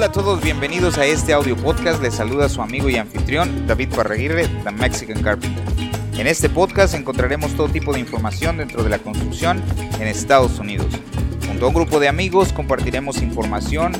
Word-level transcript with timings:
Hola 0.00 0.08
a 0.08 0.12
todos, 0.12 0.40
bienvenidos 0.42 0.96
a 0.96 1.04
este 1.04 1.34
audio 1.34 1.54
podcast. 1.58 2.02
Les 2.02 2.14
saluda 2.14 2.48
su 2.48 2.62
amigo 2.62 2.88
y 2.88 2.96
anfitrión 2.96 3.66
David 3.66 3.90
Parraguirre, 3.94 4.48
The 4.64 4.70
Mexican 4.70 5.22
Carpenter. 5.22 5.62
En 6.18 6.26
este 6.26 6.48
podcast 6.48 6.94
encontraremos 6.94 7.54
todo 7.54 7.68
tipo 7.68 7.92
de 7.92 8.00
información 8.00 8.56
dentro 8.56 8.82
de 8.82 8.88
la 8.88 8.98
construcción 8.98 9.62
en 10.00 10.08
Estados 10.08 10.58
Unidos. 10.58 10.86
Junto 11.46 11.66
a 11.66 11.68
un 11.68 11.74
grupo 11.74 12.00
de 12.00 12.08
amigos 12.08 12.50
compartiremos 12.54 13.20
información 13.20 13.92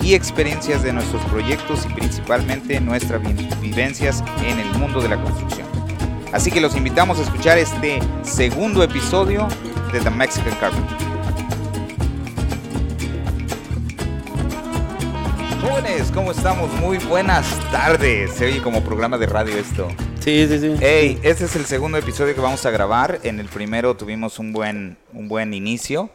y 0.00 0.14
experiencias 0.14 0.84
de 0.84 0.92
nuestros 0.92 1.24
proyectos 1.24 1.84
y 1.86 1.92
principalmente 1.92 2.80
nuestras 2.80 3.20
vivencias 3.60 4.22
en 4.44 4.60
el 4.60 4.70
mundo 4.78 5.00
de 5.00 5.08
la 5.08 5.20
construcción. 5.20 5.66
Así 6.32 6.52
que 6.52 6.60
los 6.60 6.76
invitamos 6.76 7.18
a 7.18 7.22
escuchar 7.22 7.58
este 7.58 7.98
segundo 8.22 8.84
episodio 8.84 9.48
de 9.92 9.98
The 9.98 10.10
Mexican 10.10 10.54
Carpenter. 10.60 11.07
Jóvenes, 15.78 16.10
¿cómo 16.10 16.32
estamos? 16.32 16.72
Muy 16.80 16.98
buenas 16.98 17.46
tardes. 17.70 18.32
Se 18.32 18.46
oye 18.46 18.60
como 18.60 18.82
programa 18.82 19.16
de 19.16 19.26
radio 19.26 19.56
esto. 19.56 19.86
Sí, 20.18 20.44
sí, 20.48 20.58
sí. 20.58 20.74
Hey, 20.80 21.20
este 21.22 21.44
es 21.44 21.54
el 21.54 21.66
segundo 21.66 21.98
episodio 21.98 22.34
que 22.34 22.40
vamos 22.40 22.66
a 22.66 22.72
grabar. 22.72 23.20
En 23.22 23.38
el 23.38 23.46
primero 23.46 23.96
tuvimos 23.96 24.40
un 24.40 24.52
buen, 24.52 24.98
un 25.12 25.28
buen 25.28 25.54
inicio, 25.54 26.10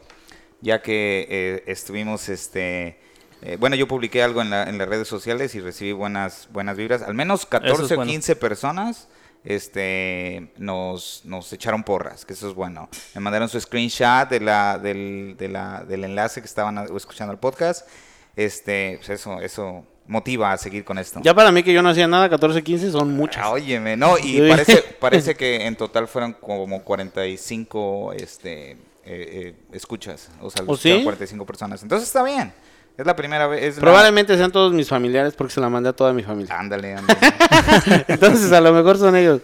ya 0.60 0.82
que 0.82 1.28
eh, 1.30 1.64
estuvimos, 1.68 2.28
este, 2.28 3.00
eh, 3.42 3.56
bueno, 3.58 3.78
yo 3.78 3.88
publiqué 3.88 4.22
algo 4.22 4.42
en, 4.42 4.50
las 4.50 4.90
redes 4.90 5.08
sociales 5.08 5.56
y 5.56 5.62
recibí 5.62 5.94
buenas, 5.94 6.50
buenas 6.52 6.76
vibras. 6.76 7.02
Al 7.02 7.14
menos 7.14 7.46
14 7.46 7.96
o 7.96 8.04
15 8.04 8.36
personas 8.36 9.08
este, 9.46 10.52
nos, 10.58 11.22
nos 11.24 11.54
echaron 11.54 11.84
porras, 11.84 12.26
que 12.26 12.34
eso 12.34 12.50
es 12.50 12.54
bueno. 12.54 12.90
Me 13.16 13.22
mandaron 13.22 13.48
su 13.48 13.62
screenshot 13.62 14.28
de 14.28 14.42
la, 14.42 14.78
del, 14.78 15.38
de 15.38 15.48
la, 15.48 15.86
del 15.86 16.04
enlace 16.04 16.42
que 16.42 16.48
estaban 16.48 16.86
escuchando 16.94 17.32
el 17.32 17.40
podcast 17.40 17.88
este, 18.36 18.98
pues 18.98 19.10
eso, 19.10 19.40
eso 19.42 19.86
motiva 20.08 20.52
a 20.52 20.58
seguir 20.58 20.84
con 20.84 20.98
esto. 20.98 21.20
Ya 21.24 21.34
para 21.34 21.52
mí 21.52 21.64
que 21.64 21.74
yo 21.74 21.82
no 21.82 21.90
hacía 21.90 22.08
nada, 22.08 22.30
14, 22.30 22.64
15 22.64 22.92
son 22.92 23.14
muchas. 23.14 23.44
Ah, 23.44 23.52
óyeme, 23.52 23.96
no, 23.96 24.18
y 24.18 24.50
parece, 24.50 24.78
parece 25.00 25.36
que 25.36 25.66
en 25.66 25.76
total 25.76 26.08
fueron 26.08 26.34
como 26.34 26.84
45 26.84 28.14
este, 28.14 28.72
eh, 28.72 28.78
eh, 29.06 29.56
escuchas, 29.72 30.30
o 30.42 30.50
sea, 30.50 30.64
¿O 30.64 30.78
45 30.78 31.46
personas. 31.46 31.82
Entonces 31.84 32.08
está 32.08 32.24
bien. 32.24 32.54
Es 32.96 33.08
la 33.08 33.16
primera 33.16 33.48
vez. 33.48 33.80
Probablemente 33.80 34.38
sean 34.38 34.52
todos 34.52 34.72
mis 34.72 34.88
familiares 34.88 35.34
porque 35.34 35.52
se 35.52 35.60
la 35.60 35.68
mandé 35.68 35.90
a 35.90 35.94
toda 35.94 36.14
mi 36.14 36.22
familia. 36.22 36.60
Ándale, 36.60 36.94
ándale. 36.94 37.20
Entonces 38.08 38.52
a 38.52 38.62
lo 38.62 38.72
mejor 38.72 39.00
son 39.00 39.16
ellos. 39.16 39.42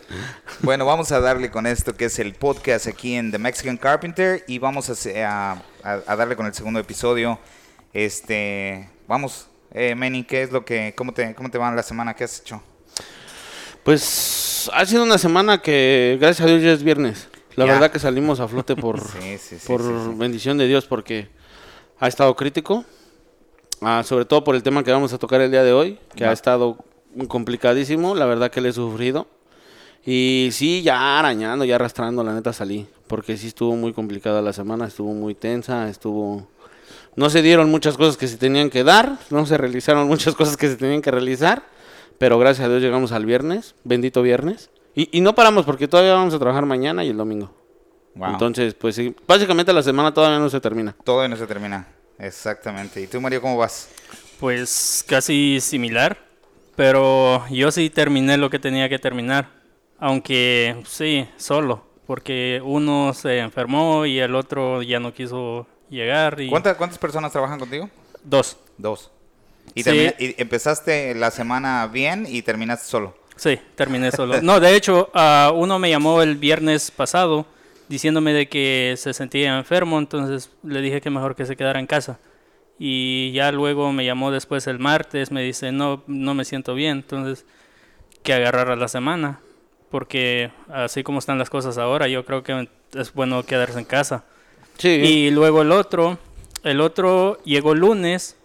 Bueno, 0.59 0.85
vamos 0.85 1.11
a 1.11 1.19
darle 1.19 1.49
con 1.49 1.65
esto 1.65 1.95
que 1.95 2.05
es 2.05 2.19
el 2.19 2.35
podcast 2.35 2.85
aquí 2.85 3.15
en 3.15 3.31
The 3.31 3.39
Mexican 3.39 3.77
Carpenter 3.77 4.43
y 4.45 4.59
vamos 4.59 4.91
a, 5.07 5.63
a 5.83 6.15
darle 6.15 6.35
con 6.35 6.45
el 6.45 6.53
segundo 6.53 6.79
episodio. 6.79 7.39
Este, 7.93 8.89
vamos, 9.07 9.47
eh, 9.71 9.95
Manny, 9.95 10.23
¿qué 10.23 10.43
es 10.43 10.51
lo 10.51 10.63
que, 10.63 10.93
cómo 10.95 11.13
te, 11.13 11.33
cómo 11.33 11.49
te 11.49 11.57
va 11.57 11.71
la 11.71 11.83
semana? 11.83 12.13
¿Qué 12.13 12.23
has 12.23 12.41
hecho? 12.41 12.61
Pues 13.83 14.69
ha 14.73 14.85
sido 14.85 15.03
una 15.03 15.17
semana 15.17 15.61
que, 15.61 16.17
gracias 16.19 16.47
a 16.47 16.51
Dios, 16.51 16.61
ya 16.61 16.71
es 16.71 16.83
viernes. 16.83 17.27
La 17.55 17.65
verdad 17.65 17.91
que 17.91 17.99
salimos 17.99 18.39
a 18.39 18.47
flote 18.47 18.75
por, 18.75 19.01
por 19.67 20.15
bendición 20.15 20.57
de 20.57 20.67
Dios 20.67 20.85
porque 20.85 21.27
ha 21.99 22.07
estado 22.07 22.35
crítico, 22.35 22.85
ah, 23.81 24.03
sobre 24.05 24.25
todo 24.25 24.43
por 24.43 24.55
el 24.55 24.63
tema 24.63 24.83
que 24.83 24.91
vamos 24.91 25.11
a 25.11 25.17
tocar 25.17 25.41
el 25.41 25.51
día 25.51 25.63
de 25.63 25.73
hoy, 25.73 25.99
que 26.15 26.25
ha 26.25 26.31
estado 26.31 26.77
complicadísimo, 27.27 28.15
la 28.15 28.25
verdad 28.25 28.51
que 28.51 28.61
le 28.61 28.69
he 28.69 28.73
sufrido. 28.73 29.27
Y 30.05 30.49
sí, 30.53 30.81
ya 30.81 31.19
arañando, 31.19 31.65
ya 31.65 31.75
arrastrando, 31.75 32.23
la 32.23 32.33
neta 32.33 32.53
salí, 32.53 32.87
porque 33.07 33.35
sí 33.35 33.47
estuvo 33.47 33.75
muy 33.75 33.91
complicada 33.91 34.41
la 34.41 34.53
semana, 34.53 34.87
estuvo 34.87 35.13
muy 35.13 35.35
tensa, 35.35 35.89
estuvo 35.89 36.47
no 37.15 37.29
se 37.29 37.41
dieron 37.41 37.69
muchas 37.69 37.97
cosas 37.97 38.17
que 38.17 38.27
se 38.27 38.37
tenían 38.37 38.69
que 38.69 38.83
dar, 38.83 39.17
no 39.29 39.45
se 39.45 39.57
realizaron 39.57 40.07
muchas 40.07 40.35
cosas 40.35 40.57
que 40.57 40.67
se 40.67 40.75
tenían 40.75 41.01
que 41.01 41.11
realizar, 41.11 41.63
pero 42.17 42.37
gracias 42.37 42.65
a 42.65 42.69
Dios 42.69 42.81
llegamos 42.81 43.11
al 43.11 43.25
viernes, 43.25 43.75
bendito 43.83 44.21
viernes. 44.21 44.69
Y, 44.95 45.21
no 45.21 45.33
paramos 45.33 45.65
porque 45.65 45.87
todavía 45.87 46.13
vamos 46.13 46.33
a 46.33 46.39
trabajar 46.39 46.65
mañana 46.65 47.05
y 47.05 47.09
el 47.09 47.17
domingo. 47.17 47.53
Entonces, 48.15 48.73
pues 48.73 48.95
sí, 48.95 49.15
básicamente 49.25 49.71
la 49.71 49.81
semana 49.81 50.13
todavía 50.13 50.39
no 50.39 50.49
se 50.49 50.59
termina. 50.59 50.93
Todavía 51.05 51.29
no 51.29 51.37
se 51.37 51.47
termina, 51.47 51.87
exactamente. 52.17 53.01
¿Y 53.01 53.07
tú, 53.07 53.21
Mario, 53.21 53.39
cómo 53.39 53.55
vas? 53.55 53.89
Pues 54.39 55.05
casi 55.07 55.59
similar, 55.61 56.17
pero 56.75 57.45
yo 57.49 57.71
sí 57.71 57.89
terminé 57.89 58.37
lo 58.37 58.49
que 58.49 58.59
tenía 58.59 58.89
que 58.89 58.99
terminar, 58.99 59.49
aunque 59.99 60.81
sí, 60.85 61.27
solo, 61.37 61.85
porque 62.05 62.61
uno 62.63 63.13
se 63.13 63.39
enfermó 63.39 64.05
y 64.05 64.19
el 64.19 64.35
otro 64.35 64.81
ya 64.81 64.99
no 64.99 65.13
quiso 65.13 65.67
llegar. 65.89 66.39
Y... 66.39 66.49
¿Cuántas, 66.49 66.77
¿Cuántas 66.77 66.97
personas 66.97 67.31
trabajan 67.31 67.59
contigo? 67.59 67.89
Dos. 68.23 68.57
Dos. 68.77 69.11
Y, 69.75 69.83
empezaste 70.41 71.13
la 71.15 71.31
semana 71.31 71.87
bien 71.87 72.25
y 72.27 72.41
terminaste 72.41 72.85
solo. 72.85 73.15
Sí, 73.35 73.59
terminé 73.75 74.11
solo. 74.11 74.41
No, 74.41 74.59
de 74.59 74.75
hecho, 74.75 75.11
uh, 75.13 75.53
uno 75.53 75.79
me 75.79 75.89
llamó 75.89 76.21
el 76.21 76.35
viernes 76.35 76.91
pasado 76.91 77.45
diciéndome 77.87 78.33
de 78.33 78.47
que 78.47 78.95
se 78.97 79.13
sentía 79.13 79.57
enfermo, 79.57 79.97
entonces 79.97 80.51
le 80.63 80.81
dije 80.81 81.01
que 81.01 81.09
mejor 81.09 81.35
que 81.35 81.45
se 81.45 81.55
quedara 81.55 81.79
en 81.79 81.87
casa. 81.87 82.19
Y 82.77 83.31
ya 83.33 83.51
luego 83.51 83.91
me 83.91 84.05
llamó 84.05 84.31
después 84.31 84.67
el 84.67 84.79
martes, 84.79 85.31
me 85.31 85.41
dice, 85.41 85.71
no, 85.71 86.03
no 86.07 86.33
me 86.33 86.45
siento 86.45 86.75
bien, 86.75 86.97
entonces 86.97 87.45
que 88.23 88.33
agarrara 88.33 88.75
la 88.75 88.87
semana, 88.87 89.39
porque 89.89 90.51
así 90.69 91.03
como 91.03 91.19
están 91.19 91.39
las 91.39 91.49
cosas 91.49 91.77
ahora, 91.77 92.07
yo 92.07 92.25
creo 92.25 92.43
que 92.43 92.69
es 92.93 93.13
bueno 93.13 93.43
quedarse 93.43 93.79
en 93.79 93.85
casa. 93.85 94.23
Y 94.81 95.31
luego 95.31 95.61
el 95.61 95.71
otro, 95.71 96.17
el 96.63 96.81
otro 96.81 97.37
llegó 97.43 97.75
lunes 97.75 98.37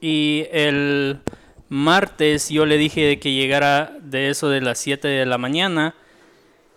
y 0.00 0.46
el 0.50 1.20
martes 1.68 2.48
yo 2.48 2.66
le 2.66 2.76
dije 2.78 3.18
que 3.18 3.32
llegara 3.32 3.96
de 4.00 4.30
eso 4.30 4.48
de 4.48 4.60
las 4.60 4.78
7 4.78 5.06
de 5.08 5.26
la 5.26 5.38
mañana 5.38 5.94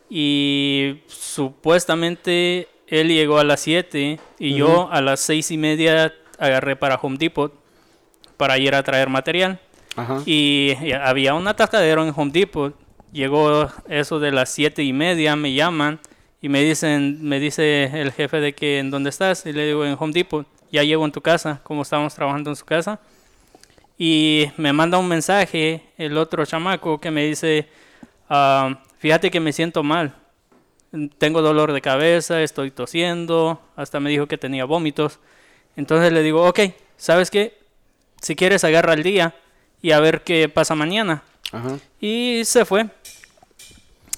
y 0.09 1.01
supuestamente 1.07 2.67
él 2.87 3.09
llegó 3.09 3.39
a 3.39 3.43
las 3.43 3.59
7 3.61 4.19
y 4.39 4.53
yo 4.53 4.89
a 4.91 5.01
las 5.01 5.19
seis 5.19 5.51
y 5.51 5.57
media 5.57 6.13
agarré 6.39 6.75
para 6.75 6.95
Home 6.95 7.17
Depot 7.17 7.53
para 8.37 8.57
ir 8.57 8.75
a 8.75 8.83
traer 8.83 9.09
material. 9.09 9.59
Y 10.27 10.73
había 10.93 11.33
un 11.33 11.47
atascadero 11.47 12.03
en 12.03 12.13
Home 12.15 12.31
Depot. 12.31 12.75
Llegó 13.11 13.67
eso 13.89 14.19
de 14.19 14.31
las 14.31 14.49
siete 14.49 14.83
y 14.83 14.93
media, 14.93 15.35
me 15.35 15.53
llaman 15.53 15.99
y 16.41 16.49
me 16.49 16.61
dicen, 16.61 17.19
me 17.23 17.39
dice 17.39 17.85
el 17.85 18.11
jefe 18.11 18.39
de 18.39 18.53
que 18.53 18.79
en 18.79 18.91
dónde 18.91 19.09
estás 19.09 19.45
y 19.45 19.53
le 19.53 19.67
digo 19.67 19.85
en 19.85 19.95
Home 19.99 20.13
Depot, 20.13 20.45
ya 20.71 20.83
llego 20.83 21.05
en 21.05 21.11
tu 21.11 21.21
casa, 21.21 21.61
como 21.63 21.81
estábamos 21.81 22.13
trabajando 22.13 22.49
en 22.49 22.55
su 22.55 22.65
casa. 22.65 22.99
Y 23.97 24.51
me 24.57 24.73
manda 24.73 24.97
un 24.99 25.07
mensaje 25.07 25.81
el 25.97 26.17
otro 26.17 26.45
chamaco 26.45 26.99
que 26.99 27.09
me 27.09 27.25
dice, 27.25 27.67
ah, 28.29 28.83
fíjate 28.99 29.31
que 29.31 29.39
me 29.39 29.51
siento 29.51 29.81
mal, 29.81 30.13
tengo 31.17 31.41
dolor 31.41 31.73
de 31.73 31.81
cabeza, 31.81 32.41
estoy 32.41 32.71
tosiendo, 32.71 33.61
hasta 33.75 33.99
me 33.99 34.09
dijo 34.09 34.27
que 34.27 34.37
tenía 34.37 34.65
vómitos. 34.65 35.19
Entonces 35.75 36.11
le 36.13 36.23
digo, 36.23 36.47
ok, 36.47 36.59
¿sabes 36.95 37.29
qué? 37.29 37.57
Si 38.21 38.35
quieres 38.35 38.63
agarra 38.63 38.93
el 38.93 39.03
día 39.03 39.35
y 39.81 39.91
a 39.91 39.99
ver 39.99 40.23
qué 40.23 40.49
pasa 40.49 40.75
mañana. 40.75 41.23
Y 41.99 42.41
se 42.45 42.65
fue. 42.65 42.87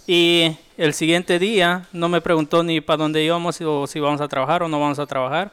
Y 0.07 0.55
el 0.79 0.93
siguiente 0.93 1.39
día 1.39 1.87
no 1.91 2.07
me 2.07 2.21
preguntó 2.21 2.63
ni 2.63 2.79
para 2.79 2.95
dónde 2.95 3.21
íbamos 3.21 3.59
o 3.59 3.85
si 3.85 3.99
vamos 3.99 4.21
a 4.21 4.29
trabajar 4.29 4.63
o 4.63 4.69
no 4.69 4.79
vamos 4.79 4.97
a 4.97 5.05
trabajar. 5.05 5.51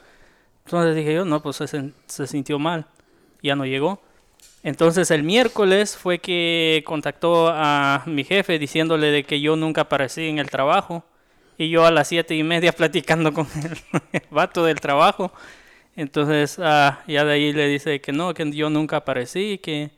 Entonces 0.64 0.94
dije 0.94 1.14
yo, 1.14 1.24
no, 1.24 1.42
pues 1.42 1.56
se, 1.56 1.90
se 2.06 2.26
sintió 2.28 2.60
mal. 2.60 2.86
Ya 3.42 3.56
no 3.56 3.66
llegó. 3.66 4.00
Entonces 4.62 5.10
el 5.10 5.24
miércoles 5.24 5.96
fue 5.96 6.20
que 6.20 6.84
contactó 6.86 7.48
a 7.48 8.04
mi 8.06 8.22
jefe 8.22 8.60
diciéndole 8.60 9.08
de 9.08 9.24
que 9.24 9.40
yo 9.40 9.56
nunca 9.56 9.80
aparecí 9.80 10.28
en 10.28 10.38
el 10.38 10.48
trabajo. 10.48 11.04
Y 11.58 11.70
yo 11.70 11.84
a 11.84 11.90
las 11.90 12.06
siete 12.06 12.36
y 12.36 12.44
media 12.44 12.70
platicando 12.76 13.32
con 13.32 13.48
el, 13.64 14.22
vato 14.30 14.64
del 14.64 14.78
trabajo. 14.78 15.32
Entonces 15.96 16.56
ah, 16.62 17.00
ya 17.08 17.24
de 17.24 17.32
ahí 17.32 17.52
le 17.52 17.66
dice 17.66 18.00
que 18.00 18.12
no, 18.12 18.32
que 18.32 18.48
yo 18.52 18.70
nunca 18.70 18.98
aparecí, 18.98 19.58
que, 19.58 19.90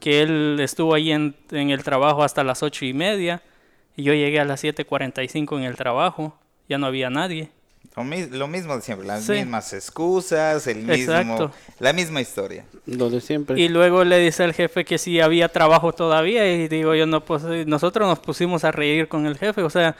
que 0.00 0.22
él 0.22 0.58
estuvo 0.58 0.92
ahí 0.92 1.12
en, 1.12 1.36
en 1.52 1.70
el 1.70 1.84
trabajo 1.84 2.24
hasta 2.24 2.42
las 2.42 2.64
ocho 2.64 2.84
y 2.84 2.92
media 2.92 3.42
y 3.96 4.04
yo 4.04 4.14
llegué 4.14 4.40
a 4.40 4.44
las 4.44 4.62
7.45 4.64 5.58
en 5.58 5.64
el 5.64 5.76
trabajo, 5.76 6.36
ya 6.68 6.78
no 6.78 6.86
había 6.86 7.10
nadie. 7.10 7.50
Lo, 7.94 8.48
mismo 8.48 8.74
de 8.74 8.80
siempre, 8.80 9.06
las 9.06 9.28
mismas 9.28 9.72
excusas, 9.74 10.66
el 10.66 10.78
mismo, 10.78 11.52
la 11.78 11.92
misma 11.92 12.22
historia. 12.22 12.64
Lo 12.86 13.10
de 13.10 13.20
siempre. 13.20 13.60
Y 13.60 13.68
luego 13.68 14.02
le 14.04 14.18
dice 14.18 14.44
al 14.44 14.54
jefe 14.54 14.86
que 14.86 14.96
sí 14.96 15.20
había 15.20 15.50
trabajo 15.50 15.92
todavía 15.92 16.50
y 16.50 16.68
digo 16.68 16.94
yo, 16.94 17.04
no, 17.06 17.22
pues 17.22 17.42
nosotros 17.66 18.08
nos 18.08 18.18
pusimos 18.18 18.64
a 18.64 18.72
reír 18.72 19.08
con 19.08 19.26
el 19.26 19.36
jefe, 19.36 19.62
o 19.62 19.68
sea, 19.68 19.94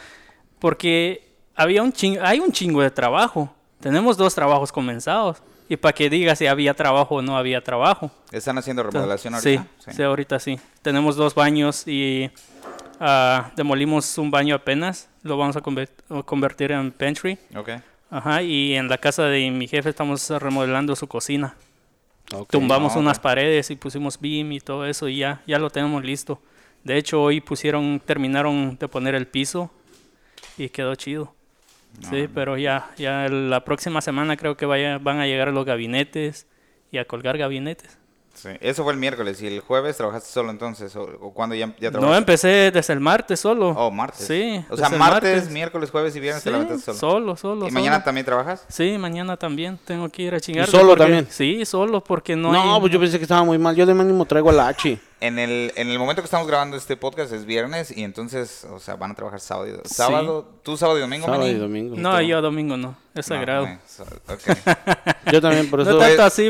porque 0.58 1.34
había 1.54 1.82
un 1.82 1.92
hay 2.22 2.40
un 2.40 2.50
chingo 2.50 2.80
de 2.80 2.90
trabajo. 2.90 3.54
Tenemos 3.80 4.16
dos 4.16 4.34
trabajos 4.34 4.72
comenzados. 4.72 5.42
Y 5.68 5.76
para 5.76 5.92
que 5.94 6.10
diga 6.10 6.36
si 6.36 6.46
había 6.46 6.74
trabajo 6.74 7.16
o 7.16 7.22
no 7.22 7.36
había 7.36 7.62
trabajo. 7.62 8.10
¿Están 8.30 8.58
haciendo 8.58 8.82
remodelación 8.82 9.34
ahorita? 9.34 9.66
Sí, 9.78 9.92
sí, 9.92 10.02
ahorita 10.02 10.38
sí. 10.38 10.60
Tenemos 10.82 11.16
dos 11.16 11.34
baños 11.34 11.86
y 11.86 12.30
Ah, 13.00 13.50
demolimos 13.56 14.16
un 14.18 14.30
baño 14.30 14.54
apenas, 14.54 15.08
lo 15.22 15.36
vamos 15.36 15.56
a 15.56 16.22
convertir 16.22 16.72
en 16.72 16.92
pantry. 16.92 17.38
Okay. 17.54 17.78
Ajá, 18.10 18.42
y 18.42 18.74
en 18.74 18.88
la 18.88 18.98
casa 18.98 19.24
de 19.24 19.50
mi 19.50 19.66
jefe 19.66 19.88
estamos 19.88 20.28
remodelando 20.28 20.94
su 20.94 21.06
cocina. 21.06 21.54
Tumbamos 22.48 22.96
unas 22.96 23.18
paredes 23.18 23.70
y 23.70 23.76
pusimos 23.76 24.20
beam 24.20 24.52
y 24.52 24.60
todo 24.60 24.86
eso 24.86 25.08
y 25.08 25.18
ya, 25.18 25.42
ya 25.46 25.58
lo 25.58 25.70
tenemos 25.70 26.04
listo. 26.04 26.40
De 26.84 26.96
hecho, 26.96 27.22
hoy 27.22 27.40
pusieron, 27.40 28.00
terminaron 28.04 28.76
de 28.78 28.88
poner 28.88 29.14
el 29.14 29.26
piso 29.26 29.70
y 30.58 30.68
quedó 30.68 30.94
chido. 30.94 31.34
sí, 32.10 32.28
pero 32.32 32.56
ya, 32.56 32.90
ya 32.96 33.28
la 33.28 33.64
próxima 33.64 34.00
semana 34.00 34.36
creo 34.36 34.56
que 34.56 34.66
vaya, 34.66 34.98
van 34.98 35.18
a 35.18 35.26
llegar 35.26 35.48
los 35.48 35.64
gabinetes 35.64 36.46
y 36.90 36.98
a 36.98 37.04
colgar 37.04 37.38
gabinetes. 37.38 37.98
Sí, 38.34 38.48
eso 38.60 38.82
fue 38.82 38.92
el 38.92 38.98
miércoles. 38.98 39.40
¿Y 39.42 39.46
el 39.46 39.60
jueves 39.60 39.96
trabajaste 39.96 40.30
solo 40.30 40.50
entonces? 40.50 40.94
¿O, 40.96 41.32
cuándo 41.32 41.54
ya, 41.54 41.66
ya 41.78 41.90
trabajaste? 41.90 42.06
No, 42.06 42.16
empecé 42.16 42.70
desde 42.72 42.92
el 42.92 43.00
martes 43.00 43.40
solo. 43.40 43.70
Oh, 43.70 43.90
martes. 43.90 44.26
Sí. 44.26 44.64
O 44.68 44.76
sea, 44.76 44.88
martes, 44.88 45.50
miércoles, 45.50 45.90
jueves 45.90 46.16
y 46.16 46.20
viernes 46.20 46.42
te 46.42 46.50
levantaste 46.50 46.94
solo. 46.94 46.98
Solo, 46.98 47.36
solo. 47.36 47.68
¿Y 47.68 47.70
mañana 47.70 48.02
también 48.02 48.24
trabajas? 48.24 48.64
Sí, 48.68 48.96
mañana 48.98 49.36
también. 49.36 49.78
Tengo 49.84 50.08
que 50.08 50.22
ir 50.22 50.34
a 50.34 50.40
chingar. 50.40 50.66
¿Solo 50.66 50.96
también? 50.96 51.26
Sí, 51.30 51.64
solo 51.64 52.02
porque 52.02 52.34
no 52.36 52.52
No, 52.52 52.80
pues 52.80 52.92
yo 52.92 52.98
pensé 52.98 53.18
que 53.18 53.24
estaba 53.24 53.44
muy 53.44 53.58
mal. 53.58 53.76
Yo 53.76 53.86
de 53.86 53.94
mínimo 53.94 54.24
traigo 54.24 54.50
la 54.50 54.68
H 54.68 54.98
en 55.22 55.38
el, 55.38 55.72
en 55.76 55.88
el 55.88 56.00
momento 56.00 56.20
que 56.20 56.26
estamos 56.26 56.48
grabando 56.48 56.76
este 56.76 56.96
podcast 56.96 57.32
es 57.32 57.44
viernes 57.44 57.96
y 57.96 58.02
entonces, 58.02 58.64
o 58.64 58.80
sea, 58.80 58.96
van 58.96 59.12
a 59.12 59.14
trabajar 59.14 59.38
sábado 59.38 59.68
y 59.68 59.88
sábado. 59.88 60.50
¿Tú 60.64 60.76
sábado 60.76 60.98
y 60.98 61.00
domingo? 61.00 61.26
Sábado 61.26 61.48
y 61.48 61.54
domingo. 61.54 61.94
No, 61.96 62.20
yo 62.20 62.42
domingo 62.42 62.76
no. 62.76 62.96
Es 63.14 63.26
sagrado. 63.26 63.68
yo 65.32 65.40
también, 65.40 65.70
por 65.70 65.80
eso. 65.80 65.96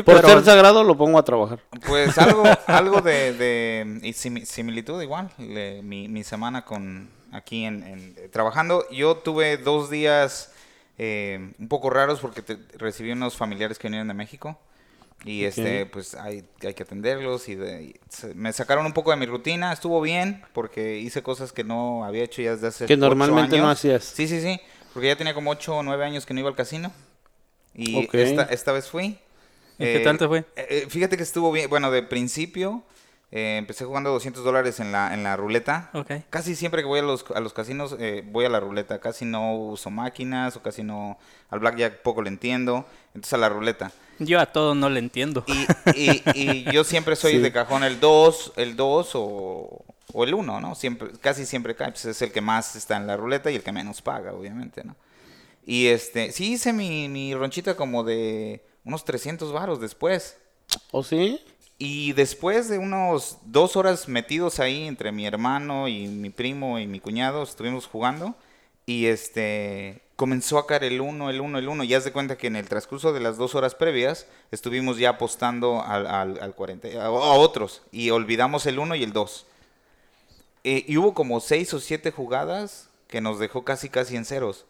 por 0.03 0.25
ser 0.25 0.43
sagrado 0.43 0.83
lo 0.83 0.97
pongo 0.97 1.19
a 1.19 1.23
trabajar. 1.23 1.59
Pues 1.85 2.17
algo, 2.17 2.43
algo 2.65 3.01
de, 3.01 3.33
de 3.33 4.13
similitud 4.43 4.99
igual. 5.03 5.29
mi, 5.37 6.07
mi, 6.07 6.23
semana 6.23 6.65
con 6.65 7.09
aquí 7.31 7.65
en, 7.65 8.15
trabajando. 8.31 8.89
Yo 8.89 9.17
tuve 9.17 9.57
dos 9.57 9.91
días 9.91 10.51
eh, 10.97 11.53
un 11.59 11.67
poco 11.67 11.91
raros 11.91 12.19
porque 12.21 12.41
recibí 12.79 13.11
unos 13.11 13.37
familiares 13.37 13.77
que 13.77 13.87
vinieron 13.87 14.07
de 14.07 14.15
México. 14.15 14.57
Y 15.25 15.45
este, 15.45 15.85
pues 15.85 16.15
hay, 16.15 16.43
hay 16.61 16.73
que 16.73 16.83
atenderlos 16.83 17.47
y, 17.47 17.57
me 18.35 18.51
sacaron 18.51 18.85
un 18.85 18.93
poco 18.93 19.11
de 19.11 19.17
mi 19.17 19.25
rutina, 19.25 19.71
estuvo 19.71 20.01
bien 20.01 20.43
porque 20.53 20.97
hice 20.99 21.23
cosas 21.23 21.53
que 21.53 21.63
no 21.63 22.03
había 22.03 22.23
hecho 22.23 22.41
ya 22.41 22.51
desde 22.51 22.67
hace 22.67 22.85
Que 22.85 22.97
normalmente 22.97 23.57
no 23.57 23.69
hacías. 23.69 24.03
Sí, 24.03 24.27
sí, 24.27 24.41
sí, 24.41 24.59
porque 24.93 25.07
ya 25.07 25.15
tenía 25.15 25.33
como 25.33 25.51
8 25.51 25.77
o 25.77 25.83
9 25.83 26.03
años 26.03 26.25
que 26.25 26.33
no 26.33 26.41
iba 26.41 26.49
al 26.49 26.55
casino 26.55 26.91
y 27.73 28.07
esta, 28.11 28.43
esta 28.43 28.71
vez 28.73 28.89
fui. 28.89 29.17
¿Y 29.79 29.85
qué 29.85 30.01
tal 30.03 30.17
te 30.17 30.27
fue? 30.27 30.39
Eh, 30.39 30.67
eh, 30.69 30.85
fíjate 30.89 31.17
que 31.17 31.23
estuvo 31.23 31.51
bien, 31.51 31.69
bueno, 31.69 31.89
de 31.89 32.03
principio 32.03 32.83
eh, 33.31 33.55
empecé 33.57 33.85
jugando 33.85 34.11
200 34.11 34.43
dólares 34.43 34.79
en 34.79 34.91
la, 34.91 35.13
en 35.13 35.23
la 35.23 35.37
ruleta. 35.37 35.89
Casi 36.29 36.55
siempre 36.55 36.81
que 36.81 36.87
voy 36.87 36.99
a 36.99 37.03
los, 37.03 37.25
a 37.33 37.39
los 37.39 37.53
casinos 37.53 37.97
voy 38.25 38.45
a 38.45 38.49
la 38.49 38.59
ruleta, 38.59 38.99
casi 38.99 39.25
no 39.25 39.55
uso 39.55 39.89
máquinas 39.89 40.55
o 40.57 40.61
casi 40.61 40.83
no, 40.83 41.17
al 41.49 41.59
blackjack 41.59 42.01
poco 42.01 42.21
le 42.21 42.29
entiendo, 42.29 42.85
entonces 43.15 43.33
a 43.33 43.37
la 43.37 43.49
ruleta. 43.49 43.91
Yo 44.19 44.39
a 44.39 44.45
todo 44.45 44.75
no 44.75 44.89
le 44.89 44.99
entiendo. 44.99 45.43
Y, 45.95 46.21
y, 46.35 46.63
yo 46.71 46.83
siempre 46.83 47.15
soy 47.15 47.39
de 47.39 47.51
cajón 47.51 47.83
el 47.83 47.99
2, 47.99 48.53
el 48.57 48.75
2 48.75 49.11
o, 49.15 49.85
o, 50.13 50.23
el 50.23 50.33
1, 50.33 50.61
¿no? 50.61 50.75
Siempre, 50.75 51.09
casi 51.19 51.45
siempre 51.45 51.75
cae. 51.75 51.91
Pues 51.91 52.05
es 52.05 52.21
el 52.21 52.31
que 52.31 52.41
más 52.41 52.75
está 52.75 52.97
en 52.97 53.07
la 53.07 53.17
ruleta 53.17 53.51
y 53.51 53.55
el 53.55 53.63
que 53.63 53.71
menos 53.71 54.01
paga, 54.01 54.33
obviamente, 54.33 54.83
¿no? 54.83 54.95
Y 55.65 55.87
este, 55.87 56.31
sí 56.31 56.53
hice 56.53 56.73
mi, 56.73 57.07
mi 57.09 57.33
ronchita 57.33 57.75
como 57.75 58.03
de 58.03 58.65
unos 58.83 59.05
300 59.05 59.51
varos 59.53 59.79
después. 59.79 60.37
¿O 60.91 61.03
sí? 61.03 61.39
Y 61.77 62.13
después 62.13 62.69
de 62.69 62.77
unos 62.77 63.39
dos 63.45 63.75
horas 63.75 64.07
metidos 64.07 64.59
ahí 64.59 64.83
entre 64.83 65.11
mi 65.11 65.25
hermano 65.25 65.87
y 65.87 66.07
mi 66.07 66.29
primo 66.29 66.79
y 66.79 66.87
mi 66.87 66.99
cuñado, 66.99 67.43
estuvimos 67.43 67.87
jugando. 67.87 68.35
Y 68.85 69.05
este, 69.05 70.01
comenzó 70.15 70.57
a 70.57 70.67
caer 70.67 70.83
el 70.85 71.01
1, 71.01 71.29
el 71.29 71.41
1, 71.41 71.59
el 71.59 71.67
1. 71.69 71.83
Ya 71.85 72.01
se 72.01 72.11
cuenta 72.11 72.37
que 72.37 72.47
en 72.47 72.55
el 72.55 72.67
transcurso 72.67 73.13
de 73.13 73.19
las 73.19 73.37
dos 73.37 73.55
horas 73.55 73.75
previas 73.75 74.27
estuvimos 74.51 74.97
ya 74.97 75.11
apostando 75.11 75.83
al, 75.83 76.07
al, 76.07 76.55
40, 76.55 77.03
a, 77.03 77.09
otros 77.09 77.81
y 77.91 78.09
olvidamos 78.09 78.65
el 78.65 78.79
1 78.79 78.95
y 78.95 79.03
el 79.03 79.13
2. 79.13 79.45
Eh, 80.65 80.85
y 80.87 80.97
hubo 80.97 81.13
como 81.13 81.39
6 81.39 81.73
o 81.73 81.79
7 81.79 82.11
jugadas 82.11 82.89
que 83.07 83.21
nos 83.21 83.39
dejó 83.39 83.63
casi 83.63 83.89
casi 83.89 84.15
en 84.15 84.25
ceros. 84.25 84.65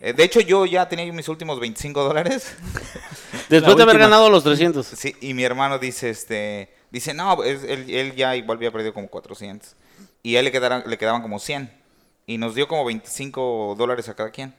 Eh, 0.00 0.12
de 0.12 0.24
hecho, 0.24 0.40
yo 0.40 0.66
ya 0.66 0.88
tenía 0.88 1.10
mis 1.12 1.28
últimos 1.28 1.60
25 1.60 2.02
dólares. 2.02 2.54
Después 3.48 3.76
de 3.76 3.82
haber 3.82 3.98
ganado 3.98 4.28
los 4.30 4.44
300. 4.44 4.86
Sí, 4.86 5.14
y 5.20 5.34
mi 5.34 5.44
hermano 5.44 5.78
dice, 5.78 6.10
este, 6.10 6.72
dice, 6.90 7.14
no, 7.14 7.42
él, 7.44 7.88
él, 7.88 8.14
ya 8.16 8.34
igual 8.36 8.58
había 8.58 8.70
perdido 8.70 8.92
como 8.94 9.08
400. 9.08 9.76
Y 10.22 10.36
a 10.36 10.40
él 10.40 10.46
le, 10.46 10.52
quedaron, 10.52 10.82
le 10.86 10.98
quedaban 10.98 11.22
como 11.22 11.38
100 11.38 11.81
y 12.26 12.38
nos 12.38 12.54
dio 12.54 12.68
como 12.68 12.84
25 12.84 13.74
dólares 13.76 14.08
a 14.08 14.14
cada 14.14 14.30
quien. 14.30 14.54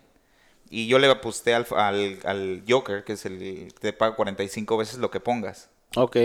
Y 0.69 0.87
yo 0.87 0.97
le 0.97 1.07
aposté 1.07 1.53
al, 1.53 1.67
al, 2.25 2.63
Joker, 2.67 3.03
que 3.03 3.13
es 3.13 3.25
el 3.25 3.37
que 3.37 3.71
te 3.79 3.93
paga 3.93 4.15
45 4.15 4.77
veces 4.77 4.97
lo 4.97 5.11
que 5.11 5.19
pongas. 5.19 5.69
Ok. 5.95 6.17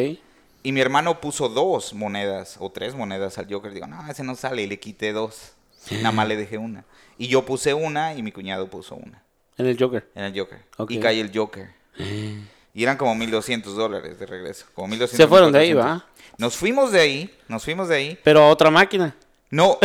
Y 0.62 0.72
mi 0.72 0.80
hermano 0.80 1.20
puso 1.20 1.48
dos 1.48 1.92
monedas 1.92 2.56
o 2.58 2.70
tres 2.70 2.94
monedas 2.94 3.38
al 3.38 3.52
Joker. 3.52 3.72
Digo, 3.72 3.86
no, 3.86 4.10
ese 4.10 4.24
no 4.24 4.34
sale. 4.34 4.62
Y 4.62 4.66
le 4.66 4.80
quité 4.80 5.12
dos. 5.12 5.52
Nada 5.90 6.12
más 6.12 6.28
le 6.28 6.36
dejé 6.36 6.58
una. 6.58 6.84
Y 7.18 7.28
yo 7.28 7.44
puse 7.44 7.74
una 7.74 8.14
y 8.14 8.22
mi 8.22 8.32
cuñado 8.32 8.68
puso 8.68 8.94
una. 8.94 9.22
¿En 9.56 9.66
el 9.66 9.78
Joker? 9.78 10.08
En 10.14 10.24
el 10.24 10.38
Joker. 10.38 10.60
Y 10.88 11.00
cae 11.00 11.20
el 11.20 11.36
Joker. 11.36 11.70
Y 12.74 12.84
eran 12.84 12.96
como 12.96 13.12
1200 13.16 13.74
dólares 13.74 14.20
de 14.20 14.26
regreso. 14.26 14.66
Como 14.72 14.86
1200, 14.88 15.16
Se 15.16 15.28
fueron 15.28 15.50
de 15.50 15.58
ahí, 15.58 15.72
¿va? 15.72 16.06
Nos 16.36 16.54
fuimos 16.54 16.92
de 16.92 17.00
ahí. 17.00 17.34
Nos 17.48 17.64
fuimos 17.64 17.88
de 17.88 17.96
ahí. 17.96 18.18
Pero 18.22 18.42
a 18.42 18.50
otra 18.50 18.70
máquina. 18.70 19.16
No, 19.50 19.78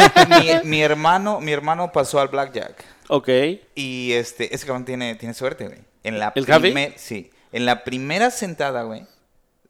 mi, 0.64 0.82
hermano, 0.82 1.40
mi 1.40 1.52
hermano 1.52 1.92
pasó 1.92 2.20
al 2.20 2.28
blackjack. 2.28 2.84
Ok. 3.08 3.28
Y 3.74 4.12
este, 4.12 4.54
ese 4.54 4.66
cabrón 4.66 4.84
tiene, 4.84 5.14
tiene 5.14 5.34
suerte, 5.34 5.66
güey. 5.66 5.78
En 6.02 6.18
la 6.18 6.32
¿El 6.34 6.92
Sí. 6.96 7.30
En 7.52 7.64
la 7.64 7.84
primera 7.84 8.30
sentada, 8.30 8.82
güey, 8.82 9.06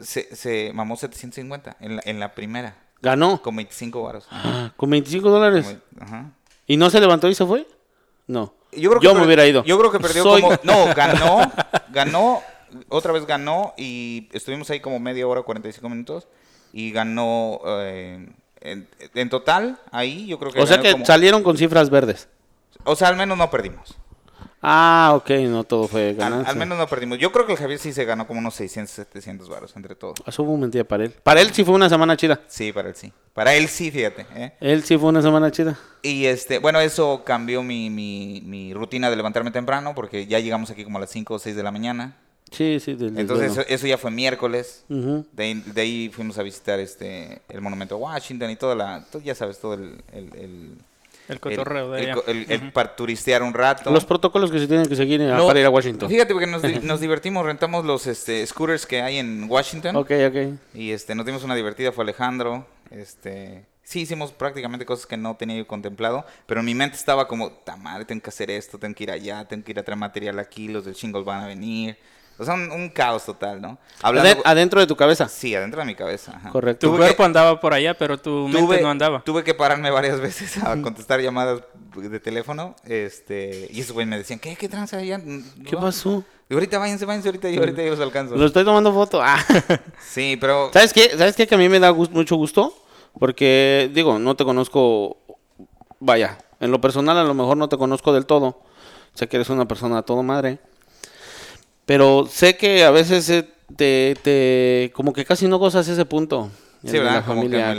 se, 0.01 0.35
se 0.35 0.73
mamó 0.75 0.97
750. 0.97 1.77
En 1.81 1.97
la, 1.97 2.03
en 2.05 2.19
la 2.19 2.35
primera. 2.35 2.77
¿Ganó? 3.01 3.41
Con 3.41 3.55
25 3.55 4.03
baros. 4.03 4.27
Ah, 4.31 4.73
¿Con 4.77 4.91
25 4.91 5.31
dólares? 5.31 5.77
Ajá. 6.01 6.33
¿Y 6.67 6.77
no 6.77 6.91
se 6.91 7.01
levantó 7.01 7.29
y 7.29 7.35
se 7.35 7.47
fue? 7.47 7.67
No. 8.27 8.55
Yo, 8.73 8.91
creo 8.91 9.01
que 9.01 9.07
yo 9.07 9.15
me 9.15 9.25
hubiera 9.25 9.47
ido. 9.47 9.65
Yo 9.65 9.79
creo 9.79 9.91
que 9.91 10.01
perdió 10.01 10.25
como... 10.25 10.51
No, 10.65 10.93
ganó, 10.95 11.51
ganó, 11.91 12.43
otra 12.89 13.13
vez 13.13 13.25
ganó 13.25 13.73
y 13.79 14.29
estuvimos 14.33 14.69
ahí 14.71 14.81
como 14.81 14.99
media 14.99 15.27
hora, 15.27 15.43
45 15.43 15.89
minutos 15.89 16.29
y 16.73 16.91
ganó... 16.91 17.61
Eh, 17.67 18.29
en, 18.61 19.29
total, 19.29 19.79
ahí 19.91 20.27
yo 20.27 20.39
creo 20.39 20.53
que... 20.53 20.61
O 20.61 20.67
sea 20.67 20.81
que 20.81 21.05
salieron 21.05 21.43
con 21.43 21.57
cifras 21.57 21.91
verdes. 21.91 22.29
O 22.85 22.97
sea, 22.97 23.09
al 23.09 23.17
menos 23.17 23.37
no 23.37 23.51
perdimos. 23.51 23.97
Ah, 24.61 25.13
ok, 25.15 25.31
no 25.49 25.63
todo 25.63 25.87
fue 25.87 26.15
ganancia. 26.15 26.51
Al, 26.51 26.59
menos 26.59 26.77
no 26.79 26.87
perdimos. 26.89 27.19
Yo 27.19 27.31
creo 27.31 27.47
que 27.47 27.53
el 27.53 27.59
Javier 27.59 27.79
sí 27.79 27.93
se 27.93 28.05
ganó 28.05 28.27
como 28.27 28.41
unos 28.41 28.55
600, 28.55 28.91
700 28.91 29.49
varos 29.49 29.77
entre 29.77 29.95
todos. 29.95 30.19
Eso 30.27 30.45
fue 30.45 30.57
mentira 30.57 30.83
para 30.83 31.05
él. 31.05 31.15
Para 31.23 31.41
él 31.41 31.53
sí 31.53 31.63
fue 31.63 31.75
una 31.75 31.89
semana 31.89 32.17
chida. 32.17 32.41
Sí, 32.49 32.73
para 32.73 32.89
él 32.89 32.97
sí. 32.97 33.13
Para 33.35 33.55
él 33.55 33.69
sí, 33.69 33.93
fíjate. 33.93 34.27
¿eh? 34.35 34.55
Él 34.61 34.83
sí 34.83 34.99
fue 34.99 35.11
una 35.11 35.23
semana 35.23 35.53
chida. 35.53 35.79
Y 36.03 36.27
este, 36.27 36.59
bueno, 36.59 36.81
eso 36.81 37.23
cambió 37.25 37.63
mi, 37.63 37.89
mi, 37.89 38.43
mi 38.45 38.75
rutina 38.75 39.11
de 39.11 39.17
levantarme 39.17 39.53
temprano 39.53 39.95
porque 39.95 40.27
ya 40.27 40.41
llegamos 40.41 40.71
aquí 40.71 40.83
como 40.83 40.99
a 40.99 41.03
las 41.03 41.11
5 41.11 41.35
o 41.35 41.39
6 41.39 41.55
de 41.55 41.63
la 41.63 41.71
mañana. 41.71 42.17
Sí, 42.51 42.81
sí. 42.81 42.97
Entonces 43.17 43.65
eso, 43.69 43.87
ya 43.87 43.99
fue 43.99 44.11
miércoles. 44.11 44.85
de, 44.89 45.63
ahí, 45.77 46.11
fuimos 46.13 46.39
a 46.39 46.43
visitar 46.43 46.81
este 46.81 47.43
el 47.49 47.61
monumento 47.61 47.95
a 47.97 47.99
Washington 47.99 48.51
y 48.51 48.57
toda 48.57 48.75
la, 48.75 49.07
ya 49.25 49.35
sabes, 49.35 49.59
todo 49.59 49.75
el... 49.75 50.03
el, 50.13 50.79
el 51.29 51.41
cotorreo 51.41 51.91
de 51.91 52.15
El, 52.49 52.73
para 52.73 52.97
turistear 52.97 53.43
un 53.43 53.53
rato. 53.53 53.91
Los 53.91 54.07
protocolos 54.07 54.51
que 54.51 54.59
se 54.59 54.67
tienen 54.67 54.87
que 54.87 54.97
seguir 54.97 55.21
para 55.21 55.61
ir 55.61 55.67
a 55.67 55.71
Washington. 55.71 56.09
Fíjate, 56.09 56.33
porque 56.33 56.47
nos, 56.47 56.63
nos 56.83 57.01
divertimos, 57.01 57.45
rentamos 57.45 57.85
los 57.85 58.07
este, 58.07 58.47
scooters 58.47 58.87
que 58.87 59.03
hay 59.03 59.19
en 59.19 59.47
Washington. 59.49 59.95
Ok, 59.97 60.11
ok. 60.27 60.37
Y 60.75 60.93
este, 60.93 61.15
nos 61.15 61.27
dimos 61.27 61.45
una 61.45 61.55
divertida, 61.55 61.93
fue 61.93 62.05
Alejandro. 62.05 62.67
Este, 62.91 63.67
sí 63.83 64.01
hicimos 64.01 64.33
prácticamente 64.33 64.87
cosas 64.87 65.07
que 65.07 65.17
no 65.17 65.37
tenía 65.37 65.57
yo 65.57 65.67
contemplado, 65.67 66.25
pero 66.47 66.61
en 66.61 66.67
mi 66.67 66.75
mente 66.75 66.97
estaba 66.97 67.29
como, 67.29 67.51
ta 67.51 67.77
madre, 67.77 68.05
tengo 68.05 68.23
que 68.23 68.31
hacer 68.31 68.51
esto, 68.51 68.79
tengo 68.79 68.95
que 68.95 69.05
ir 69.05 69.11
allá, 69.11 69.47
tengo 69.47 69.65
que 69.65 69.73
ir 69.73 69.79
a 69.79 69.83
traer 69.83 69.99
material 69.99 70.39
aquí, 70.39 70.69
los 70.69 70.85
del 70.85 70.95
shingles 70.95 71.25
van 71.25 71.43
a 71.43 71.47
venir. 71.47 71.97
O 72.39 72.45
sea, 72.45 72.55
un, 72.55 72.89
caos 72.91 73.27
total, 73.27 73.61
¿no? 73.61 73.79
adentro 74.45 74.79
de 74.79 74.87
tu 74.87 74.95
cabeza. 74.95 75.29
Sí, 75.29 75.55
adentro 75.57 75.81
de 75.81 75.87
mi 75.87 75.97
cabeza. 75.97 76.41
Correcto. 76.53 76.89
Tu 76.89 76.97
cuerpo 76.97 77.25
andaba 77.25 77.59
por 77.61 77.75
allá, 77.75 77.95
pero 77.95 78.17
tu 78.17 78.47
mente 78.47 78.81
no 78.81 78.91
andaba. 78.91 79.23
Tuve 79.25 79.43
que 79.43 79.55
pararme 79.55 79.91
varias 79.91 80.21
veces 80.21 80.57
a 80.63 80.81
contestar 80.81 81.21
llamadas 81.21 81.63
de 81.97 82.21
teléfono. 82.21 82.77
Este, 82.85 83.69
y 83.73 83.81
esos 83.81 83.93
güey 83.93 84.07
me 84.07 84.17
decían, 84.17 84.39
¿qué, 84.39 84.55
qué 84.55 84.69
tranza 84.69 84.99
allá? 84.99 85.21
¿Qué 85.69 85.77
pasó? 85.77 86.25
Y 86.49 86.55
ahorita 86.55 86.79
váyanse, 86.79 87.05
váyanse, 87.05 87.29
ahorita 87.29 87.51
yo, 87.51 87.61
ahorita 87.61 87.83
yo 87.83 87.91
los 87.91 88.01
alcanzo. 88.01 88.37
Lo 88.37 88.47
estoy 88.47 88.65
tomando 88.65 88.93
foto. 88.93 89.21
Ah. 89.23 89.39
Sí, 90.01 90.39
pero... 90.41 90.71
¿Sabes 90.73 90.93
qué? 90.93 91.11
¿Sabes 91.11 91.37
qué? 91.37 91.47
Que 91.47 91.57
a 91.57 91.59
mí 91.59 91.69
me 91.69 91.81
da 91.81 91.93
mucho 91.93 92.37
gusto. 92.37 92.73
Porque, 93.19 93.91
digo, 93.93 94.19
no 94.19 94.37
te 94.37 94.45
conozco... 94.45 95.19
Vaya, 96.01 96.39
en 96.61 96.71
lo 96.71 96.81
personal 96.81 97.19
a 97.19 97.25
lo 97.25 97.35
mejor 97.35 97.57
no 97.57 97.69
te 97.69 97.77
conozco 97.77 98.13
del 98.13 98.27
todo. 98.27 98.63
Sé 99.15 99.29
que 99.29 99.37
eres 99.37 99.51
una 99.51 99.67
persona 99.67 100.03
todo 100.03 100.23
madre. 100.23 100.61
Pero 101.89 102.29
sé 102.31 102.59
que 102.59 102.85
a 102.85 102.91
veces 102.91 103.31
eh, 103.31 103.49
te, 103.75 104.15
te, 104.23 104.93
como 104.93 105.15
que 105.15 105.25
casi 105.25 105.49
no 105.49 105.57
gozas 105.57 105.89
ese 105.89 106.05
punto. 106.05 106.51
Sí, 106.85 106.99
¿verdad? 106.99 107.15
La 107.15 107.23
familia, 107.23 107.73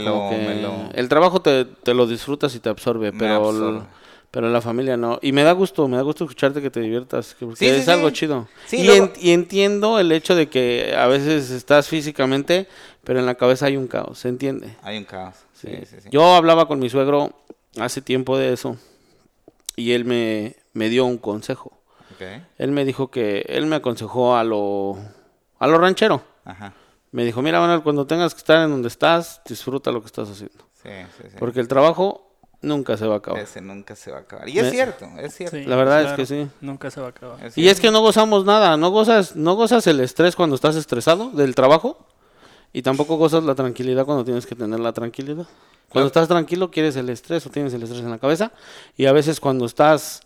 El 0.92 1.08
trabajo 1.08 1.40
te, 1.40 1.64
te, 1.64 1.94
lo 1.94 2.08
disfrutas 2.08 2.52
y 2.56 2.58
te 2.58 2.68
absorbe, 2.68 3.12
pero, 3.12 3.86
Pero 4.32 4.50
la 4.50 4.60
familia 4.60 4.96
no. 4.96 5.20
Y 5.22 5.30
me 5.30 5.44
da 5.44 5.52
gusto, 5.52 5.86
me 5.86 5.96
da 5.96 6.02
gusto 6.02 6.24
escucharte 6.24 6.60
que 6.60 6.70
te 6.70 6.80
diviertas, 6.80 7.36
porque 7.38 7.78
es 7.78 7.86
algo 7.86 8.10
chido. 8.10 8.48
y, 8.72 9.30
entiendo 9.30 10.00
el 10.00 10.10
hecho 10.10 10.34
de 10.34 10.48
que 10.48 10.92
a 10.98 11.06
veces 11.06 11.52
estás 11.52 11.86
físicamente, 11.86 12.66
pero 13.04 13.20
en 13.20 13.26
la 13.26 13.36
cabeza 13.36 13.66
hay 13.66 13.76
un 13.76 13.86
caos, 13.86 14.18
¿se 14.18 14.28
entiende? 14.28 14.74
Hay 14.82 14.98
un 14.98 15.04
caos. 15.04 15.36
Yo 16.10 16.34
hablaba 16.34 16.66
con 16.66 16.80
mi 16.80 16.90
suegro 16.90 17.32
hace 17.78 18.02
tiempo 18.02 18.36
de 18.36 18.54
eso 18.54 18.76
y 19.76 19.92
él 19.92 20.04
me, 20.04 20.56
me 20.72 20.88
dio 20.88 21.04
un 21.04 21.16
consejo. 21.16 21.79
Él 22.58 22.72
me 22.72 22.84
dijo 22.84 23.10
que, 23.10 23.44
él 23.48 23.66
me 23.66 23.76
aconsejó 23.76 24.36
a 24.36 24.44
lo, 24.44 24.96
a 25.58 25.66
lo 25.66 25.78
ranchero. 25.78 26.22
Me 27.12 27.24
dijo, 27.24 27.42
mira, 27.42 27.60
Manuel, 27.60 27.82
cuando 27.82 28.06
tengas 28.06 28.34
que 28.34 28.38
estar 28.38 28.64
en 28.64 28.70
donde 28.70 28.88
estás, 28.88 29.40
disfruta 29.46 29.90
lo 29.90 30.00
que 30.00 30.06
estás 30.06 30.28
haciendo. 30.28 30.64
Porque 31.38 31.60
el 31.60 31.68
trabajo 31.68 32.30
nunca 32.62 32.96
se 32.96 33.06
va 33.06 33.14
a 33.14 33.18
acabar. 33.18 33.42
Ese 33.42 33.60
nunca 33.60 33.96
se 33.96 34.10
va 34.10 34.18
a 34.18 34.20
acabar. 34.20 34.48
Y 34.48 34.58
es 34.58 34.70
cierto, 34.70 35.06
es 35.18 35.34
cierto. 35.34 35.56
la 35.56 35.76
verdad 35.76 36.02
es 36.02 36.12
que 36.12 36.26
sí. 36.26 36.48
Nunca 36.60 36.90
se 36.90 37.00
va 37.00 37.08
a 37.08 37.10
acabar. 37.10 37.38
y 37.54 37.68
es 37.68 37.80
que 37.80 37.90
no 37.90 38.00
gozamos 38.00 38.44
nada, 38.44 38.76
no 38.76 38.90
gozas, 38.90 39.36
no 39.36 39.54
gozas 39.54 39.86
el 39.86 40.00
estrés 40.00 40.36
cuando 40.36 40.56
estás 40.56 40.76
estresado 40.76 41.30
del 41.30 41.54
trabajo 41.54 42.06
y 42.72 42.82
tampoco 42.82 43.16
gozas 43.16 43.44
la 43.44 43.54
tranquilidad 43.54 44.04
cuando 44.04 44.24
tienes 44.24 44.46
que 44.46 44.54
tener 44.54 44.80
la 44.80 44.92
tranquilidad. 44.92 45.46
Cuando 45.88 46.06
estás 46.06 46.28
tranquilo 46.28 46.70
quieres 46.70 46.94
el 46.96 47.08
estrés 47.08 47.44
o 47.46 47.50
tienes 47.50 47.74
el 47.74 47.82
estrés 47.82 48.02
en 48.02 48.10
la 48.10 48.18
cabeza 48.18 48.52
y 48.96 49.06
a 49.06 49.12
veces 49.12 49.40
cuando 49.40 49.66
estás 49.66 50.22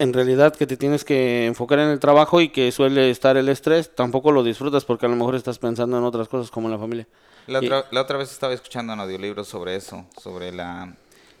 en 0.00 0.14
realidad 0.14 0.56
que 0.56 0.66
te 0.66 0.78
tienes 0.78 1.04
que 1.04 1.44
enfocar 1.44 1.78
en 1.78 1.90
el 1.90 2.00
trabajo 2.00 2.40
y 2.40 2.48
que 2.48 2.72
suele 2.72 3.10
estar 3.10 3.36
el 3.36 3.50
estrés, 3.50 3.94
tampoco 3.94 4.32
lo 4.32 4.42
disfrutas 4.42 4.86
porque 4.86 5.04
a 5.04 5.10
lo 5.10 5.14
mejor 5.14 5.34
estás 5.34 5.58
pensando 5.58 5.98
en 5.98 6.04
otras 6.04 6.26
cosas 6.26 6.50
como 6.50 6.70
la 6.70 6.78
familia. 6.78 7.06
La, 7.46 7.58
otra, 7.58 7.84
la 7.90 8.00
otra 8.00 8.16
vez 8.16 8.32
estaba 8.32 8.54
escuchando 8.54 8.94
un 8.94 9.00
audiolibro 9.00 9.44
sobre 9.44 9.76
eso, 9.76 10.06
sobre 10.16 10.52
la, 10.52 10.94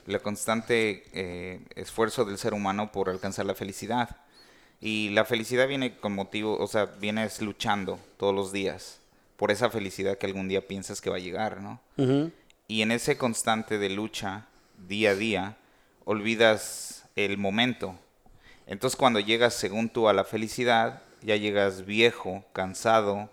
la 0.06 0.18
constante 0.18 1.04
eh, 1.14 1.60
esfuerzo 1.74 2.26
del 2.26 2.36
ser 2.36 2.52
humano 2.52 2.92
por 2.92 3.08
alcanzar 3.08 3.46
la 3.46 3.54
felicidad. 3.54 4.18
Y 4.78 5.08
la 5.08 5.24
felicidad 5.24 5.66
viene 5.66 5.96
con 5.96 6.14
motivo, 6.14 6.58
o 6.58 6.66
sea, 6.66 6.84
vienes 6.84 7.40
luchando 7.40 7.98
todos 8.18 8.34
los 8.34 8.52
días 8.52 9.00
por 9.38 9.50
esa 9.50 9.70
felicidad 9.70 10.18
que 10.18 10.26
algún 10.26 10.48
día 10.48 10.68
piensas 10.68 11.00
que 11.00 11.08
va 11.08 11.16
a 11.16 11.20
llegar, 11.20 11.62
¿no? 11.62 11.80
Y 12.68 12.82
en 12.82 12.92
ese 12.92 13.16
constante 13.16 13.78
de 13.78 13.88
lucha, 13.88 14.48
día 14.86 15.12
a 15.12 15.14
día, 15.14 15.56
olvidas 16.04 17.04
el 17.16 17.38
momento 17.38 17.98
entonces 18.70 18.96
cuando 18.96 19.18
llegas 19.18 19.52
según 19.54 19.88
tú 19.88 20.08
a 20.08 20.12
la 20.12 20.22
felicidad, 20.22 21.02
ya 21.22 21.34
llegas 21.34 21.84
viejo, 21.84 22.44
cansado 22.52 23.28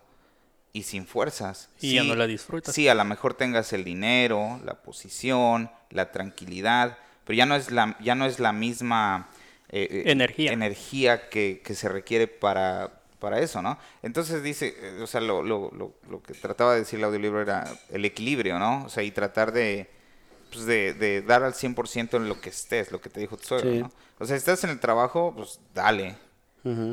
y 0.74 0.82
sin 0.84 1.06
fuerzas. 1.06 1.70
Y 1.80 1.94
ya 1.94 2.04
no 2.04 2.16
la 2.16 2.26
disfrutas. 2.26 2.74
Sí, 2.74 2.88
a 2.88 2.96
lo 2.96 3.06
mejor 3.06 3.36
tengas 3.36 3.72
el 3.72 3.84
dinero, 3.84 4.60
la 4.66 4.74
posición, 4.82 5.70
la 5.92 6.12
tranquilidad, 6.12 6.98
pero 7.24 7.38
ya 7.38 7.46
no 7.46 7.56
es 7.56 7.72
la, 7.72 7.96
ya 8.00 8.16
no 8.16 8.26
es 8.26 8.40
la 8.40 8.52
misma 8.52 9.30
eh, 9.70 9.88
eh, 9.92 10.12
energía, 10.12 10.52
energía 10.52 11.30
que, 11.30 11.62
que, 11.64 11.76
se 11.76 11.88
requiere 11.88 12.28
para, 12.28 13.02
para 13.20 13.40
eso, 13.40 13.62
¿no? 13.62 13.78
Entonces 14.02 14.42
dice, 14.42 14.76
eh, 14.80 15.02
o 15.04 15.08
sea, 15.08 15.22
lo, 15.22 15.44
lo, 15.44 15.70
lo, 15.72 15.94
lo, 16.10 16.24
que 16.24 16.34
trataba 16.34 16.74
de 16.74 16.80
decir 16.80 16.98
el 16.98 17.06
audiolibro 17.06 17.44
era 17.44 17.64
el 17.92 18.06
equilibrio, 18.06 18.58
¿no? 18.58 18.86
O 18.86 18.90
sea, 18.90 19.04
y 19.04 19.12
tratar 19.12 19.52
de, 19.52 19.88
pues 20.52 20.66
de, 20.66 20.94
de 20.94 21.22
dar 21.22 21.44
al 21.44 21.54
100% 21.54 22.16
en 22.16 22.30
lo 22.30 22.40
que 22.40 22.50
estés, 22.50 22.92
lo 22.92 23.02
que 23.02 23.10
te 23.10 23.20
dijo 23.20 23.38
tu 23.38 23.46
suegro, 23.46 23.70
¿no? 23.72 23.92
O 24.20 24.26
sea, 24.26 24.36
si 24.36 24.40
estás 24.40 24.64
en 24.64 24.72
el 24.72 24.80
trabajo, 24.80 25.34
pues 25.36 25.60
dale. 25.74 26.16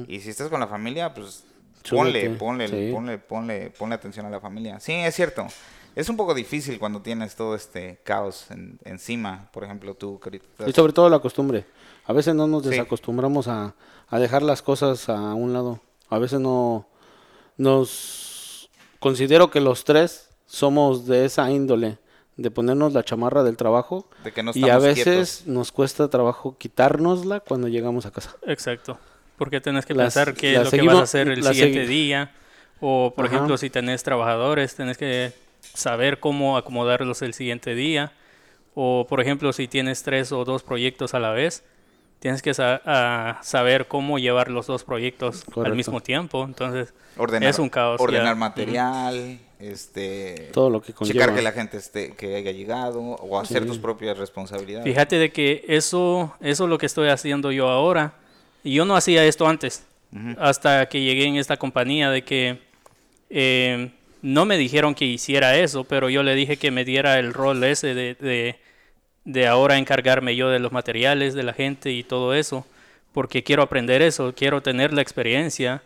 Y 0.07 0.21
si 0.21 0.31
estás 0.31 0.49
con 0.49 0.61
la 0.61 0.69
familia, 0.69 1.13
pues 1.15 1.43
ponle, 1.91 2.31
ponle, 2.31 2.93
ponle, 2.93 3.19
ponle, 3.19 3.71
ponle 3.71 3.95
atención 3.97 4.25
a 4.25 4.31
la 4.31 4.39
familia. 4.39 4.79
Sí, 4.79 4.93
es 4.93 5.17
cierto. 5.17 5.47
Es 5.97 6.09
un 6.09 6.17
poco 6.17 6.33
difícil 6.35 6.79
cuando 6.79 7.03
tienes 7.03 7.35
todo 7.35 7.57
este 7.57 7.99
caos 8.05 8.47
encima, 8.85 9.49
por 9.53 9.65
ejemplo, 9.65 9.95
tú, 9.95 10.21
Y 10.67 10.73
sobre 10.73 10.93
todo 10.93 11.09
la 11.09 11.19
costumbre. 11.19 11.67
A 12.07 12.13
veces 12.13 12.35
no 12.35 12.47
nos 12.47 12.65
desacostumbramos 12.65 13.49
a, 13.49 13.75
a 14.09 14.19
dejar 14.19 14.43
las 14.43 14.63
cosas 14.63 15.09
a 15.09 15.35
un 15.35 15.53
lado. 15.53 15.81
A 16.09 16.19
veces 16.19 16.39
no 16.39 16.87
nos 17.57 18.71
considero 19.01 19.51
que 19.51 19.61
los 19.61 19.85
tres 19.85 20.31
somos 20.47 21.07
de 21.07 21.25
esa 21.25 21.51
índole 21.51 21.99
de 22.37 22.51
ponernos 22.51 22.93
la 22.93 23.05
chamarra 23.05 23.43
del 23.45 23.57
trabajo 23.57 24.09
y 24.55 24.69
a 24.69 24.79
veces 24.79 25.47
nos 25.47 25.71
cuesta 25.71 26.09
trabajo 26.09 26.57
quitárnosla 26.59 27.41
cuando 27.41 27.69
llegamos 27.69 28.07
a 28.07 28.11
casa. 28.11 28.37
Exacto, 28.47 28.99
porque 29.37 29.61
tenés 29.61 29.87
que 29.87 29.95
pensar 29.95 30.35
qué 30.35 30.57
es 30.57 30.65
lo 30.65 30.71
que 30.71 30.83
vas 30.83 30.97
a 30.97 31.03
hacer 31.03 31.29
el 31.29 31.43
siguiente 31.45 31.87
día. 31.87 32.33
O 32.81 33.13
por 33.15 33.27
ejemplo 33.27 33.57
si 33.57 33.71
tenés 33.71 34.03
trabajadores 34.03 34.75
tenés 34.75 34.99
que 34.99 35.33
saber 35.63 36.19
cómo 36.19 36.57
acomodarlos 36.57 37.23
el 37.23 37.35
siguiente 37.35 37.75
día. 37.75 38.13
O 38.75 39.07
por 39.09 39.21
ejemplo 39.21 39.53
si 39.53 39.69
tienes 39.69 40.03
tres 40.03 40.33
o 40.33 40.45
dos 40.45 40.63
proyectos 40.63 41.15
a 41.15 41.21
la 41.21 41.31
vez 41.31 41.63
tienes 42.19 42.41
que 42.41 42.55
saber 42.55 43.87
cómo 43.87 44.19
llevar 44.19 44.51
los 44.51 44.67
dos 44.67 44.83
proyectos 44.83 45.45
al 45.57 45.77
mismo 45.77 46.01
tiempo. 46.01 46.45
Entonces 46.45 46.95
es 47.43 47.59
un 47.59 47.69
caos 47.69 48.01
ordenar 48.01 48.35
material 48.35 49.39
este 49.59 50.51
todo 50.53 50.71
lo 50.71 50.81
que 50.83 50.93
conlleva. 50.93 51.21
checar 51.21 51.35
que 51.35 51.43
la 51.43 51.53
gente 51.53 51.77
esté 51.77 52.13
que 52.15 52.37
haya 52.37 52.53
llegado 52.53 53.01
o 53.01 53.39
hacer 53.39 53.67
tus 53.67 53.79
propias 53.79 54.19
responsabilidades. 54.19 54.85
Fíjate 54.85 55.17
de 55.17 55.33
que 55.33 55.65
eso 55.69 56.35
eso 56.41 56.65
es 56.65 56.71
lo 56.71 56.79
que 56.79 56.87
estoy 56.87 57.09
haciendo 57.09 57.53
yo 57.53 57.69
ahora. 57.69 58.15
Y 58.63 58.75
yo 58.75 58.85
no 58.85 58.97
hacía 58.97 59.25
esto 59.25 59.47
antes 59.47 59.85
hasta 60.39 60.87
que 60.87 61.03
llegué 61.03 61.25
en 61.25 61.37
esta 61.37 61.57
compañía 61.57 62.11
de 62.11 62.23
que 62.23 62.59
eh, 63.31 63.91
no 64.23 64.45
me 64.47 64.57
dijeron 64.57 64.95
que 64.95 65.05
hiciera 65.05 65.57
eso 65.57 65.85
pero 65.85 66.09
yo 66.09 66.23
le 66.23 66.35
dije 66.35 66.57
que 66.57 66.71
me 66.71 66.85
diera 66.85 67.19
el 67.19 67.35
rol 67.35 67.63
ese 67.65 67.95
de, 67.95 68.15
de, 68.15 68.57
de 69.25 69.47
ahora 69.47 69.77
encargarme 69.77 70.37
yo 70.37 70.51
de 70.51 70.61
los 70.61 70.73
materiales 70.73 71.35
de 71.35 71.43
la 71.43 71.53
gente 71.53 71.91
y 71.91 72.05
todo 72.05 72.35
eso 72.35 72.65
porque 73.13 73.43
quiero 73.43 73.63
aprender 73.63 74.03
eso 74.03 74.33
quiero 74.37 74.63
tener 74.63 74.93
la 74.93 75.03
experiencia 75.03 75.83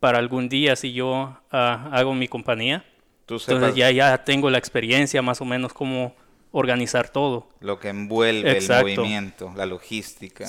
para 0.00 0.18
algún 0.18 0.48
día 0.48 0.74
si 0.74 0.92
yo 0.94 1.36
ah, 1.52 1.90
hago 1.92 2.14
mi 2.14 2.26
compañía 2.26 2.84
entonces 3.28 3.74
ya, 3.74 3.90
ya 3.90 4.24
tengo 4.24 4.50
la 4.50 4.58
experiencia 4.58 5.20
más 5.22 5.40
o 5.40 5.44
menos 5.44 5.72
cómo 5.72 6.14
organizar 6.50 7.08
todo. 7.08 7.48
Lo 7.60 7.78
que 7.78 7.88
envuelve 7.88 8.58
el 8.58 8.68
movimiento, 8.68 9.52
la 9.56 9.66
logística, 9.66 10.46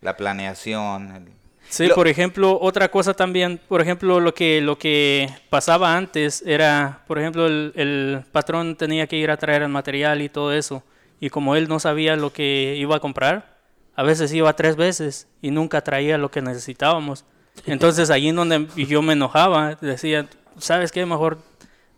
la 0.00 0.16
planeación. 0.16 1.36
Sí, 1.68 1.88
por 1.94 2.08
ejemplo, 2.08 2.58
otra 2.60 2.90
cosa 2.90 3.12
también, 3.12 3.60
por 3.68 3.82
ejemplo, 3.82 4.20
lo 4.20 4.32
que, 4.32 4.60
lo 4.62 4.78
que 4.78 5.28
pasaba 5.50 5.96
antes 5.96 6.42
era, 6.46 7.02
por 7.06 7.18
ejemplo, 7.18 7.46
el, 7.46 7.72
el 7.76 8.24
patrón 8.32 8.74
tenía 8.74 9.06
que 9.06 9.16
ir 9.16 9.30
a 9.30 9.36
traer 9.36 9.62
el 9.62 9.68
material 9.68 10.22
y 10.22 10.30
todo 10.30 10.52
eso. 10.52 10.82
Y 11.20 11.28
como 11.28 11.56
él 11.56 11.68
no 11.68 11.78
sabía 11.78 12.16
lo 12.16 12.32
que 12.32 12.74
iba 12.78 12.96
a 12.96 13.00
comprar, 13.00 13.58
a 13.96 14.02
veces 14.02 14.32
iba 14.32 14.50
tres 14.54 14.76
veces 14.76 15.28
y 15.42 15.50
nunca 15.50 15.82
traía 15.82 16.16
lo 16.16 16.30
que 16.30 16.40
necesitábamos. 16.40 17.24
Entonces 17.66 18.10
allí 18.10 18.30
donde 18.30 18.66
yo 18.76 19.02
me 19.02 19.12
enojaba, 19.12 19.74
decía, 19.80 20.26
¿sabes 20.58 20.90
qué? 20.92 21.04
Mejor 21.04 21.38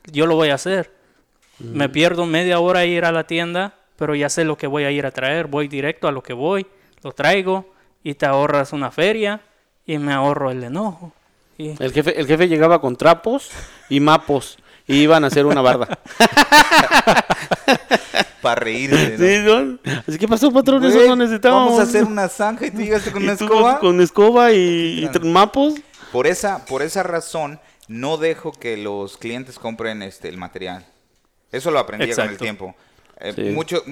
yo 0.04 0.26
lo 0.26 0.36
voy 0.36 0.50
a 0.50 0.54
hacer. 0.54 0.92
Me 1.58 1.88
pierdo 1.88 2.24
media 2.24 2.58
hora 2.58 2.86
ir 2.86 3.04
a 3.04 3.12
la 3.12 3.26
tienda, 3.26 3.74
pero 3.96 4.14
ya 4.14 4.30
sé 4.30 4.44
lo 4.44 4.56
que 4.56 4.66
voy 4.66 4.84
a 4.84 4.90
ir 4.90 5.04
a 5.04 5.10
traer. 5.10 5.46
Voy 5.46 5.68
directo 5.68 6.08
a 6.08 6.12
lo 6.12 6.22
que 6.22 6.32
voy, 6.32 6.66
lo 7.02 7.12
traigo 7.12 7.74
y 8.02 8.14
te 8.14 8.26
ahorras 8.26 8.72
una 8.72 8.90
feria 8.90 9.42
y 9.84 9.98
me 9.98 10.12
ahorro 10.12 10.50
el 10.50 10.64
enojo. 10.64 11.12
El, 11.58 11.92
jefe, 11.92 12.18
el 12.18 12.26
jefe 12.26 12.48
llegaba 12.48 12.80
con 12.80 12.96
trapos 12.96 13.50
y 13.90 14.00
mapos 14.00 14.58
y 14.86 15.02
iban 15.02 15.24
a 15.24 15.26
hacer 15.26 15.44
una 15.44 15.60
barda. 15.60 15.86
Para 18.40 18.60
reírse. 18.62 19.42
¿no? 19.44 19.78
Así 20.08 20.18
que 20.18 20.26
pasó, 20.26 20.50
patrón, 20.50 20.82
eso 20.84 21.06
no 21.06 21.16
necesitábamos. 21.16 21.72
Vamos 21.72 21.80
a 21.80 21.82
hacer 21.84 22.04
una 22.04 22.28
zanja 22.28 22.66
y 22.66 22.70
tú 22.70 22.78
llegaste 22.78 23.12
con 23.12 23.22
una 23.24 23.32
escoba. 23.32 23.78
Con 23.78 24.00
escoba 24.00 24.52
y, 24.52 25.04
y 25.04 25.10
mapos. 25.28 25.74
Por 26.10 26.26
esa, 26.26 26.64
por 26.64 26.82
esa 26.82 27.02
razón, 27.02 27.60
no 27.90 28.18
dejo 28.18 28.52
que 28.52 28.76
los 28.76 29.16
clientes 29.16 29.58
compren 29.58 30.00
este 30.02 30.28
el 30.28 30.38
material. 30.38 30.86
Eso 31.50 31.72
lo 31.72 31.80
aprendí 31.80 32.12
con 32.12 32.28
el 32.28 32.38
tiempo. 32.38 32.76
Eh, 33.18 33.52
muchos 33.52 33.82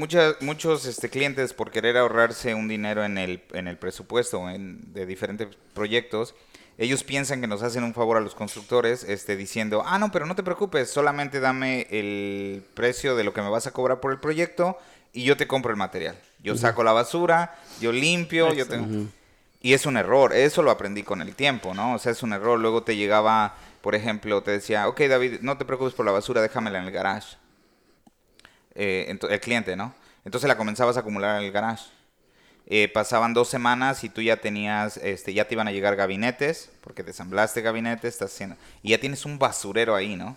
muchos 0.40 0.86
este, 0.86 1.10
clientes 1.10 1.52
por 1.52 1.72
querer 1.72 1.96
ahorrarse 1.96 2.54
un 2.54 2.68
dinero 2.68 3.04
en 3.04 3.18
el, 3.18 3.42
en 3.52 3.66
el 3.66 3.76
presupuesto 3.76 4.48
en, 4.48 4.94
de 4.94 5.04
diferentes 5.04 5.48
proyectos, 5.74 6.36
ellos 6.78 7.02
piensan 7.02 7.40
que 7.40 7.48
nos 7.48 7.64
hacen 7.64 7.82
un 7.82 7.92
favor 7.92 8.16
a 8.16 8.20
los 8.20 8.36
constructores 8.36 9.02
este, 9.02 9.36
diciendo, 9.36 9.82
ah, 9.84 9.98
no, 9.98 10.12
pero 10.12 10.26
no 10.26 10.36
te 10.36 10.44
preocupes, 10.44 10.88
solamente 10.88 11.40
dame 11.40 11.88
el 11.90 12.62
precio 12.74 13.16
de 13.16 13.24
lo 13.24 13.34
que 13.34 13.42
me 13.42 13.50
vas 13.50 13.66
a 13.66 13.72
cobrar 13.72 13.98
por 13.98 14.12
el 14.12 14.20
proyecto 14.20 14.78
y 15.12 15.24
yo 15.24 15.36
te 15.36 15.48
compro 15.48 15.72
el 15.72 15.76
material. 15.76 16.16
Yo 16.40 16.56
saco 16.56 16.84
la 16.84 16.92
basura, 16.92 17.58
yo 17.80 17.90
limpio, 17.90 18.54
yo 18.54 18.68
tengo... 18.68 19.08
Y 19.60 19.72
es 19.72 19.86
un 19.86 19.96
error, 19.96 20.32
eso 20.34 20.62
lo 20.62 20.70
aprendí 20.70 21.02
con 21.02 21.20
el 21.20 21.34
tiempo, 21.34 21.74
¿no? 21.74 21.94
O 21.94 21.98
sea, 21.98 22.12
es 22.12 22.22
un 22.22 22.32
error. 22.32 22.60
Luego 22.60 22.84
te 22.84 22.94
llegaba 22.94 23.56
por 23.80 23.94
ejemplo, 23.94 24.42
te 24.42 24.50
decía, 24.50 24.88
ok 24.88 25.00
David, 25.02 25.40
no 25.40 25.56
te 25.58 25.64
preocupes 25.64 25.94
por 25.94 26.06
la 26.06 26.12
basura, 26.12 26.42
déjamela 26.42 26.78
en 26.78 26.84
el 26.84 26.90
garage. 26.90 27.36
Eh, 28.74 29.18
el 29.28 29.40
cliente, 29.40 29.76
¿no? 29.76 29.94
Entonces 30.24 30.46
la 30.48 30.56
comenzabas 30.56 30.96
a 30.96 31.00
acumular 31.00 31.38
en 31.38 31.46
el 31.46 31.52
garage. 31.52 31.86
Eh, 32.66 32.88
pasaban 32.88 33.32
dos 33.32 33.48
semanas 33.48 34.04
y 34.04 34.10
tú 34.10 34.20
ya 34.20 34.36
tenías, 34.36 34.98
este, 34.98 35.32
ya 35.32 35.48
te 35.48 35.54
iban 35.54 35.68
a 35.68 35.72
llegar 35.72 35.96
gabinetes, 35.96 36.70
porque 36.82 37.02
desamblaste 37.02 37.62
gabinetes, 37.62 38.12
estás 38.12 38.34
haciendo, 38.34 38.56
y 38.82 38.90
ya 38.90 38.98
tienes 38.98 39.24
un 39.24 39.38
basurero 39.38 39.94
ahí, 39.94 40.16
¿no? 40.16 40.36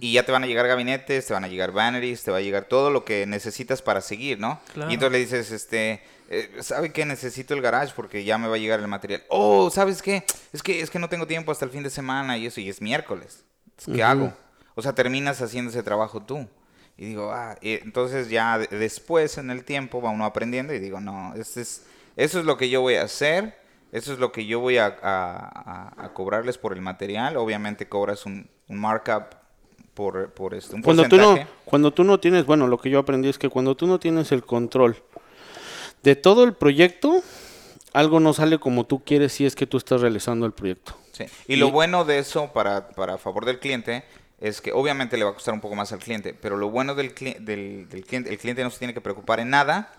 Y 0.00 0.12
ya 0.12 0.24
te 0.24 0.32
van 0.32 0.42
a 0.42 0.46
llegar 0.46 0.66
gabinetes, 0.66 1.26
te 1.26 1.34
van 1.34 1.44
a 1.44 1.48
llegar 1.48 1.72
vanities, 1.72 2.22
te 2.22 2.30
va 2.30 2.38
a 2.38 2.40
llegar 2.40 2.64
todo 2.64 2.90
lo 2.90 3.04
que 3.04 3.26
necesitas 3.26 3.82
para 3.82 4.00
seguir, 4.00 4.40
¿no? 4.40 4.60
Y 4.88 4.94
entonces 4.94 5.12
le 5.12 5.18
dices, 5.18 5.50
este, 5.50 6.02
eh, 6.30 6.50
¿sabe 6.60 6.92
qué? 6.92 7.04
Necesito 7.04 7.54
el 7.54 7.60
garage 7.60 7.92
porque 7.94 8.24
ya 8.24 8.38
me 8.38 8.48
va 8.48 8.54
a 8.54 8.58
llegar 8.58 8.80
el 8.80 8.88
material. 8.88 9.22
Oh, 9.28 9.68
¿sabes 9.68 10.00
qué? 10.00 10.24
Es 10.52 10.62
que, 10.62 10.80
es 10.80 10.88
que 10.88 10.98
no 10.98 11.08
tengo 11.08 11.26
tiempo 11.26 11.52
hasta 11.52 11.64
el 11.64 11.70
fin 11.70 11.82
de 11.82 11.90
semana 11.90 12.38
y 12.38 12.46
eso, 12.46 12.60
y 12.60 12.68
es 12.68 12.80
miércoles. 12.80 13.44
¿Qué 13.84 14.02
hago? 14.02 14.32
O 14.74 14.82
sea, 14.82 14.94
terminas 14.94 15.42
haciendo 15.42 15.70
ese 15.70 15.82
trabajo 15.82 16.22
tú. 16.22 16.48
Y 16.96 17.06
digo, 17.06 17.32
ah, 17.32 17.56
entonces 17.62 18.28
ya 18.28 18.58
después 18.58 19.38
en 19.38 19.50
el 19.50 19.64
tiempo 19.64 20.02
va 20.02 20.10
uno 20.10 20.24
aprendiendo 20.24 20.74
y 20.74 20.78
digo, 20.78 21.00
no, 21.00 21.34
este 21.34 21.62
es, 21.62 21.84
eso 22.16 22.38
es 22.40 22.44
lo 22.44 22.56
que 22.56 22.68
yo 22.68 22.82
voy 22.82 22.96
a 22.96 23.04
hacer, 23.04 23.58
eso 23.90 24.12
es 24.12 24.18
lo 24.18 24.32
que 24.32 24.46
yo 24.46 24.60
voy 24.60 24.76
a, 24.76 24.98
a, 25.02 26.10
cobrarles 26.12 26.58
por 26.58 26.74
el 26.74 26.82
material. 26.82 27.36
Obviamente 27.38 27.88
cobras 27.88 28.26
un, 28.26 28.48
un 28.68 28.78
markup 28.78 29.39
por, 29.94 30.30
por 30.30 30.54
este, 30.54 30.74
un 30.76 30.82
cuando 30.82 31.08
Tú 31.08 31.16
no, 31.16 31.38
cuando 31.64 31.92
tú 31.92 32.04
no 32.04 32.20
tienes, 32.20 32.46
bueno, 32.46 32.66
lo 32.66 32.78
que 32.78 32.90
yo 32.90 32.98
aprendí 32.98 33.28
es 33.28 33.38
que 33.38 33.48
cuando 33.48 33.76
tú 33.76 33.86
no 33.86 33.98
tienes 33.98 34.32
el 34.32 34.44
control 34.44 34.96
de 36.02 36.16
todo 36.16 36.44
el 36.44 36.54
proyecto, 36.54 37.22
algo 37.92 38.20
no 38.20 38.32
sale 38.32 38.58
como 38.58 38.86
tú 38.86 39.04
quieres 39.04 39.32
si 39.32 39.46
es 39.46 39.54
que 39.54 39.66
tú 39.66 39.76
estás 39.76 40.00
realizando 40.00 40.46
el 40.46 40.52
proyecto. 40.52 40.96
Sí. 41.12 41.24
Y, 41.46 41.56
lo 41.56 41.70
bueno 41.70 42.04
de 42.04 42.18
eso 42.18 42.52
para, 42.52 42.88
para 42.90 43.18
favor 43.18 43.44
del 43.44 43.58
cliente 43.58 44.04
es 44.40 44.62
que 44.62 44.72
obviamente 44.72 45.18
le 45.18 45.24
va 45.24 45.30
a 45.30 45.34
costar 45.34 45.52
un 45.52 45.60
poco 45.60 45.74
más 45.74 45.92
al 45.92 45.98
cliente, 45.98 46.32
pero 46.32 46.56
lo 46.56 46.70
bueno 46.70 46.94
del, 46.94 47.14
del, 47.40 48.04
cliente, 48.06 48.30
el 48.30 48.38
cliente 48.38 48.64
no 48.64 48.70
se 48.70 48.78
tiene 48.78 48.94
que 48.94 49.02
preocupar 49.02 49.38
en 49.38 49.50
nada. 49.50 49.92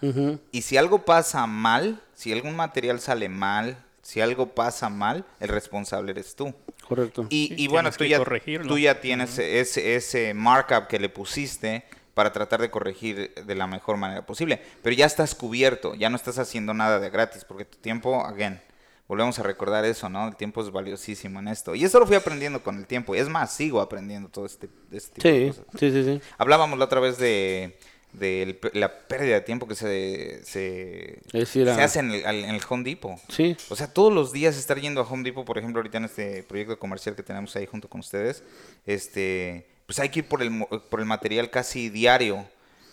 Y 0.52 0.64
si 0.64 0.78
algo 0.78 1.06
pasa 1.06 1.46
mal, 1.46 2.02
si 2.16 2.34
algún 2.34 2.56
material 2.56 3.00
sale 3.00 3.30
mal, 3.30 3.78
si 4.01 4.22
algo 4.22 4.48
pasa 4.48 4.89
mal, 4.89 5.25
el 5.39 5.50
responsable 5.50 6.12
eres 6.12 6.36
tú. 6.36 6.53
Correcto. 6.88 7.27
Y, 7.29 7.67
bueno, 7.67 7.91
tú 7.91 8.03
ya, 8.03 8.22
tú 8.67 8.77
ya 8.77 9.00
tienes 9.00 9.38
ese, 9.38 9.96
ese 9.96 10.34
markup 10.34 10.88
que 10.88 11.00
le 11.00 11.10
pusiste 11.10 11.86
para 12.13 12.34
tratar 12.34 12.62
de 12.62 12.70
corregir 12.70 13.34
de 13.34 13.55
la 13.55 13.67
mejor 13.67 13.98
manera 13.98 14.25
posible. 14.25 14.62
Pero 14.81 14.96
ya 14.96 15.05
estás 15.05 15.36
cubierto, 15.36 15.96
ya 15.96 16.10
no 16.10 16.15
estás 16.15 16.39
haciendo 16.39 16.74
nada 16.74 17.00
de 17.00 17.10
gratis, 17.10 17.46
porque 17.46 17.65
tu 17.65 17.77
tiempo, 17.77 18.25
again, 18.25 18.60
volvemos 19.08 19.39
a 19.39 19.43
recordar 19.43 19.86
eso, 19.86 20.10
¿no? 20.10 20.27
El 20.27 20.36
tiempo 20.36 20.62
es 20.62 20.72
valiosísimo 20.72 21.39
en 21.39 21.48
esto. 21.48 21.75
Y 21.75 21.84
eso 21.84 22.00
lo 22.00 22.08
fui 22.08 22.15
aprendiendo 22.15 22.63
con 22.63 22.77
el 22.77 22.88
tiempo. 22.88 23.15
Y 23.15 23.20
es 23.20 23.29
más, 23.29 23.53
sigo 23.53 23.81
aprendiendo 23.81 24.29
todo 24.29 24.46
este, 24.46 24.70
este 24.91 25.22
tipo 25.22 25.27
de 25.27 25.48
cosas. 25.48 25.65
Sí, 25.79 25.91
sí, 25.91 26.03
sí. 26.03 26.22
Hablábamos 26.38 26.77
la 26.77 26.86
otra 26.86 27.00
vez 27.00 27.17
de, 27.17 27.77
la 28.13 29.08
pérdida 29.08 29.36
de 29.36 29.41
tiempo 29.41 29.68
que 29.68 29.75
se, 29.75 30.44
se, 30.44 31.22
hace 31.34 32.00
en 32.00 32.12
el, 32.12 32.25
en 32.25 32.56
el, 32.56 32.62
Home 32.68 32.84
Depot. 32.84 33.18
Sí. 33.30 33.56
O 33.70 33.75
sea, 33.75 33.88
todos 33.88 34.12
los 34.12 34.32
días 34.32 34.58
estar 34.58 34.80
yendo 34.80 35.01
a 35.01 35.03
Home 35.03 35.24
Depot, 35.24 35.46
por 35.46 35.58
ejemplo, 35.58 35.80
ahorita 35.80 35.98
en 35.98 36.06
este 36.06 36.44
proyecto 36.44 36.77
comercial 36.77 37.15
que 37.15 37.24
tenemos 37.24 37.56
ahí 37.56 37.65
junto 37.65 37.89
con 37.89 38.00
ustedes, 38.01 38.44
este, 38.86 39.68
pues 39.86 40.00
hay 40.00 40.10
que 40.10 40.20
ir 40.20 40.27
por 40.27 40.41
el, 40.41 40.65
por 40.89 41.00
el 41.00 41.06
material 41.06 41.50
casi 41.50 41.89
diario. 41.89 42.46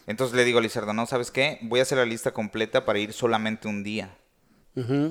Entonces 0.06 0.36
le 0.36 0.44
digo 0.44 0.58
a 0.58 0.62
Lizardo, 0.62 0.92
no, 0.92 1.06
¿sabes 1.06 1.30
qué? 1.30 1.58
Voy 1.62 1.80
a 1.80 1.82
hacer 1.82 1.98
la 1.98 2.06
lista 2.06 2.32
completa 2.32 2.84
para 2.84 2.98
ir 2.98 3.12
solamente 3.12 3.68
un 3.68 3.82
día. 3.82 4.16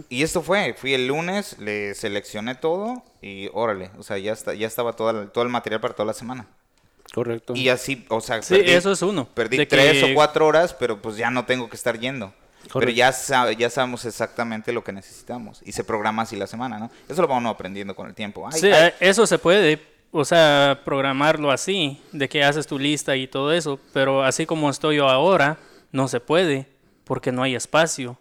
Y 0.09 0.23
esto 0.23 0.41
fue, 0.41 0.73
fui 0.77 0.93
el 0.93 1.07
lunes, 1.07 1.59
le 1.59 1.93
seleccioné 1.93 2.55
todo 2.55 3.03
y 3.21 3.49
órale, 3.53 3.91
o 3.97 4.03
sea, 4.03 4.17
ya, 4.17 4.31
está, 4.31 4.53
ya 4.53 4.65
estaba 4.65 4.93
todo, 4.93 5.27
todo 5.27 5.43
el 5.43 5.49
material 5.49 5.81
para 5.81 5.93
toda 5.93 6.05
la 6.05 6.13
semana. 6.13 6.47
Correcto. 7.17 7.53
Y 7.55 7.69
así, 7.69 8.05
o 8.09 8.21
sea, 8.21 8.43
sí, 8.43 8.61
eso 8.63 8.91
es 8.91 9.01
uno. 9.01 9.27
Perdí 9.33 9.65
tres 9.65 10.03
o 10.03 10.13
cuatro 10.13 10.45
horas, 10.45 10.75
pero 10.75 11.01
pues 11.01 11.17
ya 11.17 11.31
no 11.31 11.45
tengo 11.45 11.67
que 11.67 11.75
estar 11.75 11.97
yendo. 11.97 12.31
Pero 12.71 12.91
ya, 12.91 13.11
ya 13.57 13.69
sabemos 13.71 14.05
exactamente 14.05 14.71
lo 14.71 14.83
que 14.83 14.91
necesitamos 14.91 15.59
y 15.65 15.71
se 15.71 15.83
programa 15.83 16.21
así 16.21 16.35
la 16.35 16.45
semana, 16.45 16.77
¿no? 16.77 16.91
Eso 17.09 17.23
lo 17.23 17.27
vamos 17.27 17.51
aprendiendo 17.51 17.95
con 17.95 18.07
el 18.07 18.13
tiempo. 18.13 18.47
sí, 18.51 18.67
eh, 18.67 18.93
eso 18.99 19.25
se 19.25 19.39
puede, 19.39 19.81
o 20.11 20.23
sea, 20.23 20.79
programarlo 20.85 21.49
así, 21.49 21.99
de 22.11 22.29
que 22.29 22.43
haces 22.43 22.67
tu 22.67 22.77
lista 22.77 23.15
y 23.15 23.25
todo 23.25 23.51
eso, 23.51 23.79
pero 23.93 24.23
así 24.23 24.45
como 24.45 24.69
estoy 24.69 24.97
yo 24.97 25.09
ahora, 25.09 25.57
no 25.91 26.07
se 26.07 26.19
puede 26.19 26.67
porque 27.03 27.31
no 27.31 27.41
hay 27.41 27.55
espacio. 27.55 28.15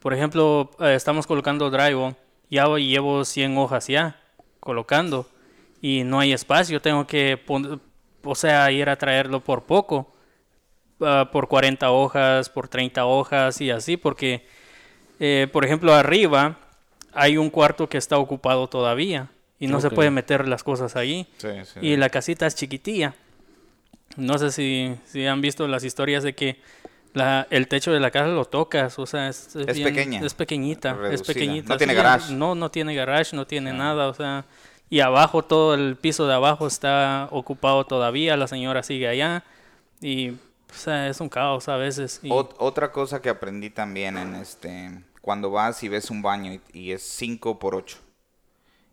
Por 0.00 0.14
ejemplo, 0.14 0.70
eh, 0.80 0.94
estamos 0.94 1.26
colocando 1.26 1.68
drywall, 1.68 2.16
ya 2.48 2.64
llevo 2.78 3.26
100 3.26 3.58
hojas 3.58 3.88
ya 3.88 4.18
colocando 4.58 5.28
y 5.82 6.02
no 6.04 6.18
hay 6.18 6.32
espacio, 6.32 6.80
tengo 6.80 7.06
que, 7.06 7.36
o 8.24 8.34
sea, 8.34 8.70
ir 8.70 8.88
a 8.88 8.96
traerlo 8.96 9.40
por 9.40 9.64
poco, 9.64 10.12
ah, 11.00 11.28
por 11.32 11.48
40 11.48 11.90
hojas, 11.90 12.50
por 12.50 12.68
30 12.68 13.04
hojas 13.06 13.60
y 13.60 13.70
así, 13.70 13.96
porque, 13.96 14.46
eh, 15.20 15.48
por 15.52 15.64
ejemplo, 15.64 15.94
arriba 15.94 16.58
hay 17.12 17.36
un 17.36 17.50
cuarto 17.50 17.88
que 17.88 17.98
está 17.98 18.18
ocupado 18.18 18.68
todavía 18.68 19.30
y 19.58 19.66
no 19.68 19.80
se 19.80 19.90
puede 19.90 20.10
meter 20.10 20.48
las 20.48 20.64
cosas 20.64 20.96
ahí. 20.96 21.28
y 21.80 21.96
la 21.96 22.08
casita 22.08 22.46
es 22.46 22.56
chiquitilla. 22.56 23.14
No 24.16 24.36
sé 24.36 24.50
si, 24.50 24.94
si 25.06 25.26
han 25.26 25.40
visto 25.40 25.66
las 25.68 25.84
historias 25.84 26.22
de 26.22 26.34
que 26.34 26.60
la, 27.14 27.46
el 27.50 27.68
techo 27.68 27.92
de 27.92 28.00
la 28.00 28.10
casa 28.10 28.28
lo 28.28 28.44
tocas, 28.44 28.98
o 28.98 29.06
sea, 29.06 29.28
es, 29.28 29.54
es, 29.54 29.78
pequeña. 29.80 30.20
Es 30.20 30.34
pequeñita, 30.34 30.98
es 31.10 31.22
pequeñita. 31.22 31.74
No 31.74 31.76
tiene 31.76 31.94
garage. 31.94 32.32
No, 32.32 32.54
no 32.54 32.70
tiene 32.70 32.94
garage, 32.94 33.36
no 33.36 33.46
tiene 33.46 33.72
nada, 33.72 34.08
o 34.08 34.14
sea, 34.14 34.44
y 34.92 35.00
abajo, 35.00 35.42
todo 35.42 35.72
el 35.72 35.96
piso 35.96 36.26
de 36.26 36.34
abajo 36.34 36.66
está 36.66 37.26
ocupado 37.30 37.86
todavía, 37.86 38.36
la 38.36 38.46
señora 38.46 38.82
sigue 38.82 39.08
allá, 39.08 39.42
y, 40.02 40.32
o 40.32 40.74
sea, 40.74 41.08
es 41.08 41.18
un 41.18 41.30
caos 41.30 41.66
a 41.70 41.78
veces. 41.78 42.20
otra 42.28 42.92
cosa 42.92 43.22
que 43.22 43.30
aprendí 43.30 43.70
también 43.70 44.18
en 44.18 44.34
este, 44.34 45.02
cuando 45.22 45.50
vas 45.50 45.82
y 45.82 45.88
ves 45.88 46.10
un 46.10 46.20
baño 46.20 46.60
y, 46.74 46.92
es 46.92 47.04
5 47.04 47.58
por 47.58 47.74
8 47.74 47.96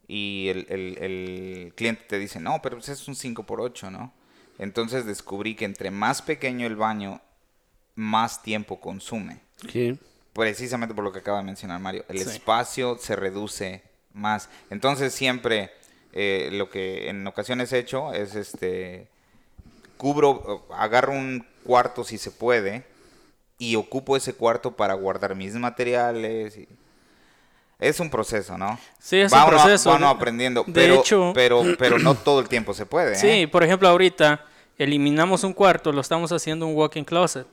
y 0.07 0.47
el, 0.47 0.67
el, 0.69 0.97
el, 0.99 1.73
cliente 1.75 2.05
te 2.07 2.17
dice, 2.17 2.39
no, 2.39 2.61
pero 2.63 2.77
pues 2.77 2.87
es 2.87 3.05
un 3.09 3.15
5 3.17 3.43
por 3.43 3.59
8 3.59 3.91
¿no? 3.91 4.13
Entonces 4.57 5.05
descubrí 5.05 5.53
que 5.53 5.65
entre 5.65 5.91
más 5.91 6.21
pequeño 6.21 6.65
el 6.65 6.77
baño 6.77 7.19
más 7.95 8.41
tiempo 8.41 8.79
consume. 8.79 9.41
Precisamente 10.31 10.95
por 10.95 11.03
lo 11.03 11.11
que 11.11 11.19
acaba 11.19 11.39
de 11.39 11.43
mencionar 11.43 11.81
Mario. 11.81 12.05
El 12.07 12.19
espacio 12.19 12.97
se 12.97 13.17
reduce 13.17 13.83
más. 14.13 14.49
Entonces 14.69 15.13
siempre 15.13 15.73
eh, 16.13 16.49
lo 16.51 16.69
que 16.69 17.09
en 17.09 17.25
ocasiones 17.27 17.71
he 17.73 17.79
hecho 17.79 18.13
es 18.13 18.35
este 18.35 19.07
cubro, 19.97 20.65
agarro 20.73 21.13
un 21.13 21.45
cuarto 21.63 22.03
si 22.03 22.17
se 22.17 22.31
puede 22.31 22.83
y 23.57 23.75
ocupo 23.75 24.15
ese 24.15 24.33
cuarto 24.33 24.71
para 24.71 24.93
guardar 24.93 25.35
mis 25.35 25.53
materiales. 25.55 26.57
Es 27.77 27.99
un 27.99 28.09
proceso, 28.09 28.57
¿no? 28.57 28.79
Sí, 28.99 29.17
es 29.17 29.31
un 29.31 29.45
proceso. 29.45 29.91
Van 29.91 30.03
aprendiendo, 30.03 30.65
pero, 30.73 31.03
pero, 31.33 31.63
pero 31.77 31.99
no 31.99 32.15
todo 32.15 32.39
el 32.39 32.49
tiempo 32.49 32.73
se 32.73 32.85
puede. 32.85 33.15
Sí, 33.15 33.27
¿eh? 33.27 33.47
por 33.47 33.63
ejemplo, 33.63 33.87
ahorita 33.87 34.45
eliminamos 34.77 35.43
un 35.43 35.53
cuarto, 35.53 35.91
lo 35.91 36.01
estamos 36.01 36.31
haciendo 36.31 36.65
un 36.65 36.75
walk-in 36.75 37.05
closet 37.05 37.45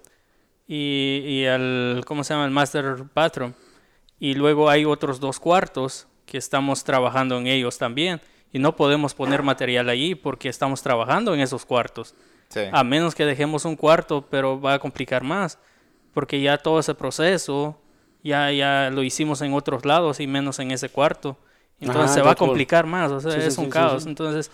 y, 0.66 1.22
y 1.24 1.44
el, 1.44 2.02
¿cómo 2.06 2.24
se 2.24 2.32
llama? 2.32 2.44
El 2.44 2.52
master 2.52 3.04
bathroom. 3.14 3.52
Y 4.18 4.34
luego 4.34 4.70
hay 4.70 4.84
otros 4.84 5.20
dos 5.20 5.38
cuartos 5.38 6.06
que 6.24 6.38
estamos 6.38 6.82
trabajando 6.84 7.38
en 7.38 7.46
ellos 7.46 7.78
también. 7.78 8.20
Y 8.52 8.58
no 8.58 8.76
podemos 8.76 9.14
poner 9.14 9.42
material 9.42 9.88
allí 9.88 10.14
porque 10.14 10.48
estamos 10.48 10.82
trabajando 10.82 11.34
en 11.34 11.40
esos 11.40 11.66
cuartos. 11.66 12.14
A 12.72 12.84
menos 12.84 13.14
que 13.14 13.24
dejemos 13.24 13.64
un 13.64 13.76
cuarto, 13.76 14.24
pero 14.30 14.60
va 14.60 14.74
a 14.74 14.78
complicar 14.78 15.22
más. 15.22 15.58
Porque 16.14 16.40
ya 16.40 16.58
todo 16.58 16.78
ese 16.78 16.94
proceso 16.94 17.78
ya, 18.22 18.50
ya 18.50 18.90
lo 18.90 19.02
hicimos 19.02 19.42
en 19.42 19.52
otros 19.52 19.84
lados 19.84 20.20
y 20.20 20.26
menos 20.26 20.58
en 20.58 20.70
ese 20.70 20.88
cuarto. 20.88 21.36
Entonces 21.80 22.12
se 22.12 22.22
va 22.22 22.32
a 22.32 22.34
complicar 22.34 22.86
más. 22.86 23.10
O 23.12 23.20
sea, 23.20 23.36
es 23.36 23.58
un 23.58 23.68
caos. 23.68 24.06
Entonces, 24.06 24.50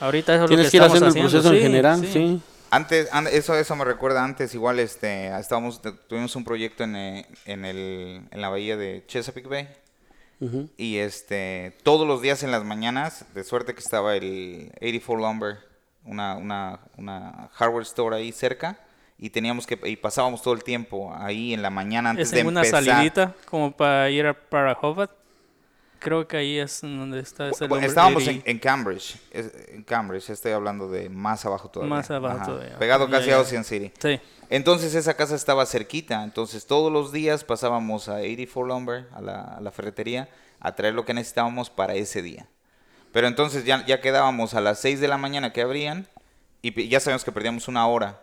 ahorita 0.00 0.34
eso 0.34 0.44
es 0.44 0.50
lo 0.50 0.56
que, 0.56 0.62
estamos 0.62 1.02
haciendo. 1.02 1.08
el 1.08 1.30
proceso 1.30 1.54
en 1.54 1.62
general, 1.62 2.06
sí. 2.06 2.40
Antes, 2.68 3.08
eso, 3.32 3.54
eso 3.54 3.76
me 3.76 3.84
recuerda 3.84 4.24
antes, 4.24 4.52
igual 4.52 4.80
este, 4.80 5.28
estábamos, 5.38 5.80
tuvimos 6.08 6.34
un 6.34 6.44
proyecto 6.44 6.82
en, 6.82 6.96
eh, 6.96 7.26
en, 7.44 7.64
el, 7.64 8.22
en 8.28 8.40
la 8.40 8.48
bahía 8.48 8.76
de 8.76 9.04
Chesapeake 9.06 9.48
Bay. 9.48 9.68
Y 10.76 10.98
este, 10.98 11.76
todos 11.82 12.06
los 12.06 12.20
días 12.20 12.42
en 12.42 12.50
las 12.50 12.64
mañanas, 12.64 13.24
de 13.34 13.42
suerte 13.44 13.74
que 13.74 13.80
estaba 13.80 14.16
el 14.16 14.70
84 14.76 15.16
Lumber, 15.16 15.58
una, 16.04 16.36
una, 16.36 16.80
una 16.96 17.48
hardware 17.54 17.82
store 17.82 18.16
ahí 18.16 18.32
cerca, 18.32 18.78
y 19.18 19.30
teníamos 19.30 19.66
que, 19.66 19.78
y 19.84 19.96
pasábamos 19.96 20.42
todo 20.42 20.54
el 20.54 20.62
tiempo 20.62 21.14
ahí 21.16 21.54
en 21.54 21.62
la 21.62 21.70
mañana 21.70 22.10
antes 22.10 22.30
de 22.30 22.44
una 22.44 22.64
salidita 22.64 23.34
como 23.46 23.72
para 23.72 24.10
ir 24.10 24.26
a, 24.26 24.34
para 24.34 24.72
Hobart? 24.74 25.10
Creo 25.98 26.26
que 26.28 26.36
ahí 26.36 26.58
es 26.58 26.80
donde 26.82 27.20
está 27.20 27.48
ese 27.48 27.66
Estábamos 27.82 28.26
en, 28.26 28.58
Cambridge. 28.58 29.16
En 29.32 29.82
Cambridge, 29.82 30.30
estoy 30.30 30.52
hablando 30.52 30.88
de 30.88 31.08
más 31.08 31.44
abajo 31.44 31.68
todavía. 31.68 31.94
Más 31.94 32.10
abajo 32.10 32.52
todavía. 32.52 32.78
Pegado 32.78 33.08
casi 33.10 33.30
a 33.30 33.40
Ocean 33.40 33.64
City. 33.64 33.92
Sí. 33.98 34.20
Entonces 34.48 34.94
esa 34.94 35.14
casa 35.14 35.34
estaba 35.34 35.66
cerquita. 35.66 36.22
Entonces 36.22 36.66
todos 36.66 36.92
los 36.92 37.12
días 37.12 37.44
pasábamos 37.44 38.08
a 38.08 38.16
84 38.16 38.66
Lumber, 38.66 39.08
a 39.12 39.20
la, 39.20 39.42
a 39.42 39.60
la 39.60 39.70
ferretería, 39.72 40.28
a 40.60 40.74
traer 40.74 40.94
lo 40.94 41.04
que 41.04 41.14
necesitábamos 41.14 41.70
para 41.70 41.94
ese 41.94 42.22
día. 42.22 42.46
Pero 43.12 43.28
entonces 43.28 43.64
ya, 43.64 43.84
ya 43.86 44.00
quedábamos 44.00 44.54
a 44.54 44.60
las 44.60 44.78
6 44.80 45.00
de 45.00 45.08
la 45.08 45.16
mañana 45.16 45.52
que 45.52 45.62
abrían 45.62 46.06
y 46.62 46.88
ya 46.88 47.00
sabíamos 47.00 47.24
que 47.24 47.32
perdíamos 47.32 47.68
una 47.68 47.86
hora. 47.86 48.20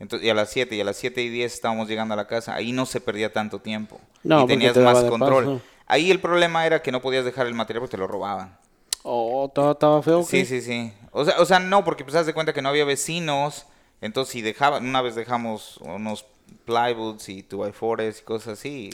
Entonces, 0.00 0.26
y 0.26 0.30
a 0.30 0.34
las 0.34 0.50
7 0.50 0.76
y 0.76 0.80
a 0.80 0.84
las 0.84 0.96
7 0.96 1.22
y 1.22 1.28
10 1.28 1.52
estábamos 1.52 1.88
llegando 1.88 2.14
a 2.14 2.16
la 2.16 2.26
casa. 2.26 2.54
Ahí 2.54 2.72
no 2.72 2.86
se 2.86 3.00
perdía 3.00 3.32
tanto 3.32 3.60
tiempo. 3.60 4.00
No, 4.22 4.44
y 4.44 4.46
tenías 4.46 4.76
más 4.76 5.02
control. 5.04 5.60
Ahí 5.88 6.10
el 6.10 6.20
problema 6.20 6.66
era 6.66 6.82
que 6.82 6.92
no 6.92 7.00
podías 7.00 7.24
dejar 7.24 7.46
el 7.46 7.54
material 7.54 7.80
porque 7.80 7.92
te 7.92 7.96
lo 7.96 8.06
robaban. 8.06 8.56
Oh, 9.02 9.50
estaba 9.56 10.02
feo. 10.02 10.22
Sí, 10.22 10.44
sí, 10.44 10.60
sí. 10.60 10.92
O 11.12 11.24
sea, 11.24 11.40
o 11.40 11.46
sea, 11.46 11.58
no, 11.58 11.82
porque 11.82 12.04
pues 12.04 12.14
haz 12.14 12.26
de 12.26 12.34
cuenta 12.34 12.52
que 12.52 12.60
no 12.60 12.68
había 12.68 12.84
vecinos. 12.84 13.66
Entonces, 14.02 14.32
si 14.32 14.42
dejaban, 14.42 14.86
una 14.86 15.00
vez 15.00 15.14
dejamos 15.14 15.78
unos 15.78 16.26
plywoods 16.66 17.28
y 17.30 17.42
2x4s 17.42 18.20
y 18.20 18.24
cosas 18.24 18.58
así. 18.58 18.90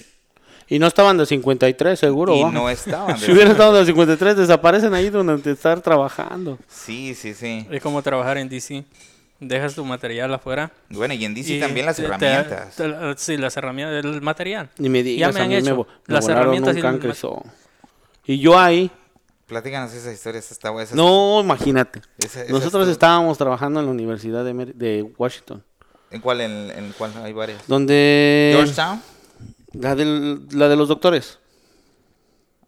Y 0.69 0.79
no 0.79 0.87
estaban 0.87 1.19
de 1.19 1.27
53, 1.27 1.99
seguro. 1.99 2.35
Y 2.37 2.45
no 2.45 2.71
estaban. 2.71 3.19
si 3.19 3.33
hubieran 3.33 3.53
estado 3.53 3.75
de 3.75 3.85
53, 3.87 4.37
desaparecen 4.37 4.95
ahí 4.95 5.11
donde 5.11 5.51
estar 5.51 5.81
trabajando. 5.81 6.59
Sí, 6.69 7.15
sí, 7.15 7.35
sí. 7.35 7.67
Es 7.71 7.83
como 7.83 8.03
trabajar 8.03 8.39
en 8.39 8.49
DC. 8.49 8.85
Dejas 9.40 9.75
tu 9.75 9.85
material 9.85 10.33
afuera. 10.33 10.73
Bueno, 10.88 11.14
y 11.14 11.25
en 11.25 11.35
DC 11.35 11.59
también 11.61 11.87
las 11.87 11.99
herramientas. 11.99 12.75
sí, 13.16 13.37
las 13.37 13.57
herramientas, 13.57 14.05
el 14.05 14.23
material. 14.23 14.70
Ni 14.79 14.88
me 14.88 15.03
digas, 15.03 15.35
ya 15.35 15.38
me 15.38 15.44
han 15.44 15.53
hecho. 15.53 15.87
las 16.07 16.29
herramientas 16.29 16.77
y, 18.27 18.33
y 18.33 18.38
yo 18.38 18.59
ahí 18.59 18.90
Platícanos 19.47 19.92
esa 19.92 20.11
historia, 20.11 20.38
está 20.38 20.70
buena. 20.70 20.90
No, 20.94 21.40
imagínate. 21.40 22.01
Nosotros 22.49 22.88
estábamos 22.88 23.37
trabajando 23.37 23.81
en 23.81 23.87
la 23.87 23.92
Universidad 23.92 24.42
de, 24.44 24.53
de 24.53 25.03
Washington. 25.18 25.62
¿En 26.11 26.20
cuál? 26.20 26.40
¿En, 26.40 26.70
en 26.70 26.92
cuál? 26.97 27.12
Hay 27.23 27.33
varias. 27.35 27.66
¿Dónde? 27.66 28.53
¿Georgetown? 28.57 29.03
La, 29.75 29.94
del, 29.94 30.47
la 30.53 30.68
de 30.68 30.77
los 30.77 30.88
doctores. 30.88 31.38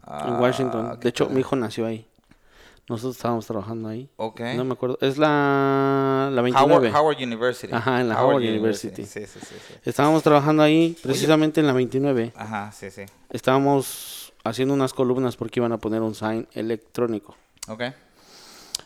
en 0.02 0.12
ah, 0.12 0.38
Washington. 0.38 0.98
De 1.00 1.08
hecho, 1.08 1.30
mi 1.30 1.40
hijo 1.40 1.56
nació 1.56 1.86
ahí. 1.86 2.06
Nosotros 2.88 3.16
estábamos 3.16 3.44
trabajando 3.46 3.88
ahí. 3.88 4.08
Ok. 4.16 4.40
No 4.54 4.64
me 4.64 4.74
acuerdo. 4.74 4.96
Es 5.00 5.18
la, 5.18 6.30
la 6.32 6.40
29. 6.42 6.92
Howard, 6.94 7.16
University. 7.20 7.72
Ajá, 7.74 8.00
en 8.00 8.08
la 8.08 8.22
Howard, 8.22 8.36
University. 8.36 9.04
Sí, 9.04 9.26
sí, 9.26 9.40
sí, 9.40 9.54
Estábamos 9.84 10.22
trabajando 10.22 10.62
ahí 10.62 10.96
precisamente 11.02 11.60
en 11.60 11.66
la 11.66 11.72
29. 11.72 12.32
Ajá, 12.36 12.70
sí, 12.70 12.90
sí. 12.90 13.02
Estábamos 13.30 14.32
haciendo 14.44 14.72
unas 14.74 14.92
columnas 14.92 15.36
porque 15.36 15.58
iban 15.58 15.72
a 15.72 15.78
poner 15.78 16.00
un 16.02 16.14
sign 16.14 16.46
electrónico. 16.52 17.36
Ok. 17.68 17.82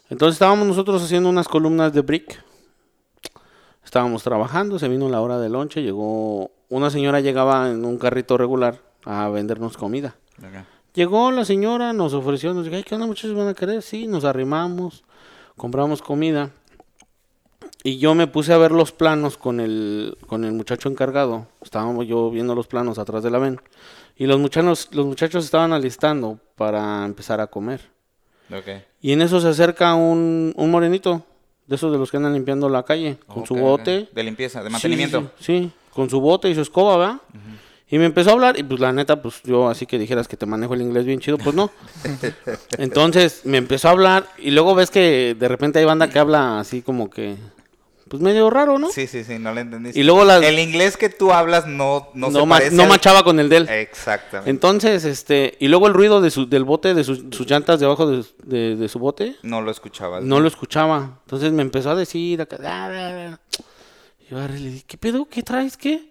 Entonces 0.08 0.36
estábamos 0.36 0.66
nosotros 0.66 1.02
haciendo 1.02 1.28
unas 1.28 1.46
columnas 1.46 1.92
de 1.92 2.00
brick. 2.00 2.42
Estábamos 3.84 4.22
trabajando, 4.22 4.78
se 4.78 4.88
vino 4.88 5.08
la 5.08 5.20
hora 5.20 5.38
de 5.38 5.48
lonche, 5.48 5.82
llegó 5.82 6.50
una 6.68 6.90
señora 6.90 7.20
llegaba 7.20 7.70
en 7.70 7.84
un 7.84 7.98
carrito 7.98 8.38
regular 8.38 8.80
a 9.04 9.28
vendernos 9.28 9.76
comida. 9.76 10.14
Llegó 10.94 11.30
la 11.30 11.44
señora, 11.44 11.92
nos 11.92 12.14
ofreció, 12.14 12.52
nos 12.52 12.64
dijo, 12.64 12.76
¿qué 12.84 12.94
onda 12.94 13.06
muchachos 13.06 13.36
van 13.36 13.48
a 13.48 13.54
querer? 13.54 13.82
Sí, 13.82 14.06
nos 14.06 14.24
arrimamos, 14.24 15.04
compramos 15.56 16.02
comida. 16.02 16.50
Y 17.82 17.98
yo 17.98 18.14
me 18.14 18.26
puse 18.26 18.52
a 18.52 18.58
ver 18.58 18.72
los 18.72 18.92
planos 18.92 19.38
con 19.38 19.60
el, 19.60 20.18
con 20.26 20.44
el 20.44 20.52
muchacho 20.52 20.88
encargado. 20.88 21.46
Estábamos 21.62 22.06
yo 22.06 22.30
viendo 22.30 22.54
los 22.54 22.66
planos 22.66 22.98
atrás 22.98 23.22
de 23.22 23.30
la 23.30 23.38
ven. 23.38 23.60
Y 24.16 24.26
los 24.26 24.38
muchachos, 24.38 24.88
los 24.92 25.06
muchachos 25.06 25.44
estaban 25.44 25.72
alistando 25.72 26.38
para 26.56 27.06
empezar 27.06 27.40
a 27.40 27.46
comer. 27.46 27.80
Y 29.00 29.12
en 29.12 29.22
eso 29.22 29.40
se 29.40 29.48
acerca 29.48 29.94
un, 29.94 30.52
un, 30.56 30.70
morenito, 30.70 31.24
de 31.66 31.76
esos 31.76 31.92
de 31.92 31.98
los 31.98 32.10
que 32.10 32.16
andan 32.16 32.34
limpiando 32.34 32.68
la 32.68 32.82
calle, 32.82 33.16
con 33.26 33.46
su 33.46 33.54
bote. 33.54 34.08
De 34.12 34.22
limpieza, 34.22 34.62
de 34.62 34.70
mantenimiento. 34.70 35.30
Sí, 35.38 35.70
con 35.92 36.10
su 36.10 36.20
bote 36.20 36.50
y 36.50 36.54
su 36.54 36.62
escoba, 36.62 36.96
¿verdad? 36.96 37.20
Y 37.90 37.98
me 37.98 38.04
empezó 38.06 38.30
a 38.30 38.32
hablar, 38.34 38.58
y 38.58 38.62
pues 38.62 38.80
la 38.80 38.92
neta, 38.92 39.20
pues 39.20 39.42
yo 39.42 39.68
así 39.68 39.84
que 39.84 39.98
dijeras 39.98 40.28
que 40.28 40.36
te 40.36 40.46
manejo 40.46 40.74
el 40.74 40.82
inglés 40.82 41.04
bien 41.04 41.18
chido, 41.18 41.38
pues 41.38 41.56
no. 41.56 41.70
Entonces 42.78 43.42
me 43.44 43.58
empezó 43.58 43.88
a 43.88 43.90
hablar, 43.90 44.28
y 44.38 44.52
luego 44.52 44.74
ves 44.74 44.90
que 44.90 45.36
de 45.38 45.48
repente 45.48 45.80
hay 45.80 45.84
banda 45.84 46.08
que 46.08 46.18
habla 46.18 46.60
así 46.60 46.82
como 46.82 47.10
que 47.10 47.36
pues 48.10 48.20
medio 48.20 48.50
raro, 48.50 48.76
¿no? 48.76 48.90
Sí, 48.90 49.06
sí, 49.06 49.22
sí, 49.22 49.38
no 49.38 49.54
le 49.54 49.60
entendí. 49.60 49.92
Y 49.94 50.02
luego 50.02 50.28
El 50.28 50.58
inglés 50.58 50.96
que 50.96 51.10
tú 51.10 51.32
hablas 51.32 51.68
no, 51.68 52.08
no, 52.14 52.28
no, 52.28 52.44
no 52.44 52.86
machaba 52.86 53.22
con 53.22 53.38
el 53.38 53.48
de 53.48 53.58
él. 53.58 53.68
Exactamente. 53.68 54.50
Entonces, 54.50 55.04
este, 55.04 55.56
y 55.60 55.68
luego 55.68 55.86
el 55.86 55.94
ruido 55.94 56.20
de 56.20 56.32
su, 56.32 56.48
del 56.48 56.64
bote, 56.64 56.92
de 56.92 57.04
sus, 57.04 57.22
llantas 57.46 57.78
debajo 57.78 58.10
de, 58.10 58.74
de, 58.74 58.88
su 58.88 58.98
bote. 58.98 59.36
No 59.44 59.62
lo 59.62 59.70
escuchaba. 59.70 60.20
No 60.20 60.40
lo 60.40 60.48
escuchaba. 60.48 61.20
Entonces 61.24 61.52
me 61.52 61.62
empezó 61.62 61.90
a 61.90 61.94
decir 61.94 62.42
acá, 62.42 62.58
ah, 62.64 63.38
y 64.18 64.30
yo 64.32 64.40
le 64.40 64.54
dije, 64.56 64.84
¿qué 64.88 64.98
pedo? 64.98 65.28
¿Qué 65.30 65.44
traes? 65.44 65.76
¿Qué? 65.76 66.09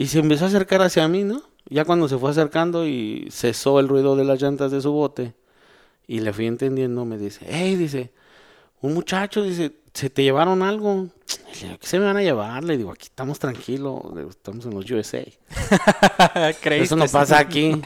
Y 0.00 0.06
se 0.06 0.18
empezó 0.18 0.46
a 0.46 0.48
acercar 0.48 0.80
hacia 0.80 1.06
mí, 1.08 1.24
¿no? 1.24 1.42
Ya 1.68 1.84
cuando 1.84 2.08
se 2.08 2.16
fue 2.16 2.30
acercando 2.30 2.86
y 2.86 3.28
cesó 3.30 3.80
el 3.80 3.86
ruido 3.86 4.16
de 4.16 4.24
las 4.24 4.40
llantas 4.40 4.70
de 4.70 4.80
su 4.80 4.92
bote, 4.92 5.34
y 6.06 6.20
le 6.20 6.32
fui 6.32 6.46
entendiendo, 6.46 7.04
me 7.04 7.18
dice, 7.18 7.44
hey, 7.46 7.76
dice, 7.76 8.10
un 8.80 8.94
muchacho, 8.94 9.42
dice, 9.42 9.72
se 9.92 10.08
te 10.08 10.22
llevaron 10.22 10.62
algo. 10.62 11.08
¿Qué 11.52 11.86
se 11.86 11.98
me 11.98 12.06
van 12.06 12.16
a 12.16 12.22
llevar? 12.22 12.64
Le 12.64 12.78
digo, 12.78 12.92
aquí 12.92 13.08
estamos 13.08 13.38
tranquilos, 13.38 14.00
estamos 14.30 14.64
en 14.64 14.74
los 14.74 14.90
USA. 14.90 15.22
Eso 16.64 16.96
no 16.96 17.06
pasa 17.06 17.38
aquí. 17.38 17.78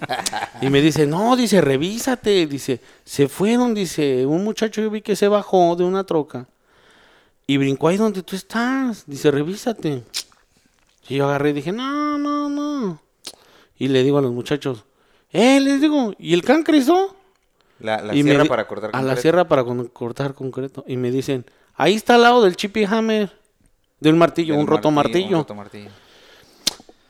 y 0.63 0.71
me 0.71 0.81
dice, 0.81 1.09
no, 1.09 1.35
dice, 1.35 1.61
revísate. 1.61 2.47
Dice, 2.47 2.81
se 3.05 3.27
fueron, 3.27 3.75
dice, 3.75 4.25
un 4.25 4.45
muchacho 4.45 4.81
yo 4.81 4.89
vi 4.89 5.03
que 5.03 5.17
se 5.17 5.27
bajó 5.27 5.75
de 5.75 5.83
una 5.83 6.05
troca 6.05 6.47
y 7.45 7.57
brincó 7.57 7.89
ahí 7.89 7.97
donde 7.97 8.23
tú 8.23 8.37
estás. 8.37 9.03
Dice, 9.05 9.33
revísate. 9.33 10.05
Y 11.09 11.17
yo 11.17 11.27
agarré 11.27 11.51
y 11.51 11.55
dije, 11.55 11.73
no, 11.73 12.19
no, 12.19 12.49
no. 12.49 13.01
Y 13.77 13.89
le 13.89 14.03
digo 14.03 14.19
a 14.19 14.23
los 14.23 14.33
muchachos, 14.33 14.85
eh, 15.31 15.61
les 15.61 15.81
digo, 15.81 16.15
¿y 16.19 16.35
el 16.35 16.43
can 16.43 16.63
creció? 16.63 17.17
La, 17.81 18.01
la 18.01 18.13
sierra 18.13 18.45
para 18.45 18.67
cortar 18.67 18.91
concreto. 18.93 19.11
A 19.11 19.15
la 19.15 19.21
sierra 19.21 19.49
para 19.49 19.65
cortar 19.93 20.35
concreto. 20.35 20.85
Y 20.87 20.97
me 20.97 21.11
dicen, 21.11 21.45
Ahí 21.77 21.95
está 21.95 22.15
al 22.15 22.23
lado 22.23 22.43
del 22.43 22.57
chippy 22.57 22.85
hammer, 22.85 23.33
de 23.99 24.11
un 24.11 24.19
martillo, 24.19 24.57
un, 24.57 24.67
roto 24.67 24.91
martillo, 24.93 25.45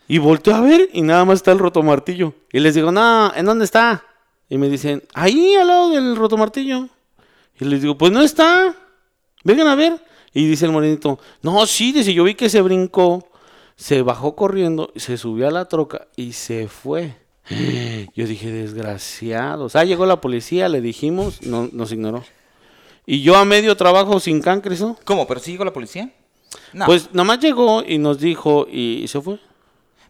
Y 0.08 0.18
volteo 0.18 0.54
a 0.54 0.60
ver 0.60 0.88
y 0.92 1.02
nada 1.02 1.24
más 1.24 1.36
está 1.36 1.52
el 1.52 1.58
roto 1.58 1.82
martillo. 1.82 2.34
Y 2.50 2.60
les 2.60 2.74
digo, 2.74 2.90
no, 2.90 3.32
¿en 3.34 3.44
dónde 3.44 3.66
está? 3.66 4.02
Y 4.48 4.56
me 4.56 4.70
dicen, 4.70 5.02
ahí 5.12 5.54
al 5.54 5.66
lado 5.66 5.90
del 5.90 6.16
roto 6.16 6.38
martillo. 6.38 6.88
Y 7.60 7.66
les 7.66 7.82
digo, 7.82 7.98
pues 7.98 8.10
no 8.10 8.22
está. 8.22 8.74
Vengan 9.42 9.68
a 9.68 9.74
ver. 9.74 10.02
Y 10.32 10.46
dice 10.48 10.64
el 10.64 10.72
morenito, 10.72 11.18
no, 11.42 11.64
sí, 11.66 11.92
dice, 11.92 12.14
yo 12.14 12.24
vi 12.24 12.34
que 12.34 12.48
se 12.48 12.60
brincó, 12.60 13.28
se 13.76 14.02
bajó 14.02 14.36
corriendo, 14.36 14.92
se 14.96 15.16
subió 15.16 15.48
a 15.48 15.50
la 15.50 15.66
troca 15.66 16.08
y 16.16 16.32
se 16.32 16.68
fue. 16.68 17.16
Yo 18.14 18.26
dije, 18.26 18.50
desgraciados. 18.50 19.76
Ah, 19.76 19.84
llegó 19.84 20.06
la 20.06 20.20
policía, 20.20 20.68
le 20.68 20.80
dijimos, 20.80 21.42
no, 21.42 21.68
nos 21.72 21.92
ignoró. 21.92 22.24
Y 23.06 23.20
yo 23.20 23.36
a 23.36 23.44
medio 23.44 23.76
trabajo 23.76 24.18
sin 24.18 24.40
cancres, 24.40 24.80
¿no? 24.80 24.96
¿Cómo? 25.04 25.26
¿Pero 25.26 25.38
sí 25.38 25.52
llegó 25.52 25.64
la 25.66 25.74
policía? 25.74 26.10
No. 26.72 26.86
Pues 26.86 27.12
nomás 27.12 27.38
llegó 27.38 27.82
y 27.86 27.98
nos 27.98 28.18
dijo 28.18 28.66
y 28.70 29.04
se 29.08 29.20
fue. 29.20 29.38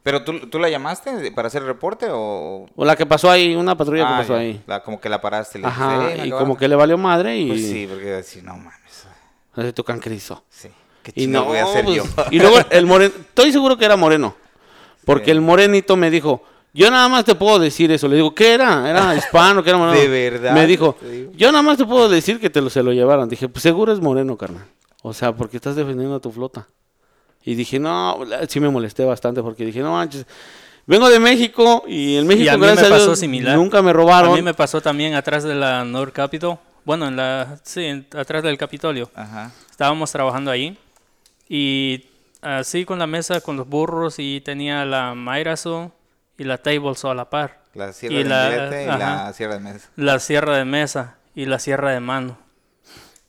¿Pero 0.04 0.22
tú, 0.22 0.38
tú 0.50 0.58
la 0.58 0.68
llamaste 0.68 1.32
para 1.32 1.48
hacer 1.48 1.62
el 1.62 1.68
reporte 1.68 2.06
o...? 2.10 2.66
O 2.76 2.84
la 2.84 2.94
que 2.94 3.06
pasó 3.06 3.30
ahí, 3.30 3.56
una 3.56 3.74
patrulla 3.74 4.06
que 4.06 4.12
ah, 4.12 4.18
pasó 4.18 4.36
ahí. 4.36 4.62
La, 4.66 4.82
como 4.82 5.00
que 5.00 5.08
la 5.08 5.20
paraste. 5.20 5.58
Le 5.58 5.66
Ajá, 5.66 6.24
y 6.24 6.30
como 6.30 6.58
que 6.58 6.68
le 6.68 6.76
valió 6.76 6.98
madre 6.98 7.38
y... 7.38 7.48
Pues 7.48 7.62
sí, 7.62 7.86
porque 7.88 8.04
decir, 8.04 8.44
no 8.44 8.54
mames. 8.54 9.06
Hace 9.54 9.72
tu 9.72 9.82
cancerizo. 9.82 10.44
Sí. 10.50 10.68
¿Qué 11.04 11.12
y 11.14 11.26
no 11.28 11.44
voy 11.44 11.58
a 11.58 11.64
hacer 11.64 11.84
pues, 11.84 11.96
yo? 11.96 12.04
Y 12.32 12.40
luego 12.40 12.56
el 12.70 12.86
moreno... 12.86 13.14
Estoy 13.16 13.52
seguro 13.52 13.76
que 13.76 13.84
era 13.84 13.96
moreno. 13.96 14.34
Porque 15.04 15.30
el 15.30 15.40
morenito 15.40 15.96
me 15.96 16.10
dijo... 16.10 16.42
Yo 16.72 16.90
nada 16.90 17.08
más 17.08 17.24
te 17.24 17.36
puedo 17.36 17.60
decir 17.60 17.92
eso. 17.92 18.08
Le 18.08 18.16
digo, 18.16 18.34
¿qué 18.34 18.52
era? 18.52 18.90
¿Era 18.90 19.14
hispano? 19.16 19.62
¿Qué 19.62 19.70
era 19.70 19.78
moreno? 19.78 19.96
De 19.96 20.08
verdad. 20.08 20.52
Me 20.52 20.66
dijo, 20.66 20.96
yo 21.36 21.52
nada 21.52 21.62
más 21.62 21.78
te 21.78 21.84
puedo 21.84 22.08
decir 22.08 22.40
que 22.40 22.50
te 22.50 22.60
lo, 22.60 22.68
se 22.68 22.82
lo 22.82 22.92
llevaron. 22.92 23.28
Dije, 23.28 23.48
pues 23.48 23.62
seguro 23.62 23.92
es 23.92 24.00
moreno, 24.00 24.36
carnal. 24.36 24.66
O 25.02 25.12
sea, 25.12 25.32
porque 25.32 25.58
estás 25.58 25.76
defendiendo 25.76 26.16
a 26.16 26.20
tu 26.20 26.32
flota. 26.32 26.66
Y 27.44 27.54
dije, 27.54 27.78
no, 27.78 28.18
sí 28.48 28.58
me 28.58 28.70
molesté 28.70 29.04
bastante 29.04 29.40
porque 29.40 29.64
dije, 29.64 29.80
no 29.80 29.92
manches. 29.92 30.26
Vengo 30.86 31.08
de 31.08 31.20
México 31.20 31.84
y 31.86 32.16
en 32.16 32.26
México, 32.26 32.58
gracias 32.58 32.90
a 32.90 32.98
Dios, 32.98 33.22
nunca 33.54 33.80
me 33.80 33.92
robaron. 33.92 34.32
A 34.32 34.36
mí 34.36 34.42
me 34.42 34.54
pasó 34.54 34.80
también 34.80 35.14
atrás 35.14 35.44
de 35.44 35.54
la 35.54 35.84
North 35.84 36.12
Capitol. 36.12 36.58
Bueno, 36.84 37.06
en 37.06 37.16
la, 37.16 37.58
sí, 37.62 38.04
atrás 38.14 38.42
del 38.42 38.58
Capitolio. 38.58 39.10
Ajá. 39.14 39.50
Estábamos 39.70 40.10
trabajando 40.10 40.50
ahí 40.50 40.76
y 41.48 42.06
así 42.40 42.84
con 42.84 42.98
la 42.98 43.06
mesa, 43.06 43.40
con 43.40 43.56
los 43.56 43.68
burros 43.68 44.16
y 44.18 44.40
tenía 44.40 44.84
la 44.84 45.14
Mayrazo 45.14 45.92
y 46.38 46.44
la 46.44 46.58
table 46.58 46.92
a 47.02 47.14
la 47.14 47.30
par. 47.30 47.62
La 47.74 47.92
sierra 47.92 48.16
de 48.16 48.24
la, 48.24 48.82
y 48.82 48.86
la 48.86 49.32
sierra 49.32 49.54
de 49.54 49.60
mesa. 49.60 49.90
La 49.96 50.18
sierra 50.18 50.56
de 50.56 50.64
mesa 50.64 51.16
y 51.34 51.46
la 51.46 51.58
sierra 51.58 51.90
de 51.90 52.00
mano. 52.00 52.38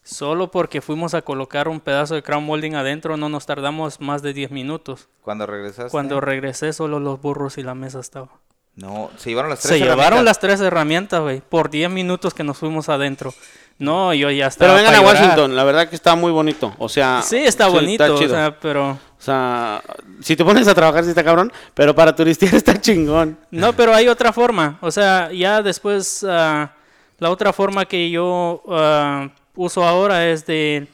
Solo 0.03 0.51
porque 0.51 0.81
fuimos 0.81 1.15
a 1.15 1.23
colocar 1.23 1.67
un 1.67 1.79
pedazo 1.79 2.13
de 2.13 2.21
crown 2.21 2.45
molding 2.45 2.75
adentro 2.75 3.17
no 3.17 3.27
nos 3.27 3.47
tardamos 3.47 3.99
más 3.99 4.21
de 4.21 4.33
10 4.33 4.51
minutos. 4.51 5.09
¿Cuando 5.23 5.47
regresaste? 5.47 5.89
Cuando 5.89 6.21
regresé 6.21 6.73
solo 6.73 6.99
los 6.99 7.19
burros 7.19 7.57
y 7.57 7.63
la 7.63 7.73
mesa 7.73 8.01
estaba. 8.01 8.29
No, 8.75 9.09
se 9.17 9.29
llevaron 9.29 9.49
las 9.49 9.61
tres 9.61 9.79
Se 9.79 9.83
llevaron 9.83 10.23
las 10.23 10.39
tres 10.39 10.61
herramientas, 10.61 11.21
güey, 11.21 11.41
por 11.41 11.71
10 11.71 11.89
minutos 11.89 12.35
que 12.35 12.43
nos 12.43 12.57
fuimos 12.57 12.87
adentro. 12.89 13.33
No, 13.77 14.13
yo 14.13 14.31
ya 14.31 14.47
estaba. 14.47 14.73
Pero 14.73 14.83
vengan 14.83 15.03
a 15.03 15.05
Washington, 15.05 15.55
la 15.55 15.63
verdad 15.65 15.89
que 15.89 15.95
está 15.95 16.15
muy 16.15 16.31
bonito. 16.31 16.73
O 16.77 16.87
sea. 16.87 17.21
Sí, 17.21 17.37
está 17.37 17.67
bonito, 17.67 18.15
o 18.15 18.27
sea, 18.27 18.57
pero. 18.59 18.91
O 18.91 19.21
sea, 19.25 19.81
si 20.21 20.35
te 20.35 20.45
pones 20.45 20.67
a 20.67 20.75
trabajar, 20.75 21.03
sí 21.03 21.09
está 21.09 21.23
cabrón, 21.23 21.51
pero 21.73 21.93
para 21.93 22.15
turistear 22.15 22.55
está 22.55 22.79
chingón. 22.79 23.37
No, 23.51 23.73
pero 23.73 23.93
hay 23.93 24.07
otra 24.07 24.31
forma. 24.31 24.77
O 24.81 24.91
sea, 24.91 25.31
ya 25.31 25.61
después. 25.61 26.25
Ah, 26.27 26.71
la 27.17 27.29
otra 27.29 27.53
forma 27.53 27.85
que 27.85 28.09
yo 28.09 28.61
ah, 28.69 29.29
uso 29.55 29.83
ahora 29.83 30.25
es 30.29 30.45
de. 30.45 30.87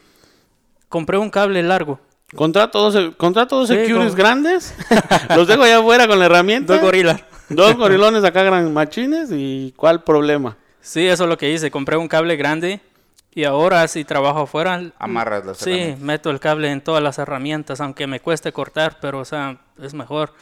Compré 0.88 1.18
un 1.18 1.30
cable 1.30 1.62
largo. 1.62 2.00
Contrato 2.34 2.90
dos, 2.90 3.14
contrato 3.16 3.58
dos 3.58 3.68
securities 3.68 4.14
grandes. 4.14 4.74
los 5.36 5.46
dejo 5.46 5.62
allá 5.62 5.78
afuera 5.78 6.08
con 6.08 6.18
la 6.18 6.26
herramienta. 6.26 6.72
Dos 6.74 6.82
gorilas. 6.82 7.22
Dos 7.48 7.76
gorilones 7.76 8.24
acá, 8.24 8.42
gran 8.42 8.72
machines. 8.72 9.28
¿Y 9.30 9.72
cuál 9.76 10.02
problema? 10.02 10.56
Sí, 10.82 11.06
eso 11.06 11.24
es 11.24 11.28
lo 11.30 11.38
que 11.38 11.50
hice. 11.50 11.70
Compré 11.70 11.96
un 11.96 12.08
cable 12.08 12.36
grande 12.36 12.80
Y 13.32 13.44
ahora 13.44 13.88
si 13.88 14.04
trabajo 14.04 14.40
afuera... 14.40 14.82
Amarras 14.98 15.46
las 15.46 15.58
Sí, 15.58 15.96
meto 16.00 16.30
el 16.30 16.40
cable 16.40 16.70
en 16.70 16.82
todas 16.82 17.02
las 17.02 17.18
herramientas, 17.18 17.80
aunque 17.80 18.06
me 18.06 18.20
cueste 18.20 18.52
cortar, 18.52 18.98
pero 19.00 19.20
o 19.20 19.24
sea, 19.24 19.58
es 19.80 19.94
mejor. 19.94 20.34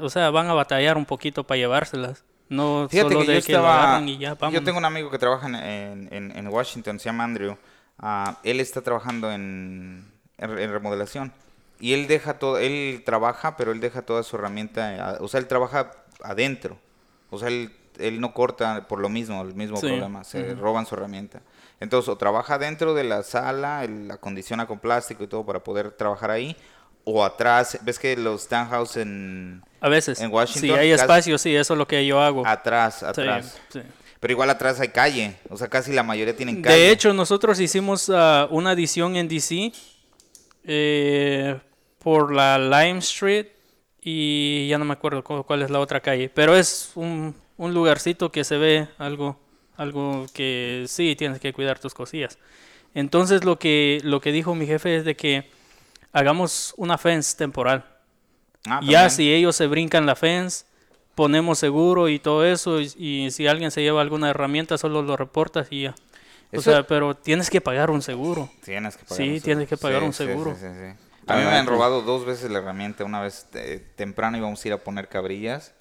o 0.00 0.10
sea, 0.10 0.30
van 0.30 0.48
a 0.48 0.54
batallar 0.54 0.96
un 0.96 1.04
poquito 1.04 1.44
para 1.44 1.58
llevárselas. 1.58 2.24
No 2.48 2.88
solo 2.90 3.24
de 3.24 3.42
que 3.42 3.52
lo 3.52 4.00
y 4.06 4.18
ya, 4.18 4.36
Yo 4.50 4.64
tengo 4.64 4.78
un 4.78 4.84
amigo 4.86 5.10
que 5.10 5.18
trabaja 5.18 5.46
en, 5.46 6.08
en, 6.10 6.36
en 6.36 6.48
Washington, 6.48 6.98
se 6.98 7.04
llama 7.04 7.24
Andrew. 7.24 7.58
Ah, 7.98 8.38
él 8.42 8.60
está 8.60 8.80
trabajando 8.80 9.30
en, 9.30 10.10
en, 10.38 10.72
remodelación. 10.72 11.32
Y 11.80 11.92
él 11.92 12.06
deja 12.06 12.38
todo, 12.38 12.58
él 12.58 13.02
trabaja, 13.04 13.56
pero 13.56 13.72
él 13.72 13.80
deja 13.80 14.02
toda 14.02 14.22
su 14.22 14.36
herramienta, 14.36 15.18
o 15.20 15.28
sea, 15.28 15.40
él 15.40 15.46
trabaja 15.46 15.90
adentro. 16.22 16.78
O 17.30 17.38
sea, 17.38 17.48
él, 17.48 17.70
él 17.98 18.20
no 18.20 18.34
corta 18.34 18.86
por 18.88 19.00
lo 19.00 19.08
mismo, 19.08 19.42
el 19.42 19.54
mismo 19.54 19.80
problema, 19.80 20.24
se 20.24 20.54
roban 20.54 20.86
su 20.86 20.94
herramienta. 20.94 21.42
Entonces, 21.80 22.08
o 22.08 22.16
trabaja 22.16 22.58
dentro 22.58 22.94
de 22.94 23.04
la 23.04 23.22
sala, 23.22 23.86
la 23.86 24.14
acondiciona 24.14 24.66
con 24.66 24.78
plástico 24.78 25.24
y 25.24 25.26
todo 25.26 25.46
para 25.46 25.62
poder 25.62 25.92
trabajar 25.92 26.30
ahí, 26.30 26.56
o 27.04 27.24
atrás, 27.24 27.78
ves 27.82 27.98
que 27.98 28.16
los 28.16 28.48
townhouse 28.48 28.96
en, 28.96 29.62
a 29.80 29.88
veces, 29.88 30.20
en 30.20 30.32
Washington. 30.32 30.62
Si 30.62 30.70
hay 30.72 30.90
espacio, 30.90 31.38
sí, 31.38 31.54
eso 31.54 31.74
es 31.74 31.78
lo 31.78 31.86
que 31.86 32.04
yo 32.06 32.20
hago. 32.20 32.46
Atrás, 32.46 33.02
atrás. 33.02 33.60
Pero 34.20 34.32
igual 34.32 34.50
atrás 34.50 34.80
hay 34.80 34.88
calle, 34.88 35.36
o 35.48 35.56
sea, 35.56 35.68
casi 35.68 35.92
la 35.92 36.02
mayoría 36.02 36.36
tienen 36.36 36.60
calle. 36.60 36.76
De 36.76 36.90
hecho, 36.90 37.14
nosotros 37.14 37.60
hicimos 37.60 38.08
uh, 38.08 38.48
una 38.50 38.72
edición 38.72 39.14
en 39.16 39.28
DC 39.28 39.72
eh, 40.64 41.58
por 42.00 42.32
la 42.32 42.58
Lime 42.58 42.98
Street 42.98 43.46
y 44.02 44.66
ya 44.68 44.78
no 44.78 44.84
me 44.84 44.92
acuerdo 44.92 45.22
cuál 45.22 45.62
es 45.62 45.70
la 45.70 45.78
otra 45.78 46.00
calle, 46.00 46.28
pero 46.28 46.56
es 46.56 46.92
un, 46.96 47.34
un 47.58 47.74
lugarcito 47.74 48.32
que 48.32 48.44
se 48.44 48.56
ve 48.56 48.88
algo 48.96 49.38
algo 49.78 50.26
que 50.34 50.84
sí 50.88 51.14
tienes 51.16 51.40
que 51.40 51.54
cuidar 51.54 51.78
tus 51.78 51.94
cosillas. 51.94 52.36
Entonces 52.94 53.44
lo 53.44 53.58
que, 53.58 54.00
lo 54.02 54.20
que 54.20 54.32
dijo 54.32 54.54
mi 54.54 54.66
jefe 54.66 54.96
es 54.96 55.04
de 55.04 55.14
que 55.14 55.48
hagamos 56.12 56.74
una 56.76 56.98
fence 56.98 57.36
temporal. 57.36 57.84
Ah, 58.66 58.80
ya 58.82 59.08
si 59.08 59.32
ellos 59.32 59.54
se 59.54 59.68
brincan 59.68 60.04
la 60.04 60.16
fence, 60.16 60.66
ponemos 61.14 61.60
seguro 61.60 62.08
y 62.08 62.18
todo 62.18 62.44
eso, 62.44 62.80
y, 62.80 63.30
si 63.30 63.46
alguien 63.46 63.70
se 63.70 63.82
lleva 63.82 64.00
alguna 64.00 64.30
herramienta, 64.30 64.76
solo 64.76 65.00
lo 65.00 65.16
reportas 65.16 65.68
y 65.70 65.82
ya. 65.82 65.94
O 66.52 66.60
sea, 66.60 66.84
pero 66.86 67.14
tienes 67.14 67.50
que 67.50 67.60
pagar 67.60 67.90
un 67.90 68.02
seguro. 68.02 68.50
Tienes 68.64 68.96
que 68.96 69.04
pagar 69.04 69.24
Sí, 69.24 69.40
tienes 69.40 69.68
que 69.68 69.76
pagar 69.76 70.02
un 70.02 70.12
seguro. 70.12 70.56
a 71.26 71.36
mí 71.36 71.44
me 71.44 71.50
han 71.50 71.66
robado 71.66 72.02
dos 72.02 72.24
veces 72.24 72.50
la 72.50 72.58
herramienta. 72.58 73.04
Una 73.04 73.20
vez 73.20 73.46
eh, 73.54 73.84
temprano 73.94 74.38
íbamos 74.38 74.64
a 74.64 74.68
ir 74.68 74.74
a 74.74 74.78
poner 74.78 75.08
cabrillas 75.08 75.74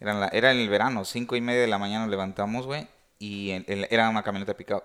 era 0.00 0.12
en, 0.12 0.20
la, 0.20 0.28
era 0.28 0.50
en 0.50 0.58
el 0.58 0.68
verano, 0.68 1.04
cinco 1.04 1.36
y 1.36 1.42
media 1.42 1.60
de 1.60 1.66
la 1.66 1.78
mañana 1.78 2.00
nos 2.00 2.10
levantamos, 2.10 2.66
güey, 2.66 2.88
y 3.18 3.50
era 3.68 4.08
una 4.08 4.22
camioneta 4.22 4.56
pickup. 4.56 4.82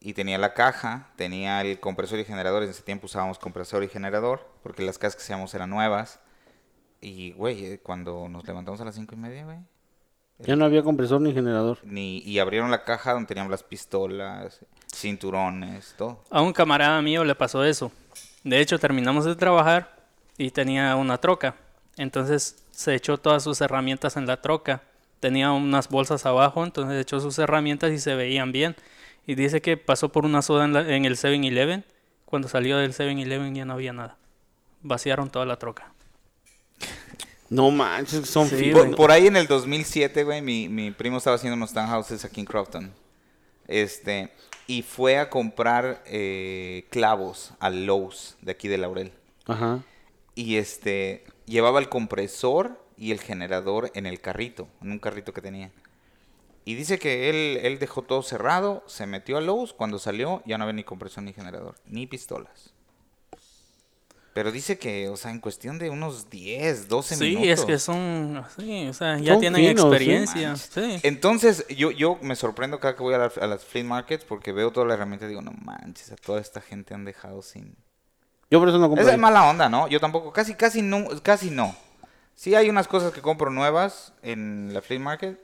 Y 0.00 0.14
tenía 0.14 0.38
la 0.38 0.54
caja, 0.54 1.08
tenía 1.16 1.60
el 1.62 1.80
compresor 1.80 2.20
y 2.20 2.24
generador. 2.24 2.62
En 2.62 2.70
ese 2.70 2.82
tiempo 2.82 3.06
usábamos 3.06 3.40
compresor 3.40 3.82
y 3.82 3.88
generador, 3.88 4.46
porque 4.62 4.84
las 4.84 4.98
cajas 4.98 5.16
que 5.16 5.22
hacíamos 5.22 5.52
eran 5.54 5.70
nuevas. 5.70 6.20
Y, 7.00 7.32
güey, 7.32 7.64
eh, 7.64 7.80
cuando 7.82 8.28
nos 8.28 8.46
levantamos 8.46 8.80
a 8.80 8.84
las 8.84 8.94
cinco 8.94 9.16
y 9.16 9.18
media, 9.18 9.44
güey. 9.44 9.58
Ya 10.38 10.54
no 10.54 10.64
había 10.66 10.84
compresor 10.84 11.20
ni 11.20 11.32
generador. 11.32 11.78
Ni, 11.82 12.18
y 12.18 12.38
abrieron 12.38 12.70
la 12.70 12.84
caja 12.84 13.14
donde 13.14 13.26
teníamos 13.26 13.50
las 13.50 13.64
pistolas, 13.64 14.64
cinturones, 14.94 15.94
todo. 15.96 16.22
A 16.30 16.42
un 16.42 16.52
camarada 16.52 17.00
mío 17.02 17.24
le 17.24 17.34
pasó 17.34 17.64
eso. 17.64 17.90
De 18.44 18.60
hecho, 18.60 18.78
terminamos 18.78 19.24
de 19.24 19.34
trabajar 19.34 19.96
y 20.38 20.50
tenía 20.50 20.94
una 20.94 21.18
troca. 21.18 21.56
Entonces 21.96 22.62
se 22.76 22.94
echó 22.94 23.16
todas 23.16 23.42
sus 23.42 23.58
herramientas 23.62 24.18
en 24.18 24.26
la 24.26 24.42
troca. 24.42 24.82
Tenía 25.18 25.50
unas 25.50 25.88
bolsas 25.88 26.26
abajo, 26.26 26.62
entonces 26.62 27.00
echó 27.00 27.20
sus 27.20 27.38
herramientas 27.38 27.90
y 27.90 27.98
se 27.98 28.14
veían 28.14 28.52
bien. 28.52 28.76
Y 29.26 29.34
dice 29.34 29.62
que 29.62 29.78
pasó 29.78 30.10
por 30.10 30.26
una 30.26 30.42
soda 30.42 30.66
en, 30.66 31.06
el 31.06 31.16
7-Eleven. 31.16 31.84
Cuando 32.26 32.48
salió 32.48 32.76
del 32.76 32.92
7-Eleven 32.92 33.54
ya 33.54 33.64
no 33.64 33.72
había 33.72 33.94
nada. 33.94 34.18
Vaciaron 34.82 35.30
toda 35.30 35.46
la 35.46 35.56
troca. 35.56 35.90
No 37.48 37.70
manches, 37.70 38.28
son 38.28 38.46
sí, 38.46 38.72
por, 38.94 39.10
ahí 39.10 39.28
en 39.28 39.36
el 39.36 39.46
2007, 39.46 40.24
güey, 40.24 40.42
mi, 40.42 40.68
mi 40.68 40.90
primo 40.90 41.16
estaba 41.16 41.36
haciendo 41.36 41.56
unos 41.56 41.72
townhouses 41.72 42.26
aquí 42.26 42.40
en 42.40 42.46
Crofton. 42.46 42.92
Este, 43.68 44.30
y 44.66 44.82
fue 44.82 45.18
a 45.18 45.30
comprar 45.30 46.02
eh, 46.06 46.84
clavos 46.90 47.52
al 47.58 47.86
Lowe's 47.86 48.36
de 48.42 48.52
aquí 48.52 48.68
de 48.68 48.76
Laurel. 48.76 49.12
Ajá. 49.46 49.82
Y 50.34 50.56
este, 50.56 51.24
llevaba 51.46 51.78
el 51.80 51.88
compresor 51.88 52.84
y 52.96 53.12
el 53.12 53.20
generador 53.20 53.90
en 53.94 54.06
el 54.06 54.20
carrito, 54.20 54.68
en 54.82 54.92
un 54.92 54.98
carrito 54.98 55.32
que 55.32 55.42
tenía. 55.42 55.70
Y 56.64 56.74
dice 56.74 56.98
que 56.98 57.30
él, 57.30 57.60
él 57.62 57.78
dejó 57.78 58.02
todo 58.02 58.22
cerrado, 58.22 58.82
se 58.86 59.06
metió 59.06 59.36
a 59.36 59.40
Lowe's, 59.40 59.72
cuando 59.72 59.98
salió 59.98 60.42
ya 60.46 60.58
no 60.58 60.64
había 60.64 60.74
ni 60.74 60.84
compresor 60.84 61.22
ni 61.22 61.32
generador, 61.32 61.76
ni 61.86 62.06
pistolas. 62.06 62.74
Pero 64.36 64.52
dice 64.52 64.76
que, 64.76 65.08
o 65.08 65.16
sea, 65.16 65.30
en 65.30 65.40
cuestión 65.40 65.78
de 65.78 65.88
unos 65.88 66.28
10, 66.28 66.88
12 66.88 67.16
minutos. 67.16 67.42
Sí, 67.42 67.50
es 67.50 67.64
que 67.64 67.78
son, 67.78 68.44
sí, 68.54 68.86
o 68.86 68.92
sea, 68.92 69.18
ya 69.18 69.38
tienen 69.38 69.64
experiencia. 69.64 70.54
Entonces, 71.04 71.66
yo, 71.68 71.90
yo 71.90 72.18
me 72.20 72.36
sorprendo 72.36 72.78
cada 72.78 72.96
que 72.96 73.02
voy 73.02 73.14
a, 73.14 73.24
a, 73.24 73.46
las 73.46 73.64
flea 73.64 73.84
markets 73.84 74.26
porque 74.26 74.52
veo 74.52 74.72
toda 74.72 74.84
la 74.86 74.92
herramienta 74.92 75.24
y 75.24 75.30
digo, 75.30 75.40
no 75.40 75.52
manches, 75.52 76.12
a 76.12 76.16
toda 76.16 76.42
esta 76.42 76.60
gente 76.60 76.92
han 76.92 77.06
dejado 77.06 77.40
sin, 77.40 77.76
yo 78.50 78.58
por 78.58 78.68
eso 78.68 78.78
no 78.78 78.88
compro. 78.88 79.08
Es 79.08 79.18
mala 79.18 79.48
onda, 79.48 79.68
¿no? 79.68 79.88
Yo 79.88 80.00
tampoco, 80.00 80.32
casi, 80.32 80.54
casi 80.54 80.82
no, 80.82 81.06
casi 81.22 81.50
no. 81.50 81.74
Sí 82.34 82.54
hay 82.54 82.68
unas 82.68 82.86
cosas 82.86 83.12
que 83.12 83.22
compro 83.22 83.50
nuevas 83.50 84.12
en 84.22 84.74
la 84.74 84.82
flea 84.82 85.00
market, 85.00 85.40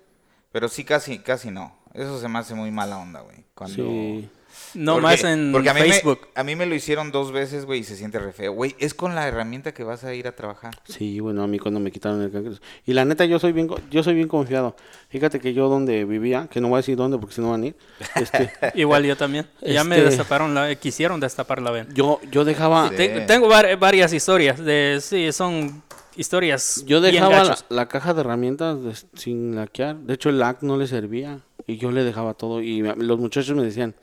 pero 0.52 0.68
sí 0.68 0.84
casi, 0.84 1.18
casi 1.18 1.50
no. 1.50 1.74
Eso 1.94 2.20
se 2.20 2.28
me 2.28 2.38
hace 2.38 2.54
muy 2.54 2.70
mala 2.70 2.98
onda, 2.98 3.20
güey. 3.20 3.44
Cuando... 3.54 3.76
Sí. 3.76 4.30
No 4.74 5.00
más 5.00 5.22
en 5.24 5.52
porque 5.52 5.70
a 5.70 5.74
Facebook. 5.74 6.28
Me, 6.34 6.40
a 6.40 6.44
mí 6.44 6.56
me 6.56 6.66
lo 6.66 6.74
hicieron 6.74 7.12
dos 7.12 7.32
veces, 7.32 7.64
güey, 7.64 7.80
y 7.80 7.84
se 7.84 7.96
siente 7.96 8.18
re 8.18 8.32
feo. 8.32 8.52
Güey, 8.52 8.74
es 8.78 8.94
con 8.94 9.14
la 9.14 9.26
herramienta 9.28 9.72
que 9.72 9.84
vas 9.84 10.04
a 10.04 10.14
ir 10.14 10.26
a 10.26 10.32
trabajar. 10.32 10.74
Sí, 10.84 11.20
bueno, 11.20 11.42
a 11.42 11.46
mí 11.46 11.58
cuando 11.58 11.80
me 11.80 11.90
quitaron 11.90 12.22
el 12.22 12.30
cangrejo. 12.30 12.60
Y 12.86 12.92
la 12.92 13.04
neta, 13.04 13.24
yo 13.24 13.38
soy 13.38 13.52
bien 13.52 13.68
yo 13.90 14.02
soy 14.02 14.14
bien 14.14 14.28
confiado. 14.28 14.76
Fíjate 15.08 15.40
que 15.40 15.52
yo 15.52 15.68
donde 15.68 16.04
vivía, 16.04 16.48
que 16.50 16.60
no 16.60 16.68
voy 16.68 16.76
a 16.76 16.78
decir 16.78 16.96
dónde 16.96 17.18
porque 17.18 17.34
si 17.34 17.40
no 17.40 17.50
van 17.50 17.62
a 17.62 17.66
ir. 17.66 17.76
Este, 18.16 18.50
Igual 18.74 19.04
yo 19.04 19.16
también. 19.16 19.46
Ya 19.60 19.84
me 19.84 19.96
este, 19.98 20.10
destaparon 20.10 20.54
la, 20.54 20.74
quisieron 20.74 21.20
destapar 21.20 21.60
la 21.60 21.70
venta. 21.70 21.92
Yo, 21.94 22.20
yo 22.30 22.44
dejaba... 22.44 22.90
tengo 23.26 23.48
varias 23.48 24.12
historias 24.12 24.58
de, 24.58 24.98
sí, 25.00 25.30
son 25.32 25.82
historias 26.16 26.84
Yo 26.86 27.00
dejaba 27.00 27.56
la, 27.68 27.88
caja 27.88 28.14
de 28.14 28.20
herramientas 28.20 29.06
sin 29.14 29.54
laquear. 29.54 29.96
De 29.96 30.14
hecho, 30.14 30.28
el 30.28 30.38
lac 30.38 30.62
no 30.62 30.76
le 30.76 30.86
servía. 30.86 31.40
Y 31.66 31.76
yo 31.76 31.92
le 31.92 32.04
dejaba 32.04 32.34
todo. 32.34 32.60
Y 32.60 32.82
los 32.82 33.18
muchachos 33.18 33.56
me 33.56 33.62
decían, 33.62 33.94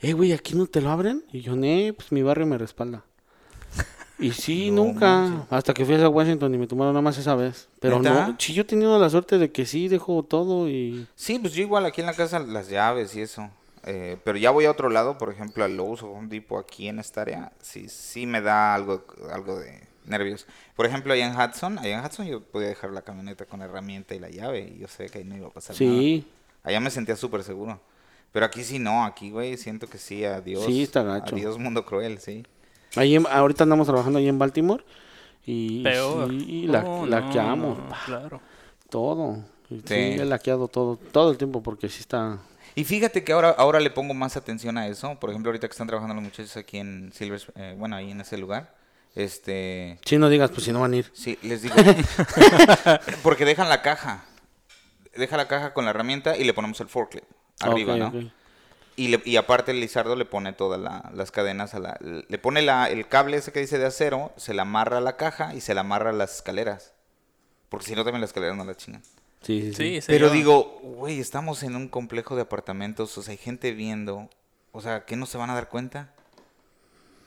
eh, 0.00 0.12
güey, 0.12 0.32
¿aquí 0.32 0.54
no 0.54 0.66
te 0.66 0.80
lo 0.80 0.90
abren? 0.90 1.24
Y 1.32 1.40
yo, 1.40 1.56
ne, 1.56 1.92
pues 1.92 2.12
mi 2.12 2.22
barrio 2.22 2.46
me 2.46 2.58
respalda. 2.58 3.04
Y 4.20 4.32
sí, 4.32 4.72
nunca. 4.72 5.46
Hasta 5.48 5.72
que 5.72 5.84
fui 5.84 5.94
a 5.94 6.08
Washington 6.08 6.52
y 6.52 6.58
me 6.58 6.66
tomaron 6.66 6.92
nada 6.92 7.02
más 7.02 7.16
esa 7.18 7.36
vez. 7.36 7.68
Pero 7.78 8.02
no, 8.02 8.34
sí, 8.36 8.52
yo 8.52 8.62
he 8.62 8.64
tenido 8.64 8.98
la 8.98 9.08
suerte 9.10 9.38
de 9.38 9.52
que 9.52 9.64
sí 9.64 9.86
dejo 9.86 10.24
todo 10.24 10.68
y. 10.68 11.06
Sí, 11.14 11.38
pues 11.38 11.52
yo 11.52 11.62
igual 11.62 11.86
aquí 11.86 12.00
en 12.00 12.08
la 12.08 12.14
casa 12.14 12.40
las 12.40 12.68
llaves 12.68 13.14
y 13.14 13.20
eso. 13.20 13.48
Eh, 13.84 14.18
pero 14.24 14.36
ya 14.36 14.50
voy 14.50 14.64
a 14.64 14.72
otro 14.72 14.90
lado, 14.90 15.18
por 15.18 15.30
ejemplo, 15.30 15.64
al 15.64 15.76
Lowe's 15.76 16.02
o 16.02 16.10
Home 16.10 16.26
Depot 16.26 16.62
aquí 16.62 16.88
en 16.88 16.98
esta 16.98 17.20
área. 17.22 17.52
Sí, 17.62 17.88
sí 17.88 18.26
me 18.26 18.40
da 18.40 18.74
algo, 18.74 19.04
algo 19.30 19.56
de 19.56 19.86
nervios. 20.04 20.46
Por 20.74 20.86
ejemplo, 20.86 21.12
allá 21.12 21.26
en 21.26 21.38
Hudson, 21.38 21.78
allá 21.78 21.98
en 21.98 22.04
Hudson 22.04 22.26
yo 22.26 22.42
podía 22.42 22.68
dejar 22.68 22.90
la 22.90 23.02
camioneta 23.02 23.46
con 23.46 23.60
la 23.60 23.66
herramienta 23.66 24.14
y 24.14 24.18
la 24.18 24.30
llave 24.30 24.72
y 24.74 24.78
yo 24.78 24.88
sé 24.88 25.06
que 25.06 25.18
ahí 25.18 25.24
no 25.24 25.36
iba 25.36 25.48
a 25.48 25.50
pasar 25.50 25.76
nada. 25.80 25.92
Sí. 25.92 26.26
Allá 26.64 26.80
me 26.80 26.90
sentía 26.90 27.16
súper 27.16 27.42
seguro. 27.44 27.80
Pero 28.38 28.46
aquí 28.46 28.62
sí 28.62 28.78
no, 28.78 29.04
aquí, 29.04 29.30
güey, 29.30 29.56
siento 29.56 29.88
que 29.88 29.98
sí, 29.98 30.24
adiós. 30.24 30.64
Sí, 30.64 30.84
está 30.84 31.02
gacho. 31.02 31.34
Adiós, 31.34 31.58
mundo 31.58 31.84
cruel, 31.84 32.20
sí. 32.20 32.46
Ahí 32.94 33.16
ahorita 33.16 33.64
andamos 33.64 33.88
trabajando 33.88 34.20
ahí 34.20 34.28
en 34.28 34.38
Baltimore 34.38 34.84
y 35.44 35.82
Peor. 35.82 36.30
sí, 36.30 36.68
la, 36.68 36.84
oh, 36.84 37.04
laqueamos. 37.04 37.78
claro. 38.06 38.40
Todo. 38.88 39.42
Sí. 39.68 39.92
he 39.92 40.24
laqueado 40.24 40.68
todo, 40.68 41.00
todo 41.10 41.32
el 41.32 41.36
tiempo 41.36 41.64
porque 41.64 41.88
sí 41.88 41.98
está... 41.98 42.38
Y 42.76 42.84
fíjate 42.84 43.24
que 43.24 43.32
ahora, 43.32 43.50
ahora 43.50 43.80
le 43.80 43.90
pongo 43.90 44.14
más 44.14 44.36
atención 44.36 44.78
a 44.78 44.86
eso. 44.86 45.18
Por 45.18 45.30
ejemplo, 45.30 45.48
ahorita 45.50 45.66
que 45.66 45.72
están 45.72 45.88
trabajando 45.88 46.14
los 46.14 46.22
muchachos 46.22 46.56
aquí 46.56 46.78
en 46.78 47.10
Silver, 47.12 47.42
eh, 47.56 47.74
bueno, 47.76 47.96
ahí 47.96 48.12
en 48.12 48.20
ese 48.20 48.38
lugar. 48.38 48.72
Este... 49.16 49.98
Sí, 50.04 50.16
no 50.16 50.28
digas, 50.28 50.52
pues 50.52 50.62
si 50.62 50.70
no 50.70 50.78
van 50.78 50.92
a 50.92 50.96
ir. 50.98 51.10
Sí, 51.12 51.36
les 51.42 51.62
digo. 51.62 51.74
porque 53.24 53.44
dejan 53.44 53.68
la 53.68 53.82
caja. 53.82 54.26
Deja 55.16 55.36
la 55.36 55.48
caja 55.48 55.74
con 55.74 55.86
la 55.86 55.90
herramienta 55.90 56.36
y 56.36 56.44
le 56.44 56.54
ponemos 56.54 56.80
el 56.80 56.86
forklift 56.86 57.26
arriba, 57.60 57.96
¿no? 57.96 58.12
Y, 58.96 59.08
le, 59.08 59.22
y 59.24 59.36
aparte 59.36 59.70
el 59.70 59.80
Lizardo 59.80 60.16
le 60.16 60.24
pone 60.24 60.52
todas 60.52 60.80
las 61.14 61.30
cadenas 61.30 61.74
a 61.74 61.78
la... 61.78 61.98
Le 62.00 62.38
pone 62.38 62.62
la, 62.62 62.90
el 62.90 63.06
cable 63.06 63.36
ese 63.36 63.52
que 63.52 63.60
dice 63.60 63.78
de 63.78 63.86
acero, 63.86 64.32
se 64.36 64.54
la 64.54 64.62
amarra 64.62 64.98
a 64.98 65.00
la 65.00 65.16
caja 65.16 65.54
y 65.54 65.60
se 65.60 65.72
la 65.72 65.82
amarra 65.82 66.10
a 66.10 66.12
las 66.12 66.36
escaleras. 66.36 66.92
Porque 67.68 67.86
si 67.86 67.94
no 67.94 68.02
también 68.02 68.20
las 68.20 68.30
escaleras 68.30 68.56
no 68.56 68.64
la 68.64 68.76
chingan. 68.76 69.02
Sí, 69.42 69.72
sí, 69.72 70.00
sí. 70.00 70.06
Pero 70.08 70.30
digo, 70.30 70.80
güey, 70.82 71.20
estamos 71.20 71.62
en 71.62 71.76
un 71.76 71.88
complejo 71.88 72.34
de 72.34 72.42
apartamentos, 72.42 73.16
o 73.16 73.22
sea, 73.22 73.32
hay 73.32 73.38
gente 73.38 73.72
viendo. 73.72 74.28
O 74.72 74.80
sea, 74.80 75.04
¿qué 75.04 75.14
no 75.14 75.26
se 75.26 75.38
van 75.38 75.50
a 75.50 75.54
dar 75.54 75.68
cuenta? 75.68 76.12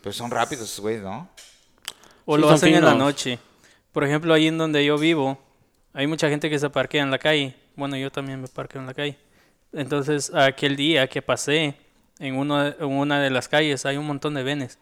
Pero 0.03 0.11
son 0.11 0.29
rápidos, 0.29 0.77
güey, 0.79 0.97
¿no? 0.97 1.29
O 2.25 2.37
lo 2.37 2.49
hacen 2.49 2.73
en 2.73 2.83
la 2.83 2.95
noche. 2.95 3.39
Por 3.93 4.03
ejemplo, 4.03 4.33
ahí 4.33 4.47
en 4.47 4.57
donde 4.57 4.83
yo 4.83 4.97
vivo, 4.97 5.37
hay 5.93 6.07
mucha 6.07 6.29
gente 6.29 6.49
que 6.49 6.59
se 6.59 6.69
parquea 6.69 7.03
en 7.03 7.11
la 7.11 7.19
calle. 7.19 7.55
Bueno, 7.75 7.95
yo 7.97 8.11
también 8.11 8.41
me 8.41 8.47
parqueo 8.47 8.81
en 8.81 8.87
la 8.87 8.93
calle. 8.93 9.17
Entonces, 9.73 10.34
aquel 10.34 10.75
día 10.75 11.07
que 11.07 11.21
pasé, 11.21 11.75
en, 12.19 12.36
uno, 12.36 12.67
en 12.67 12.86
una 12.86 13.19
de 13.19 13.29
las 13.29 13.47
calles 13.47 13.86
hay 13.86 13.97
un 13.97 14.05
montón 14.05 14.34
de 14.34 14.43
venes 14.43 14.79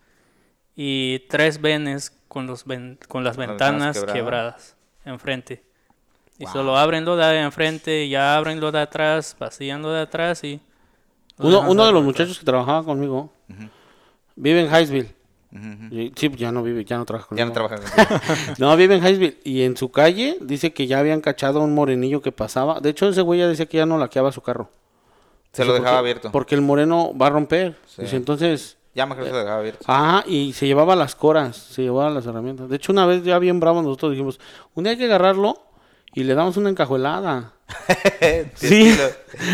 y 0.75 1.19
tres 1.29 1.61
venes 1.61 2.17
con, 2.27 2.47
los 2.47 2.65
con 3.07 3.23
las 3.23 3.37
ventanas 3.37 4.03
quebradas. 4.05 4.75
enfrente. 5.05 5.63
Y 6.37 6.45
solo 6.45 6.77
abren 6.77 7.03
lo 7.03 7.17
de 7.17 7.41
enfrente, 7.41 8.07
ya 8.07 8.37
abren 8.37 8.61
lo 8.61 8.71
de 8.71 8.79
atrás, 8.79 9.35
vacían 9.37 9.81
lo 9.81 9.91
de 9.91 10.01
atrás 10.01 10.43
y... 10.43 10.61
Uno, 11.37 11.85
de 11.85 11.91
los 11.91 12.03
muchachos 12.03 12.39
que 12.39 12.45
trabajaba 12.45 12.83
conmigo 12.83 13.31
vive 14.35 14.61
en 14.61 14.67
Highsville. 14.67 15.18
Sí, 15.51 16.31
ya 16.37 16.51
no 16.51 16.61
vive, 16.61 16.85
ya 16.85 16.97
no 16.97 17.05
trabaja 17.05 17.27
conmigo. 17.27 17.43
Ya 17.43 17.45
no 17.45 17.53
trabaja 17.53 18.55
No, 18.59 18.75
vive 18.77 18.95
en 18.95 19.03
Highsville. 19.03 19.39
Y 19.43 19.63
en 19.63 19.75
su 19.77 19.91
calle 19.91 20.37
dice 20.41 20.73
que 20.73 20.85
ya 20.85 20.99
habían 20.99 21.21
cachado 21.21 21.61
a 21.61 21.63
un 21.63 21.73
morenillo 21.73 22.21
que 22.21 22.31
pasaba. 22.31 22.79
De 22.79 22.89
hecho, 22.89 23.09
ese 23.09 23.21
güey 23.21 23.39
ya 23.39 23.47
decía 23.47 23.65
que 23.65 23.77
ya 23.77 23.85
no 23.85 23.97
laqueaba 23.97 24.31
su 24.31 24.41
carro. 24.41 24.69
Se 25.51 25.65
lo 25.65 25.73
dejaba 25.73 25.97
abierto. 25.97 26.31
Porque 26.31 26.53
el 26.53 26.61
moreno 26.61 27.11
va 27.19 27.27
a 27.27 27.29
romper. 27.31 27.75
Dice, 27.97 28.15
entonces 28.15 28.77
ya 28.93 29.05
mejor 29.05 29.25
se 29.25 29.31
dejaba 29.31 29.59
abierto. 29.59 29.85
Ajá, 29.87 30.23
y 30.27 30.53
se 30.53 30.67
llevaba 30.67 30.95
las 30.95 31.15
coras, 31.15 31.57
se 31.57 31.81
llevaba 31.81 32.09
las 32.09 32.25
herramientas. 32.25 32.69
De 32.69 32.75
hecho, 32.75 32.91
una 32.91 33.05
vez 33.05 33.23
ya 33.23 33.39
bien 33.39 33.59
bravo 33.59 33.81
nosotros 33.81 34.11
dijimos, 34.11 34.39
un 34.75 34.83
día 34.83 34.91
hay 34.91 34.97
que 34.97 35.05
agarrarlo 35.05 35.63
y 36.13 36.23
le 36.23 36.35
damos 36.35 36.57
una 36.57 36.69
encajuelada. 36.69 37.53
sí. 38.55 38.95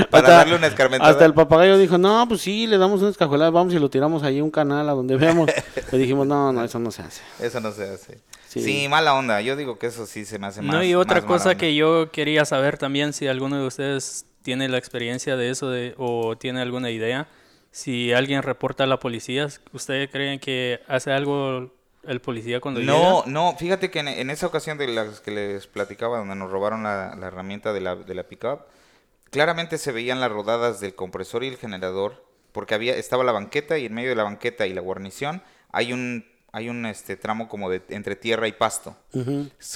Para 0.10 0.30
darle 0.30 0.56
una 0.56 0.68
escarmentada. 0.68 1.12
Hasta 1.12 1.26
el 1.26 1.34
papagayo 1.34 1.78
dijo, 1.78 1.98
no, 1.98 2.28
pues 2.28 2.42
sí, 2.42 2.68
le 2.68 2.78
damos 2.78 3.02
una 3.02 3.10
escajuelada, 3.10 3.52
vamos 3.52 3.74
y 3.74 3.80
lo 3.80 3.90
tiramos 3.90 4.24
ahí 4.24 4.40
a 4.40 4.44
un 4.44 4.52
canal 4.52 4.88
a 4.90 4.94
donde 4.94 5.16
veamos. 5.18 5.50
Le 5.92 5.98
dijimos, 5.98 6.26
no, 6.26 6.52
no, 6.52 6.64
eso 6.64 6.80
no 6.80 6.92
se 6.92 7.02
hace. 7.02 7.22
Eso 7.40 7.60
no 7.60 7.72
se 7.72 7.90
hace. 7.90 8.20
Sí. 8.48 8.88
mala 8.90 9.14
onda. 9.14 9.42
Yo 9.42 9.56
digo 9.56 9.78
que 9.78 9.88
eso 9.88 10.06
sí 10.06 10.26
se 10.26 10.40
me 10.40 10.48
hace 10.48 10.62
más. 10.62 10.76
No, 10.76 10.84
y 10.84 10.96
otra 10.96 11.22
cosa 11.26 11.56
que 11.56 11.76
yo 11.76 12.10
quería 12.12 12.46
saber 12.46 12.78
también, 12.78 13.14
si 13.14 13.28
alguno 13.28 13.60
de 13.60 13.68
ustedes 13.68 14.26
tiene 14.42 14.70
la 14.70 14.78
experiencia 14.78 15.36
de 15.36 15.50
eso 15.50 15.70
de, 15.70 15.94
o 15.98 16.38
tiene 16.38 16.62
alguna 16.62 16.92
idea 16.92 17.28
si 17.76 18.14
alguien 18.14 18.42
reporta 18.42 18.86
a 18.86 18.88
la 18.88 19.00
policía, 19.00 19.50
¿ustedes 19.74 20.10
creen 20.10 20.40
que 20.40 20.80
hace 20.88 21.12
algo 21.12 21.75
el 22.08 22.22
policía 22.22 22.60
cuando 22.60 22.82
no, 22.82 22.86
llega? 22.86 23.10
No, 23.10 23.24
no, 23.28 23.58
fíjate 23.58 23.92
que 23.92 24.00
en, 24.00 24.30
esa 24.30 24.48
ocasión 24.48 24.78
de 24.78 24.88
las 24.88 25.22
que 25.22 25.32
les 25.32 25.68
platicaba, 25.68 26.20
donde 26.20 26.36
nos 26.36 26.52
robaron 26.52 26.84
la, 26.84 27.18
herramienta 27.22 27.74
de 27.74 27.82
la, 27.82 27.96
de 27.96 28.16
la 28.16 28.24
pickup, 28.24 28.62
claramente 29.32 29.78
se 29.78 29.92
veían 29.92 30.20
las 30.20 30.32
rodadas 30.32 30.80
del 30.80 30.96
compresor 30.96 31.44
y 31.44 31.48
el 31.48 31.58
generador, 31.58 32.26
porque 32.52 32.74
había 32.74 32.96
estaba 32.96 33.24
la 33.24 33.32
banqueta 33.32 33.78
y 33.78 33.86
en 33.86 33.94
medio 33.94 34.10
de 34.10 34.16
la 34.16 34.24
banqueta 34.24 34.66
y 34.66 34.74
la 34.74 34.82
guarnición 34.82 35.42
hay 35.72 35.92
un 35.92 36.26
hay 36.54 36.70
un 36.70 36.86
este 36.86 37.18
tramo 37.18 37.50
como 37.50 37.70
de 37.70 37.82
entre 37.90 38.16
tierra 38.16 38.48
y 38.48 38.54
pasto. 38.54 38.96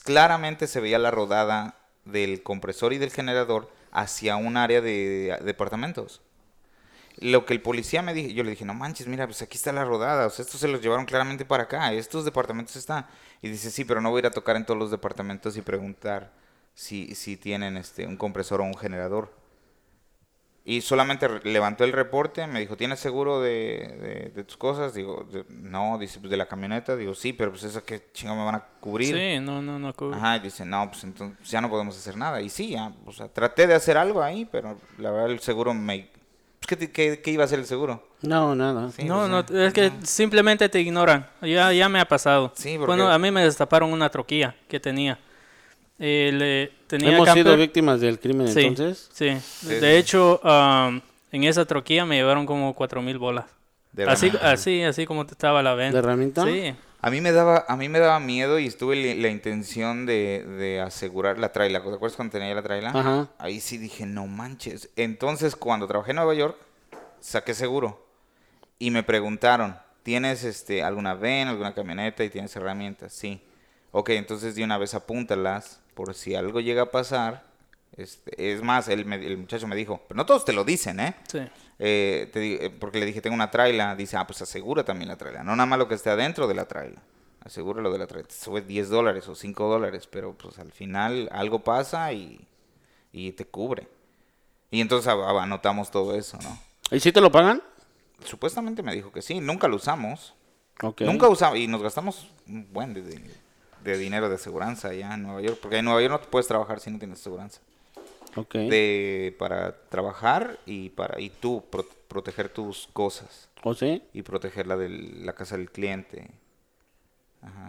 Claramente 0.05 0.65
se 0.65 0.79
veía 0.79 0.97
la 0.97 1.11
rodada 1.11 1.75
del 2.05 2.41
compresor 2.41 2.93
y 2.93 2.97
del 2.97 3.11
generador 3.11 3.69
hacia 3.91 4.37
un 4.37 4.55
área 4.55 4.79
de 4.79 5.37
departamentos. 5.43 6.21
Lo 7.21 7.45
que 7.45 7.53
el 7.53 7.61
policía 7.61 8.01
me 8.01 8.13
dijo, 8.13 8.29
yo 8.29 8.43
le 8.43 8.51
dije, 8.51 8.63
no 8.65 8.73
manches, 8.73 9.07
mira, 9.07 9.25
pues 9.25 9.41
aquí 9.41 9.57
está 9.57 9.73
la 9.73 9.83
rodada, 9.83 10.27
o 10.27 10.29
sea, 10.29 10.45
estos 10.45 10.61
se 10.61 10.67
los 10.67 10.81
llevaron 10.81 11.05
claramente 11.05 11.43
para 11.43 11.63
acá, 11.63 11.91
estos 11.91 12.23
departamentos 12.23 12.75
están. 12.75 13.05
Y 13.41 13.49
dice, 13.49 13.71
sí, 13.71 13.83
pero 13.83 13.99
no 13.99 14.09
voy 14.09 14.19
a 14.19 14.21
ir 14.21 14.25
a 14.27 14.31
tocar 14.31 14.55
en 14.55 14.65
todos 14.65 14.79
los 14.79 14.91
departamentos 14.91 15.57
y 15.57 15.61
preguntar 15.61 16.31
si, 16.73 17.13
si 17.15 17.35
tienen 17.35 17.75
este, 17.75 18.07
un 18.07 18.15
compresor 18.15 18.61
o 18.61 18.63
un 18.63 18.77
generador. 18.77 19.37
Y 20.65 20.81
solamente 20.81 21.27
levantó 21.45 21.83
el 21.83 21.91
reporte, 21.91 22.45
me 22.45 22.59
dijo, 22.59 22.77
¿tienes 22.77 22.99
seguro 22.99 23.41
de, 23.41 24.31
de, 24.35 24.43
tus 24.43 24.55
cosas? 24.55 24.93
Digo, 24.93 25.27
no, 25.49 25.97
dice, 25.97 26.19
pues 26.19 26.29
de 26.29 26.37
la 26.37 26.45
camioneta. 26.45 26.95
Digo, 26.95 27.15
sí, 27.15 27.33
pero 27.33 27.49
pues 27.49 27.63
esa 27.63 27.81
que 27.81 28.11
chingo 28.13 28.35
me 28.35 28.45
van 28.45 28.55
a 28.55 28.65
cubrir. 28.79 29.15
Sí, 29.15 29.43
no, 29.43 29.63
no, 29.63 29.79
no 29.79 29.93
cubre. 29.93 30.17
Ajá, 30.17 30.37
y 30.37 30.41
dice, 30.41 30.65
no, 30.65 30.87
pues 30.91 31.03
entonces 31.05 31.49
ya 31.49 31.59
no 31.59 31.69
podemos 31.71 31.97
hacer 31.97 32.15
nada. 32.17 32.39
Y 32.39 32.49
sí, 32.49 32.69
ya, 32.69 32.93
o 33.05 33.11
sea, 33.11 33.27
traté 33.29 33.65
de 33.65 33.73
hacer 33.73 33.97
algo 33.97 34.21
ahí, 34.21 34.45
pero 34.45 34.77
la 34.99 35.09
verdad 35.09 35.31
el 35.31 35.39
seguro 35.39 35.73
me, 35.73 36.11
¿Qué, 36.77 37.21
iba 37.25 37.43
a 37.43 37.47
ser 37.47 37.59
el 37.59 37.65
seguro? 37.65 38.03
No, 38.21 38.55
nada. 38.55 38.89
no, 39.05 39.27
no, 39.27 39.39
es 39.39 39.73
que 39.73 39.91
simplemente 40.03 40.69
te 40.69 40.79
ignoran. 40.81 41.27
Ya, 41.41 41.71
ya 41.71 41.89
me 41.89 41.99
ha 41.99 42.07
pasado. 42.07 42.53
Bueno, 42.85 43.09
a 43.09 43.17
mí 43.17 43.31
me 43.31 43.43
destaparon 43.43 43.91
una 43.91 44.09
troquilla 44.09 44.55
que 44.67 44.79
tenía. 44.79 45.17
Eh, 45.99 46.71
tenía 46.87 47.15
Hemos 47.15 47.29
sido 47.31 47.57
víctimas 47.57 47.99
del 47.99 48.19
crimen 48.19 48.47
entonces. 48.47 49.09
Sí, 49.11 49.37
de 49.67 49.97
hecho, 49.97 50.39
um, 50.43 51.01
en 51.31 51.43
esa 51.43 51.65
troquilla 51.65 52.05
me 52.05 52.15
llevaron 52.15 52.45
como 52.45 52.73
cuatro 52.73 53.01
mil 53.01 53.17
bolas. 53.17 53.45
así, 54.07 54.31
así, 54.41 54.83
así 54.83 55.05
como 55.05 55.23
estaba 55.23 55.61
la 55.61 55.75
venta. 55.75 55.93
¿De 55.93 55.99
herramienta? 55.99 56.45
Sí. 56.45 56.73
A 57.01 57.09
mí 57.09 57.21
me 57.21 57.31
daba, 57.31 57.65
a 57.67 57.77
mí 57.77 57.87
me 57.87 57.99
daba 57.99 58.19
miedo 58.19 58.59
y 58.59 58.67
estuve 58.67 59.15
la 59.15 59.29
intención 59.29 60.05
de, 60.05 60.43
de 60.43 60.81
asegurar 60.81 61.37
la 61.39 61.53
traila. 61.53 61.81
¿Te 61.81 61.87
acuerdas 61.87 62.15
cuando 62.17 62.33
tenía 62.33 62.53
la 62.53 62.61
traila? 62.61 62.89
Ajá. 62.89 63.29
Ahí 63.37 63.61
sí 63.61 63.77
dije, 63.77 64.05
no 64.05 64.27
manches. 64.27 64.89
Entonces, 64.97 65.55
cuando 65.55 65.87
trabajé 65.87 66.11
en 66.11 66.17
Nueva 66.17 66.33
York, 66.33 66.57
saqué 67.21 67.53
seguro. 67.53 68.05
Y 68.79 68.91
me 68.91 69.03
preguntaron, 69.03 69.77
¿tienes 70.03 70.43
este 70.43 70.83
alguna 70.83 71.13
VEN, 71.13 71.47
alguna 71.47 71.73
camioneta 71.73 72.23
y 72.23 72.29
tienes 72.29 72.55
herramientas? 72.55 73.13
Sí. 73.13 73.41
Ok, 73.91 74.09
entonces 74.09 74.55
de 74.55 74.63
una 74.63 74.77
vez 74.77 74.93
apúntalas 74.93 75.81
por 75.93 76.13
si 76.13 76.35
algo 76.35 76.59
llega 76.59 76.83
a 76.83 76.91
pasar. 76.91 77.43
Este, 77.97 78.53
es 78.53 78.61
más, 78.61 78.87
el, 78.87 79.11
el 79.11 79.37
muchacho 79.37 79.67
me 79.67 79.75
dijo, 79.75 80.01
pero 80.07 80.17
no 80.17 80.25
todos 80.25 80.45
te 80.45 80.53
lo 80.53 80.63
dicen, 80.63 80.99
¿eh? 80.99 81.15
Sí. 81.29 81.39
Eh, 81.79 82.29
eh, 82.33 82.69
porque 82.77 82.99
le 82.99 83.05
dije, 83.05 83.21
tengo 83.21 83.33
una 83.33 83.49
traila. 83.49 83.95
Dice, 83.95 84.17
ah, 84.17 84.27
pues 84.27 84.41
asegura 84.41 84.83
también 84.83 85.07
la 85.07 85.17
traila. 85.17 85.43
No 85.43 85.55
nada 85.55 85.65
más 85.65 85.79
lo 85.79 85.87
que 85.87 85.95
esté 85.95 86.09
adentro 86.09 86.47
de 86.47 86.53
la 86.53 86.67
traila. 86.67 87.01
Asegura 87.43 87.81
lo 87.81 87.91
de 87.91 87.97
la 87.97 88.07
traila. 88.07 88.27
Te 88.27 88.35
sube 88.35 88.61
10 88.61 88.89
dólares 88.89 89.27
o 89.29 89.35
5 89.35 89.69
dólares, 89.69 90.07
pero 90.07 90.33
pues 90.33 90.59
al 90.59 90.71
final 90.71 91.29
algo 91.31 91.63
pasa 91.63 92.11
y, 92.11 92.45
y 93.13 93.31
te 93.31 93.45
cubre. 93.45 93.87
Y 94.69 94.81
entonces 94.81 95.11
anotamos 95.11 95.89
todo 95.89 96.15
eso, 96.15 96.37
¿no? 96.43 96.59
¿Y 96.91 96.99
si 96.99 97.11
te 97.11 97.21
lo 97.21 97.31
pagan? 97.31 97.63
Supuestamente 98.23 98.83
me 98.83 98.93
dijo 98.93 99.11
que 99.11 99.21
sí. 99.21 99.39
Nunca 99.39 99.67
lo 99.67 99.77
usamos. 99.77 100.35
Nunca 100.99 101.29
usamos. 101.29 101.57
Y 101.57 101.67
nos 101.67 101.81
gastamos 101.81 102.29
un 102.45 102.71
buen 102.71 102.93
de, 102.93 103.01
de, 103.83 103.97
dinero 103.97 104.27
de 104.27 104.35
aseguranza 104.35 104.89
allá 104.89 105.13
en 105.13 105.23
Nueva 105.23 105.41
York. 105.41 105.59
Porque 105.61 105.77
en 105.77 105.85
Nueva 105.85 106.01
York 106.01 106.11
no 106.11 106.19
te 106.19 106.27
puedes 106.27 106.47
trabajar 106.47 106.81
si 106.81 106.91
no 106.91 106.99
tienes 106.99 107.19
aseguranza 107.21 107.61
de, 108.53 109.35
para 109.37 109.75
trabajar 109.89 110.59
y 110.65 110.89
para 110.89 111.19
y 111.19 111.29
tú 111.29 111.63
proteger 112.07 112.49
tus 112.49 112.87
cosas. 112.93 113.49
¿O 113.63 113.73
sí? 113.73 114.01
Y 114.13 114.21
proteger 114.21 114.67
la 114.67 114.77
de 114.77 114.89
la 114.89 115.33
casa 115.33 115.57
del 115.57 115.69
cliente. 115.71 116.29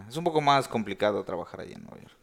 Es 0.07 0.17
un 0.17 0.23
poco 0.23 0.41
más 0.41 0.67
complicado 0.67 1.23
trabajar 1.23 1.61
allí 1.61 1.73
en 1.73 1.83
Nueva 1.83 2.01
York. 2.01 2.15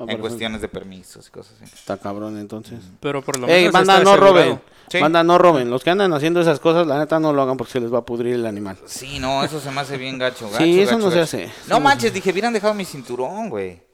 Ah, 0.00 0.04
en 0.06 0.18
cuestiones 0.18 0.60
de 0.60 0.68
permisos 0.68 1.26
y 1.26 1.30
cosas 1.32 1.60
así. 1.60 1.74
Está 1.74 1.96
cabrón 1.96 2.38
entonces. 2.38 2.78
Pero 3.00 3.20
por 3.20 3.36
lo 3.36 3.48
menos. 3.48 3.72
manda, 3.72 3.98
no 4.00 4.16
roben. 4.16 4.60
Manda, 5.00 5.24
no 5.24 5.38
roben. 5.38 5.70
Los 5.70 5.82
que 5.82 5.90
andan 5.90 6.12
haciendo 6.12 6.40
esas 6.40 6.60
cosas, 6.60 6.86
la 6.86 6.98
neta 6.98 7.18
no 7.18 7.32
lo 7.32 7.42
hagan 7.42 7.56
porque 7.56 7.72
se 7.72 7.80
les 7.80 7.92
va 7.92 7.98
a 7.98 8.04
pudrir 8.04 8.34
el 8.34 8.46
animal. 8.46 8.78
Sí, 8.86 9.18
no, 9.18 9.42
eso 9.42 9.58
se 9.58 9.72
me 9.72 9.80
hace 9.80 9.96
bien 9.96 10.16
gacho. 10.16 10.48
gacho 10.50 10.62
sí, 10.62 10.80
eso 10.80 10.98
no 10.98 11.10
se 11.10 11.20
hace. 11.20 11.50
No 11.66 11.80
manches, 11.80 12.14
dije, 12.14 12.30
hubieran 12.30 12.52
dejado 12.52 12.74
mi 12.74 12.84
cinturón, 12.84 13.50
güey. 13.50 13.87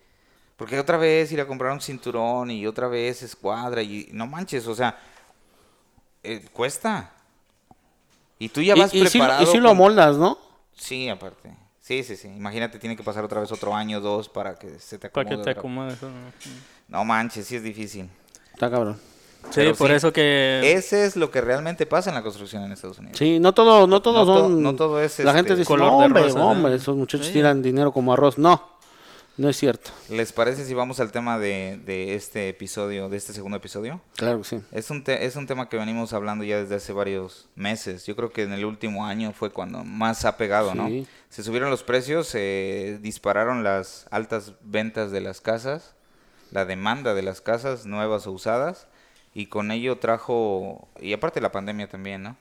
Porque 0.56 0.78
otra 0.78 0.96
vez 0.96 1.32
ir 1.32 1.40
a 1.40 1.46
comprar 1.46 1.72
un 1.72 1.80
cinturón 1.80 2.50
y 2.50 2.66
otra 2.66 2.86
vez 2.88 3.22
escuadra 3.22 3.82
y 3.82 4.08
no 4.12 4.26
manches, 4.26 4.66
o 4.66 4.74
sea, 4.74 4.98
eh, 6.22 6.44
cuesta. 6.52 7.10
Y 8.38 8.48
tú 8.48 8.62
ya 8.62 8.74
vas 8.74 8.90
preparado. 8.90 9.42
y 9.42 9.46
si 9.46 9.58
lo 9.58 9.74
moldas, 9.74 10.16
¿no? 10.16 10.38
Sí, 10.76 11.08
aparte. 11.08 11.56
Sí, 11.80 12.02
sí, 12.02 12.16
sí. 12.16 12.28
Imagínate, 12.28 12.78
tiene 12.78 12.96
que 12.96 13.02
pasar 13.02 13.24
otra 13.24 13.40
vez 13.40 13.52
otro 13.52 13.74
año, 13.74 14.00
dos, 14.00 14.28
para 14.28 14.54
que 14.58 14.78
se 14.78 14.98
te 14.98 15.08
acomode. 15.08 15.24
Para 15.24 15.36
que 15.36 15.44
te 15.44 15.50
acomode. 15.58 15.96
No 16.88 17.04
manches, 17.04 17.46
sí 17.46 17.56
es 17.56 17.62
difícil. 17.62 18.08
Está 18.52 18.70
cabrón. 18.70 18.98
Sí, 19.50 19.60
por 19.76 19.90
eso 19.90 20.12
que... 20.12 20.72
Ese 20.74 21.04
es 21.04 21.16
lo 21.16 21.30
que 21.30 21.40
realmente 21.40 21.86
pasa 21.86 22.10
en 22.10 22.14
la 22.14 22.22
construcción 22.22 22.64
en 22.64 22.72
Estados 22.72 22.98
Unidos. 22.98 23.18
Sí, 23.18 23.38
no 23.38 23.52
todo, 23.52 23.86
no 23.86 24.00
todo 24.00 24.24
son... 24.24 24.62
no 24.62 24.74
todo 24.74 25.00
es... 25.00 25.18
La 25.18 25.34
gente 25.34 25.52
este, 25.52 25.60
dice, 25.60 25.68
color 25.68 25.88
hombre, 25.92 26.32
hombre, 26.32 26.74
esos 26.74 26.96
muchachos 26.96 27.30
tiran 27.30 27.62
dinero 27.62 27.92
como 27.92 28.12
arroz. 28.12 28.38
No, 28.38 28.73
no 29.36 29.48
es 29.48 29.56
cierto. 29.56 29.90
¿Les 30.08 30.32
parece 30.32 30.64
si 30.64 30.74
vamos 30.74 31.00
al 31.00 31.10
tema 31.10 31.38
de, 31.38 31.80
de 31.84 32.14
este 32.14 32.48
episodio, 32.48 33.08
de 33.08 33.16
este 33.16 33.32
segundo 33.32 33.56
episodio? 33.56 34.00
Claro 34.16 34.38
que 34.38 34.44
sí. 34.44 34.60
Es 34.70 34.90
un, 34.90 35.02
es 35.06 35.34
un 35.34 35.48
tema 35.48 35.68
que 35.68 35.76
venimos 35.76 36.12
hablando 36.12 36.44
ya 36.44 36.60
desde 36.60 36.76
hace 36.76 36.92
varios 36.92 37.48
meses. 37.56 38.06
Yo 38.06 38.14
creo 38.14 38.30
que 38.30 38.44
en 38.44 38.52
el 38.52 38.64
último 38.64 39.06
año 39.06 39.32
fue 39.32 39.50
cuando 39.50 39.82
más 39.82 40.24
ha 40.24 40.36
pegado, 40.36 40.74
¿no? 40.74 40.88
Se 41.30 41.42
subieron 41.42 41.70
los 41.70 41.82
precios, 41.82 42.28
se 42.28 42.98
dispararon 43.02 43.64
las 43.64 44.06
altas 44.10 44.52
ventas 44.62 45.10
de 45.10 45.20
las 45.20 45.40
casas, 45.40 45.94
la 46.52 46.64
demanda 46.64 47.12
de 47.14 47.22
las 47.22 47.40
casas 47.40 47.86
nuevas 47.86 48.28
o 48.28 48.32
usadas, 48.32 48.86
y 49.34 49.46
con 49.46 49.72
ello 49.72 49.98
trajo, 49.98 50.86
y 51.00 51.12
aparte 51.12 51.40
la 51.40 51.50
pandemia 51.50 51.88
también, 51.88 52.22
¿no? 52.22 52.36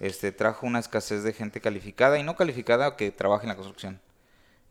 Este, 0.00 0.32
trajo 0.32 0.66
una 0.66 0.80
escasez 0.80 1.22
de 1.22 1.32
gente 1.32 1.60
calificada 1.60 2.18
y 2.18 2.24
no 2.24 2.34
calificada 2.34 2.96
que 2.96 3.12
trabaje 3.12 3.44
en 3.44 3.50
la 3.50 3.54
construcción 3.54 4.00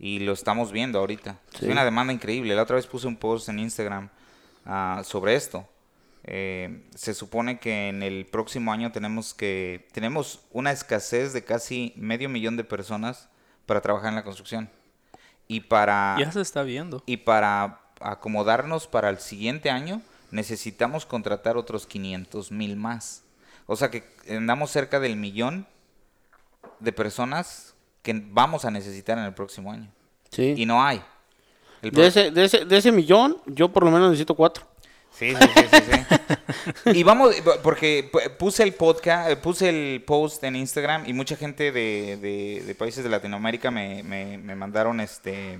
y 0.03 0.17
lo 0.17 0.33
estamos 0.33 0.71
viendo 0.71 0.97
ahorita. 0.97 1.37
Es 1.53 1.61
una 1.61 1.85
demanda 1.85 2.11
increíble. 2.11 2.55
La 2.55 2.63
otra 2.63 2.75
vez 2.75 2.87
puse 2.87 3.05
un 3.05 3.15
post 3.15 3.47
en 3.49 3.59
Instagram 3.59 4.09
ah, 4.65 5.03
sobre 5.05 5.35
esto. 5.35 5.69
Eh, 6.23 6.87
se 6.95 7.13
supone 7.13 7.59
que 7.59 7.89
en 7.89 8.01
el 8.01 8.25
próximo 8.25 8.73
año 8.73 8.91
tenemos 8.91 9.35
que 9.35 9.87
tenemos 9.91 10.41
una 10.51 10.71
escasez 10.71 11.33
de 11.33 11.43
casi 11.43 11.93
medio 11.95 12.29
millón 12.29 12.57
de 12.57 12.63
personas 12.63 13.29
para 13.67 13.81
trabajar 13.81 14.09
en 14.09 14.15
la 14.15 14.23
construcción 14.23 14.69
y 15.47 15.61
para 15.61 16.17
ya 16.19 16.31
se 16.31 16.41
está 16.41 16.61
viendo 16.61 17.01
y 17.07 17.17
para 17.17 17.79
acomodarnos 17.99 18.85
para 18.85 19.09
el 19.09 19.17
siguiente 19.17 19.71
año 19.71 20.03
necesitamos 20.29 21.07
contratar 21.07 21.57
otros 21.57 21.87
500 21.87 22.51
mil 22.51 22.75
más 22.75 23.23
o 23.65 23.75
sea 23.75 23.89
que 23.89 24.03
andamos 24.29 24.69
cerca 24.69 24.99
del 24.99 25.15
millón 25.15 25.65
de 26.79 26.91
personas 26.91 27.70
que 28.01 28.21
vamos 28.25 28.65
a 28.65 28.71
necesitar 28.71 29.17
en 29.17 29.25
el 29.25 29.33
próximo 29.33 29.71
año. 29.71 29.91
Sí. 30.29 30.53
Y 30.57 30.65
no 30.65 30.83
hay. 30.83 31.01
de, 31.81 32.07
ese, 32.07 32.31
de, 32.31 32.45
ese, 32.45 32.65
de 32.65 32.77
ese 32.77 32.91
millón, 32.91 33.37
yo 33.45 33.69
por 33.69 33.83
lo 33.83 33.91
menos 33.91 34.09
necesito 34.09 34.35
cuatro. 34.35 34.65
Sí, 35.17 35.35
sí, 35.35 35.47
sí, 35.69 35.77
sí, 36.85 36.89
y 36.99 37.03
vamos, 37.03 37.35
porque 37.61 38.09
puse 38.39 38.63
el 38.63 38.73
podcast, 38.73 39.37
puse 39.41 39.67
el 39.67 40.03
post 40.03 40.41
en 40.45 40.55
Instagram 40.55 41.03
y 41.05 41.11
mucha 41.11 41.35
gente 41.35 41.71
de, 41.73 42.17
de, 42.65 42.75
países 42.75 43.03
de 43.03 43.09
Latinoamérica 43.09 43.71
me, 43.71 44.03
me, 44.03 44.37
me 44.37 44.55
mandaron 44.55 45.01
este 45.01 45.59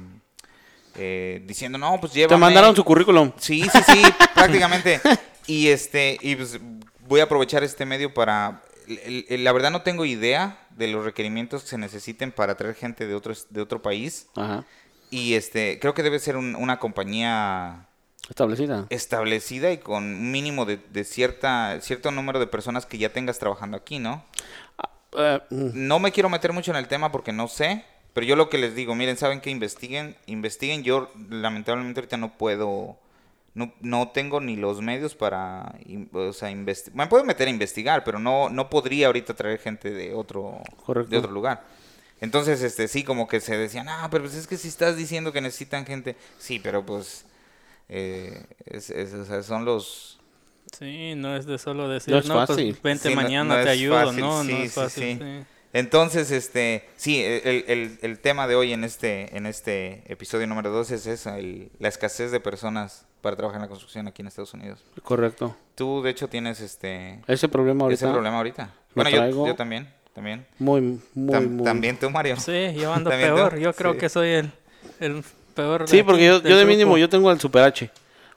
eh, 0.95 1.41
diciendo, 1.45 1.77
no, 1.77 1.99
pues 1.99 2.13
llévame. 2.13 2.35
Te 2.35 2.39
mandaron 2.39 2.75
su 2.75 2.83
currículum. 2.83 3.31
Sí, 3.37 3.63
sí, 3.71 3.79
sí, 3.85 4.03
prácticamente. 4.33 5.01
Y 5.47 5.67
este, 5.67 6.17
y 6.21 6.35
pues 6.35 6.59
voy 7.07 7.19
a 7.19 7.23
aprovechar 7.23 7.63
este 7.63 7.85
medio 7.85 8.13
para 8.13 8.61
la 9.29 9.51
verdad 9.51 9.71
no 9.71 9.83
tengo 9.83 10.05
idea 10.05 10.57
de 10.78 10.88
los 10.88 11.05
requerimientos 11.05 11.63
que 11.63 11.69
se 11.69 11.78
necesiten 11.78 12.32
para 12.32 12.55
traer 12.55 12.76
gente 12.76 13.07
de 13.07 13.15
otro, 13.15 13.34
de 13.49 13.61
otro 13.61 13.82
país. 13.82 14.28
Ajá. 14.36 14.65
Y 15.11 15.34
este, 15.34 15.78
creo 15.80 15.93
que 15.93 16.03
debe 16.03 16.19
ser 16.19 16.38
una 16.38 16.80
compañía 16.80 17.88
establecida. 18.30 18.88
Establecida 18.89 19.72
y 19.72 19.78
con 19.78 20.03
un 20.03 20.32
mínimo 20.32 20.65
de, 20.65 21.03
cierta, 21.03 21.80
cierto 21.82 22.11
número 22.11 22.39
de 22.39 22.47
personas 22.47 22.86
que 22.86 22.97
ya 22.97 23.11
tengas 23.11 23.38
trabajando 23.38 23.76
aquí, 23.76 23.99
¿no? 23.99 24.24
Ah, 24.78 24.89
eh, 25.17 25.41
mm. 25.49 25.72
No 25.74 25.99
me 25.99 26.13
quiero 26.13 26.30
meter 26.30 26.53
mucho 26.53 26.72
en 26.72 26.78
el 26.78 26.88
tema 26.88 27.11
porque 27.11 27.34
no 27.34 27.49
sé, 27.49 27.84
pero 28.13 28.26
yo 28.26 28.38
lo 28.38 28.49
que 28.49 28.57
les 28.57 28.74
digo, 28.74 28.95
miren, 28.95 29.17
saben 29.17 29.41
que 29.41 29.49
investiguen, 29.49 30.15
investiguen. 30.28 30.84
Yo 30.84 31.11
lamentablemente 31.30 31.99
ahorita 31.99 32.15
no 32.15 32.38
puedo 32.38 32.97
no, 33.53 33.73
no 33.81 34.09
tengo 34.09 34.39
ni 34.39 34.55
los 34.55 34.81
medios 34.81 35.15
para, 35.15 35.75
o 36.13 36.33
sea, 36.33 36.51
investigar. 36.51 36.95
Me 36.95 37.07
puedo 37.07 37.23
meter 37.23 37.47
a 37.47 37.51
investigar, 37.51 38.03
pero 38.03 38.17
no, 38.17 38.49
no 38.49 38.69
podría 38.69 39.07
ahorita 39.07 39.33
traer 39.33 39.59
gente 39.59 39.91
de 39.91 40.13
otro, 40.13 40.61
de 41.07 41.17
otro 41.17 41.31
lugar. 41.31 41.63
Entonces, 42.21 42.61
este, 42.61 42.87
sí, 42.87 43.03
como 43.03 43.27
que 43.27 43.41
se 43.41 43.57
decían, 43.57 43.89
ah, 43.89 44.07
pero 44.09 44.23
pues 44.23 44.35
es 44.35 44.47
que 44.47 44.55
si 44.55 44.67
estás 44.67 44.95
diciendo 44.95 45.33
que 45.33 45.41
necesitan 45.41 45.85
gente, 45.85 46.15
sí, 46.37 46.59
pero 46.59 46.85
pues, 46.85 47.25
eh, 47.89 48.45
son 49.43 49.65
los... 49.65 50.19
Sí, 50.77 51.15
no 51.15 51.35
es 51.35 51.45
de 51.45 51.57
solo 51.57 51.89
decir, 51.89 52.23
no, 52.27 52.45
pues 52.45 52.81
vente 52.81 53.13
mañana, 53.13 53.63
te 53.63 53.69
ayudo, 53.69 54.13
no, 54.13 54.43
no 54.43 54.57
es 54.57 54.73
fácil. 54.73 55.45
Entonces, 55.73 56.31
este, 56.31 56.87
sí, 56.95 57.21
el, 57.21 57.65
el, 57.67 57.99
el, 58.01 58.19
tema 58.19 58.47
de 58.47 58.55
hoy 58.55 58.71
en 58.73 58.83
este, 58.83 59.35
en 59.35 59.45
este 59.45 60.03
episodio 60.11 60.45
número 60.45 60.69
2 60.69 60.91
es 60.91 61.07
esa, 61.07 61.37
la 61.79 61.87
escasez 61.87 62.31
de 62.31 62.39
personas 62.39 63.05
para 63.22 63.36
trabajar 63.36 63.59
en 63.59 63.63
la 63.63 63.67
construcción 63.67 64.07
aquí 64.07 64.22
en 64.22 64.28
Estados 64.28 64.53
Unidos. 64.53 64.84
Correcto. 65.03 65.55
Tú, 65.76 66.01
de 66.01 66.09
hecho, 66.09 66.28
tienes 66.28 66.59
este... 66.59 67.22
Ese 67.28 67.47
problema 67.47 67.84
ahorita. 67.84 68.05
Ese 68.05 68.11
problema 68.11 68.38
ahorita. 68.38 68.69
Bueno, 68.95 69.09
yo, 69.09 69.47
yo, 69.47 69.55
también, 69.55 69.88
también. 70.13 70.45
Muy, 70.59 70.82
muy, 71.13 71.47
muy... 71.47 71.63
También 71.63 71.97
tú, 71.97 72.09
Mario. 72.09 72.36
Sí, 72.38 72.74
yo 72.76 72.93
ando 72.93 73.09
peor. 73.09 73.57
Yo 73.59 73.74
creo 73.74 73.97
que 73.97 74.09
soy 74.09 74.30
el, 74.30 74.51
el 74.99 75.24
peor. 75.53 75.88
Sí, 75.88 76.03
porque 76.03 76.26
yo, 76.26 76.41
yo 76.41 76.57
de 76.57 76.65
mínimo, 76.65 76.97
yo 76.97 77.07
tengo 77.09 77.32
el 77.32 77.39
Super 77.39 77.63
H. 77.63 77.89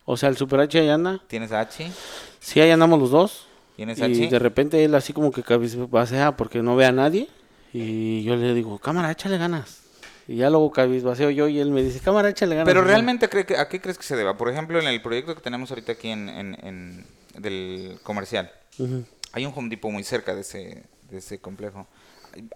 O 0.05 0.17
sea, 0.17 0.29
el 0.29 0.37
Super 0.37 0.61
H 0.61 0.79
ahí 0.79 0.89
anda. 0.89 1.21
¿Tienes 1.27 1.51
H? 1.51 1.91
Sí, 2.39 2.61
ahí 2.61 2.71
andamos 2.71 3.01
los 3.01 3.11
dos. 3.11 3.47
¿Tienes 3.77 3.99
y 3.99 4.03
H? 4.03 4.29
de 4.29 4.39
repente 4.39 4.85
él 4.85 4.95
así 4.95 5.13
como 5.13 5.33
que 5.33 5.43
cabizbacea 5.43 6.37
porque 6.37 6.63
no 6.63 6.77
ve 6.77 6.87
a 6.87 6.93
nadie. 6.93 7.29
Y 7.73 8.23
yo 8.23 8.37
le 8.37 8.55
digo, 8.55 8.79
cámara, 8.79 9.11
échale 9.11 9.39
ganas. 9.39 9.84
Y 10.27 10.37
ya 10.37 10.49
luego 10.49 10.71
cabizbaceo 10.71 11.31
yo 11.31 11.49
y 11.49 11.61
él 11.61 11.71
me 11.71 11.83
dice, 11.83 12.01
cámara, 12.01 12.31
échale 12.31 12.55
ganas. 12.55 12.67
Pero 12.67 12.83
realmente, 12.83 13.29
cree 13.29 13.45
que, 13.45 13.59
¿a 13.59 13.69
qué 13.69 13.81
crees 13.81 13.99
que 13.99 14.05
se 14.05 14.17
deba? 14.17 14.37
Por 14.37 14.49
ejemplo, 14.49 14.79
en 14.81 14.87
el 14.87 15.03
proyecto 15.03 15.35
que 15.35 15.43
tenemos 15.43 15.71
ahorita 15.71 15.93
aquí 15.93 16.09
en, 16.09 16.29
en, 16.29 17.07
del 17.37 17.99
comercial, 18.03 18.51
hay 19.33 19.45
un 19.45 19.53
Home 19.55 19.69
Depot 19.69 19.91
muy 19.91 20.03
cerca 20.03 20.35
de 20.35 20.41
ese, 20.41 20.85
de 21.11 21.19
ese 21.19 21.39
complejo. 21.39 21.87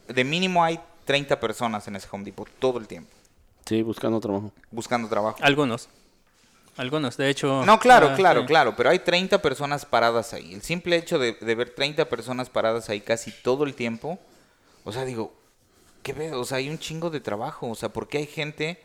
De 0.08 0.24
mínimo 0.24 0.64
hay 0.64 0.80
30 1.04 1.38
personas 1.40 1.86
en 1.88 1.96
ese 1.96 2.08
Home 2.10 2.24
Depot 2.24 2.48
todo 2.58 2.78
el 2.78 2.88
tiempo. 2.88 3.10
Sí, 3.66 3.82
buscando 3.82 4.18
trabajo. 4.18 4.50
Buscando 4.70 5.08
trabajo. 5.08 5.36
Algunos. 5.42 5.90
Algunos, 6.78 7.16
de 7.16 7.28
hecho. 7.28 7.66
No, 7.66 7.78
claro, 7.78 8.10
ah, 8.12 8.14
claro, 8.14 8.46
claro, 8.46 8.74
pero 8.76 8.88
hay 8.88 9.00
30 9.00 9.42
personas 9.42 9.84
paradas 9.84 10.32
ahí. 10.32 10.54
El 10.54 10.62
simple 10.62 10.96
hecho 10.96 11.18
de, 11.18 11.32
de 11.32 11.54
ver 11.54 11.70
30 11.70 12.08
personas 12.08 12.48
paradas 12.48 12.88
ahí 12.88 13.00
casi 13.00 13.32
todo 13.32 13.64
el 13.64 13.74
tiempo, 13.74 14.18
o 14.84 14.92
sea, 14.92 15.04
digo, 15.04 15.34
¿qué 16.02 16.12
veo? 16.12 16.40
O 16.40 16.44
sea, 16.44 16.58
hay 16.58 16.68
un 16.68 16.78
chingo 16.78 17.10
de 17.10 17.20
trabajo. 17.20 17.68
O 17.68 17.74
sea, 17.74 17.88
¿por 17.88 18.08
qué 18.08 18.18
hay 18.18 18.26
gente? 18.26 18.78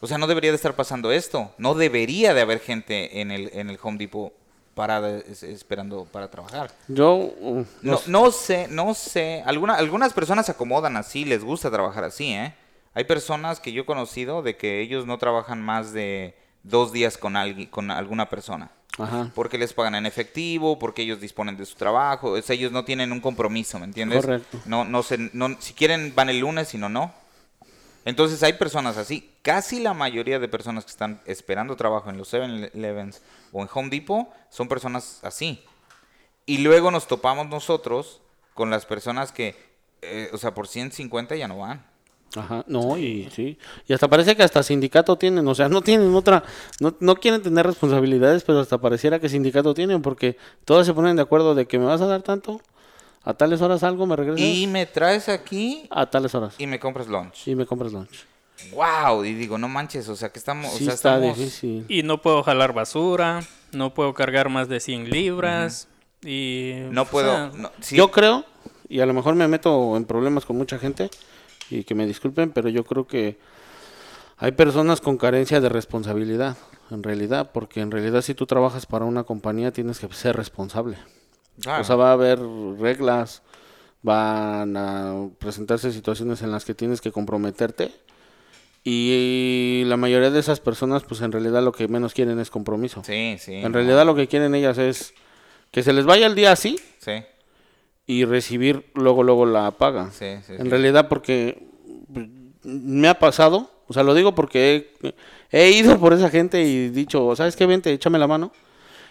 O 0.00 0.06
sea, 0.06 0.18
no 0.18 0.26
debería 0.26 0.50
de 0.50 0.56
estar 0.56 0.74
pasando 0.74 1.12
esto. 1.12 1.52
No 1.58 1.74
debería 1.74 2.34
de 2.34 2.40
haber 2.40 2.60
gente 2.60 3.20
en 3.20 3.30
el, 3.30 3.50
en 3.52 3.70
el 3.70 3.78
Home 3.82 3.98
Depot 3.98 4.32
parada 4.74 5.18
esperando 5.42 6.06
para 6.06 6.30
trabajar. 6.30 6.70
Yo 6.88 7.14
uh, 7.14 7.64
no, 7.82 8.00
no, 8.06 8.30
sé, 8.30 8.66
no 8.68 8.94
sé. 8.94 9.42
Alguna, 9.44 9.74
algunas 9.74 10.12
personas 10.12 10.46
se 10.46 10.52
acomodan 10.52 10.96
así, 10.96 11.24
les 11.24 11.44
gusta 11.44 11.70
trabajar 11.70 12.04
así, 12.04 12.32
¿eh? 12.32 12.54
Hay 12.94 13.04
personas 13.04 13.60
que 13.60 13.72
yo 13.72 13.82
he 13.82 13.86
conocido 13.86 14.42
de 14.42 14.56
que 14.56 14.80
ellos 14.80 15.06
no 15.06 15.18
trabajan 15.18 15.62
más 15.62 15.92
de 15.92 16.34
dos 16.62 16.92
días 16.92 17.18
con, 17.18 17.36
alguien, 17.36 17.68
con 17.68 17.90
alguna 17.90 18.28
persona. 18.28 18.70
Porque 19.34 19.56
les 19.56 19.72
pagan 19.72 19.94
en 19.94 20.04
efectivo, 20.04 20.78
porque 20.78 21.02
ellos 21.02 21.20
disponen 21.20 21.56
de 21.56 21.64
su 21.64 21.74
trabajo, 21.74 22.32
o 22.32 22.42
sea, 22.42 22.54
ellos 22.54 22.70
no 22.70 22.84
tienen 22.84 23.12
un 23.12 23.20
compromiso, 23.20 23.78
¿me 23.78 23.86
entiendes? 23.86 24.20
Correcto. 24.20 24.60
No, 24.66 24.84
no, 24.84 25.02
se, 25.02 25.30
no, 25.32 25.56
si 25.58 25.72
quieren 25.72 26.12
van 26.14 26.28
el 26.28 26.40
lunes, 26.40 26.68
si 26.68 26.78
no, 26.78 26.90
no. 26.90 27.14
Entonces 28.04 28.42
hay 28.42 28.54
personas 28.54 28.96
así. 28.96 29.30
Casi 29.42 29.80
la 29.80 29.94
mayoría 29.94 30.38
de 30.38 30.48
personas 30.48 30.84
que 30.84 30.90
están 30.90 31.20
esperando 31.24 31.76
trabajo 31.76 32.10
en 32.10 32.18
los 32.18 32.32
7-Elevens 32.32 33.20
o 33.52 33.62
en 33.62 33.68
Home 33.72 33.88
Depot 33.90 34.28
son 34.50 34.68
personas 34.68 35.20
así. 35.22 35.64
Y 36.46 36.58
luego 36.58 36.90
nos 36.90 37.06
topamos 37.06 37.48
nosotros 37.48 38.20
con 38.54 38.70
las 38.70 38.86
personas 38.86 39.32
que, 39.32 39.56
eh, 40.02 40.30
o 40.32 40.38
sea, 40.38 40.52
por 40.52 40.66
150 40.66 41.36
ya 41.36 41.48
no 41.48 41.58
van. 41.58 41.86
Ajá, 42.36 42.64
no, 42.68 42.96
y 42.96 43.28
sí. 43.34 43.58
Y 43.88 43.92
hasta 43.92 44.08
parece 44.08 44.36
que 44.36 44.42
hasta 44.42 44.62
sindicato 44.62 45.16
tienen, 45.16 45.46
o 45.48 45.54
sea, 45.54 45.68
no 45.68 45.82
tienen 45.82 46.14
otra, 46.14 46.44
no, 46.78 46.94
no 47.00 47.16
quieren 47.16 47.42
tener 47.42 47.66
responsabilidades, 47.66 48.44
pero 48.44 48.60
hasta 48.60 48.78
pareciera 48.78 49.18
que 49.18 49.28
sindicato 49.28 49.74
tienen, 49.74 50.00
porque 50.00 50.36
todos 50.64 50.86
se 50.86 50.94
ponen 50.94 51.16
de 51.16 51.22
acuerdo 51.22 51.54
de 51.54 51.66
que 51.66 51.78
me 51.78 51.86
vas 51.86 52.00
a 52.00 52.06
dar 52.06 52.22
tanto, 52.22 52.60
a 53.24 53.34
tales 53.34 53.60
horas 53.60 53.82
algo, 53.82 54.06
me 54.06 54.16
regresas. 54.16 54.40
Y 54.40 54.66
me 54.66 54.86
traes 54.86 55.28
aquí. 55.28 55.86
A 55.90 56.08
tales 56.08 56.34
horas. 56.34 56.54
Y 56.58 56.66
me 56.66 56.78
compras 56.78 57.08
lunch. 57.08 57.48
Y 57.48 57.54
me 57.54 57.66
compras 57.66 57.92
lunch. 57.92 58.24
Wow, 58.72 59.24
y 59.24 59.34
digo, 59.34 59.58
no 59.58 59.68
manches, 59.68 60.08
o 60.08 60.16
sea, 60.16 60.28
que 60.28 60.38
estamos... 60.38 60.72
Sí, 60.72 60.86
está 60.86 61.18
difícil. 61.18 61.84
Y 61.88 62.02
no 62.02 62.20
puedo 62.20 62.42
jalar 62.42 62.72
basura, 62.72 63.42
no 63.72 63.94
puedo 63.94 64.14
cargar 64.14 64.50
más 64.50 64.68
de 64.68 64.80
100 64.80 65.10
libras, 65.10 65.88
y... 66.22 66.74
No 66.90 67.06
puedo... 67.06 67.50
Yo 67.90 68.10
creo, 68.10 68.44
y 68.88 69.00
a 69.00 69.06
lo 69.06 69.14
mejor 69.14 69.34
me 69.34 69.48
meto 69.48 69.96
en 69.96 70.04
problemas 70.04 70.44
con 70.44 70.56
mucha 70.56 70.78
gente, 70.78 71.10
y 71.70 71.84
que 71.84 71.94
me 71.94 72.06
disculpen, 72.06 72.50
pero 72.50 72.68
yo 72.68 72.84
creo 72.84 73.06
que 73.06 73.38
hay 74.36 74.52
personas 74.52 75.00
con 75.00 75.16
carencia 75.16 75.60
de 75.60 75.68
responsabilidad, 75.68 76.56
en 76.90 77.02
realidad, 77.02 77.50
porque 77.52 77.80
en 77.80 77.90
realidad 77.90 78.22
si 78.22 78.34
tú 78.34 78.46
trabajas 78.46 78.86
para 78.86 79.04
una 79.04 79.24
compañía 79.24 79.72
tienes 79.72 80.00
que 80.00 80.12
ser 80.12 80.36
responsable. 80.36 80.96
O 81.58 81.84
sea, 81.84 81.96
va 81.96 82.10
a 82.10 82.12
haber 82.12 82.40
reglas, 82.78 83.42
van 84.02 84.76
a 84.76 85.28
presentarse 85.38 85.92
situaciones 85.92 86.42
en 86.42 86.50
las 86.50 86.64
que 86.64 86.74
tienes 86.74 87.00
que 87.00 87.12
comprometerte 87.12 87.92
y 88.82 89.82
la 89.86 89.98
mayoría 89.98 90.30
de 90.30 90.40
esas 90.40 90.58
personas 90.58 91.02
pues 91.02 91.20
en 91.20 91.32
realidad 91.32 91.62
lo 91.62 91.72
que 91.72 91.86
menos 91.86 92.14
quieren 92.14 92.40
es 92.40 92.50
compromiso. 92.50 93.02
Sí, 93.04 93.36
sí. 93.38 93.56
En 93.56 93.74
realidad 93.74 94.06
lo 94.06 94.14
que 94.14 94.26
quieren 94.26 94.54
ellas 94.54 94.78
es 94.78 95.12
que 95.70 95.82
se 95.82 95.92
les 95.92 96.06
vaya 96.06 96.26
el 96.26 96.34
día 96.34 96.52
así. 96.52 96.80
Sí 96.98 97.22
y 98.10 98.24
recibir 98.24 98.90
luego 98.94 99.22
luego 99.22 99.46
la 99.46 99.70
paga. 99.70 100.10
en 100.20 100.68
realidad 100.68 101.06
porque 101.06 101.64
me 102.64 103.06
ha 103.06 103.20
pasado, 103.20 103.70
o 103.86 103.92
sea, 103.92 104.02
lo 104.02 104.14
digo 104.14 104.34
porque 104.34 104.92
he, 105.52 105.70
ido 105.70 105.96
por 106.00 106.12
esa 106.12 106.28
gente 106.28 106.60
y 106.60 106.88
dicho, 106.88 107.36
¿sabes 107.36 107.54
qué? 107.54 107.66
Vente, 107.66 107.92
échame 107.92 108.18
la 108.18 108.26
mano. 108.26 108.50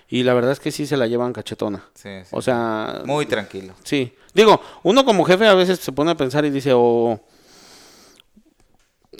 Y 0.09 0.23
la 0.23 0.33
verdad 0.33 0.51
es 0.51 0.59
que 0.59 0.71
sí 0.71 0.85
se 0.85 0.97
la 0.97 1.07
llevan 1.07 1.31
cachetona. 1.31 1.85
o 2.31 2.41
sea... 2.41 3.03
Muy 3.05 3.25
tranquilo. 3.25 3.73
Sí. 3.83 4.11
Digo, 4.33 4.59
uno 4.83 5.05
como 5.05 5.23
jefe 5.23 5.47
a 5.47 5.53
veces 5.53 5.79
se 5.79 5.93
pone 5.93 6.11
a 6.11 6.17
pensar 6.17 6.43
y 6.43 6.49
dice, 6.49 6.73
o... 6.75 7.21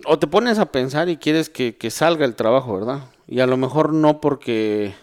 O 0.05 0.19
te 0.19 0.27
pones 0.27 0.59
a 0.59 0.71
pensar 0.73 1.07
y 1.07 1.15
quieres 1.15 1.49
que, 1.49 1.77
que 1.77 1.89
salga 1.89 2.25
el 2.25 2.36
trabajo, 2.36 2.73
¿verdad? 2.73 3.03
Y 3.27 3.39
a 3.39 3.47
lo 3.47 3.55
mejor 3.55 3.93
no 3.93 4.19
porque... 4.19 4.93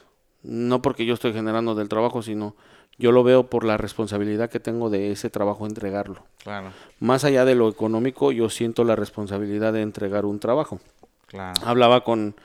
No 0.43 0.83
porque 0.83 1.07
yo 1.07 1.14
estoy 1.14 1.33
generando 1.33 1.74
del 1.74 1.89
trabajo, 1.89 2.20
sino 2.20 2.57
yo 2.99 3.13
lo 3.13 3.23
veo 3.23 3.49
por 3.49 3.65
la 3.65 3.77
responsabilidad 3.77 4.51
que 4.51 4.61
tengo 4.61 4.89
de 4.89 5.13
ese 5.13 5.29
trabajo 5.29 5.67
entregarlo. 5.67 6.25
Claro. 6.43 6.73
Más 7.01 7.25
allá 7.25 7.45
de 7.45 7.55
lo 7.55 7.69
económico, 7.69 8.33
yo 8.33 8.49
siento 8.49 8.85
la 8.85 8.97
responsabilidad 8.97 9.73
de 9.73 9.83
entregar 9.83 10.25
un 10.25 10.41
trabajo. 10.41 10.81
Claro. 11.27 11.61
Hablaba 11.65 12.05
con, 12.05 12.37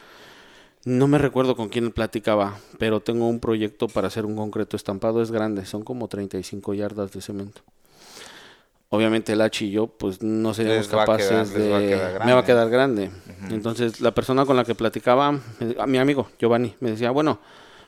no 0.84 1.08
me 1.08 1.18
recuerdo 1.18 1.56
con 1.56 1.70
quién 1.70 1.92
platicaba, 1.92 2.58
pero 2.80 3.00
tengo 3.00 3.28
un 3.28 3.40
proyecto 3.40 3.88
para 3.88 4.08
hacer 4.08 4.26
un 4.26 4.36
concreto 4.36 4.76
estampado, 4.76 5.22
es 5.22 5.32
grande, 5.32 5.66
son 5.66 5.84
como 5.84 6.08
35 6.08 6.74
yardas 6.74 7.12
de 7.12 7.22
cemento. 7.22 7.62
Obviamente 8.90 9.32
el 9.32 9.40
H 9.40 9.64
y 9.64 9.72
yo, 9.72 9.88
pues 9.88 10.22
no 10.22 10.54
seríamos 10.54 10.90
capaces 10.90 11.54
de... 11.54 12.20
me 12.26 12.34
va 12.34 12.40
a 12.40 12.46
quedar 12.46 12.70
grande. 12.70 13.10
Entonces 13.50 14.02
la 14.02 14.12
persona 14.12 14.46
con 14.46 14.58
la 14.58 14.66
que 14.66 14.76
platicaba, 14.76 15.40
mi 15.88 15.98
amigo 15.98 16.28
Giovanni, 16.38 16.76
me 16.82 16.92
decía, 16.92 17.12
bueno, 17.12 17.40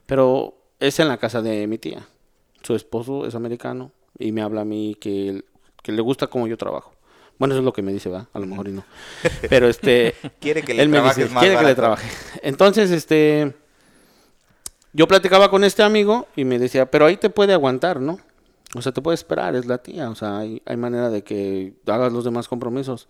pero 0.06 0.56
es 0.80 1.02
en 1.02 1.10
la 1.10 1.18
casa 1.18 1.42
de 1.42 1.68
mi 1.68 1.78
tía 1.78 2.08
su 2.64 2.76
esposo 2.76 3.26
es 3.26 3.36
americano 3.36 3.92
y 4.18 4.32
me 4.32 4.42
habla 4.42 4.62
a 4.62 4.66
mí 4.66 4.96
que, 5.00 5.44
que 5.82 5.92
le 5.92 6.02
gusta 6.02 6.28
cómo 6.28 6.48
yo 6.48 6.58
trabajo. 6.58 6.94
Bueno, 7.38 7.54
eso 7.54 7.60
es 7.60 7.66
lo 7.66 7.74
que 7.74 7.82
me 7.82 7.92
dice, 7.92 8.10
va, 8.10 8.28
a 8.32 8.40
lo 8.40 8.46
mejor 8.46 8.68
y 8.68 8.72
no. 8.72 8.86
Pero 9.50 9.68
este 9.68 10.16
quiere 10.40 10.62
que 10.62 10.74
le 10.74 10.88
trabajes 10.88 11.32
más 11.32 11.44
quiere 11.44 11.58
que 11.58 11.66
le 11.66 11.76
trabaje. 11.76 12.08
Entonces, 12.42 12.92
este 12.92 13.54
yo 14.94 15.08
platicaba 15.08 15.50
con 15.50 15.64
este 15.64 15.84
amigo 15.84 16.28
y 16.36 16.46
me 16.46 16.60
decía, 16.60 16.90
"Pero 16.90 17.06
ahí 17.06 17.18
te 17.18 17.30
puede 17.30 17.54
aguantar, 17.54 18.00
¿no?" 18.00 18.20
O 18.76 18.82
sea, 18.82 18.92
te 18.92 19.02
puede 19.02 19.16
esperar, 19.16 19.56
es 19.56 19.66
la 19.66 19.80
tía, 19.80 20.10
o 20.10 20.16
sea, 20.16 20.40
hay, 20.40 20.62
hay 20.66 20.78
manera 20.78 21.10
de 21.10 21.24
que 21.24 21.74
hagas 21.88 22.12
los 22.12 22.24
demás 22.24 22.48
compromisos. 22.48 23.08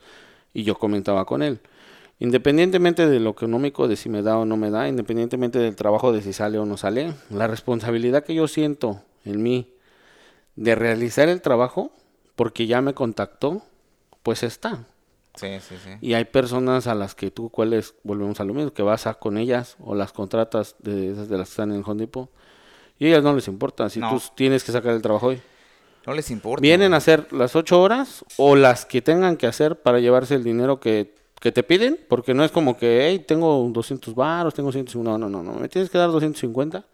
Y 0.53 0.63
yo 0.63 0.75
comentaba 0.77 1.25
con 1.25 1.41
él, 1.41 1.59
independientemente 2.19 3.07
de 3.07 3.19
lo 3.19 3.31
económico, 3.31 3.87
de 3.87 3.95
si 3.95 4.07
me 4.09 4.21
da 4.21 4.37
o 4.37 4.45
no 4.45 4.55
me 4.55 4.69
da, 4.69 4.87
independientemente 4.87 5.59
del 5.59 5.75
trabajo, 5.75 6.11
de 6.11 6.21
si 6.21 6.31
sale 6.31 6.59
o 6.59 6.65
no 6.65 6.77
sale, 6.77 7.13
la 7.29 7.47
responsabilidad 7.47 8.23
que 8.23 8.35
yo 8.35 8.47
siento 8.47 9.01
en 9.25 9.41
mí 9.41 9.73
de 10.55 10.75
realizar 10.75 11.29
el 11.29 11.41
trabajo, 11.41 11.91
porque 12.35 12.67
ya 12.67 12.81
me 12.81 12.93
contactó, 12.93 13.61
pues 14.21 14.43
está. 14.43 14.85
Sí, 15.35 15.47
sí, 15.67 15.75
sí. 15.83 15.89
Y 16.01 16.13
hay 16.13 16.25
personas 16.25 16.85
a 16.85 16.93
las 16.93 17.15
que 17.15 17.31
tú, 17.31 17.49
¿cuáles? 17.49 17.95
Volvemos 18.03 18.39
a 18.39 18.43
lo 18.43 18.53
mismo, 18.53 18.71
que 18.71 18.83
vas 18.83 19.07
a 19.07 19.15
con 19.15 19.37
ellas 19.37 19.77
o 19.79 19.95
las 19.95 20.13
contratas 20.13 20.75
de 20.79 21.11
esas 21.11 21.27
de 21.27 21.37
las 21.37 21.49
que 21.49 21.53
están 21.53 21.71
en 21.71 21.77
el 21.77 21.83
Home 21.85 22.07
y 22.99 23.07
ellas 23.07 23.23
no 23.23 23.33
les 23.33 23.47
importa 23.47 23.89
si 23.89 23.99
tú 23.99 24.21
tienes 24.35 24.63
que 24.63 24.71
sacar 24.71 24.93
el 24.93 25.01
trabajo 25.01 25.27
hoy. 25.27 25.41
No 26.05 26.13
les 26.13 26.29
importa. 26.31 26.61
Vienen 26.61 26.93
a 26.93 26.97
hacer 26.97 27.31
las 27.33 27.55
ocho 27.55 27.81
horas 27.81 28.23
o 28.37 28.55
las 28.55 28.85
que 28.85 29.01
tengan 29.01 29.37
que 29.37 29.47
hacer 29.47 29.81
para 29.81 29.99
llevarse 29.99 30.35
el 30.35 30.43
dinero 30.43 30.79
que, 30.79 31.15
te 31.41 31.63
piden, 31.63 31.99
porque 32.07 32.33
no 32.33 32.45
es 32.45 32.51
como 32.51 32.77
que, 32.77 33.07
hey, 33.07 33.25
tengo 33.27 33.69
200 33.69 34.15
baros, 34.15 34.53
tengo 34.53 34.71
150. 34.71 35.11
No, 35.11 35.17
no, 35.17 35.29
no, 35.29 35.43
no, 35.43 35.59
me 35.59 35.67
tienes 35.67 35.89
que 35.89 35.97
dar 35.97 36.11
250 36.11 36.85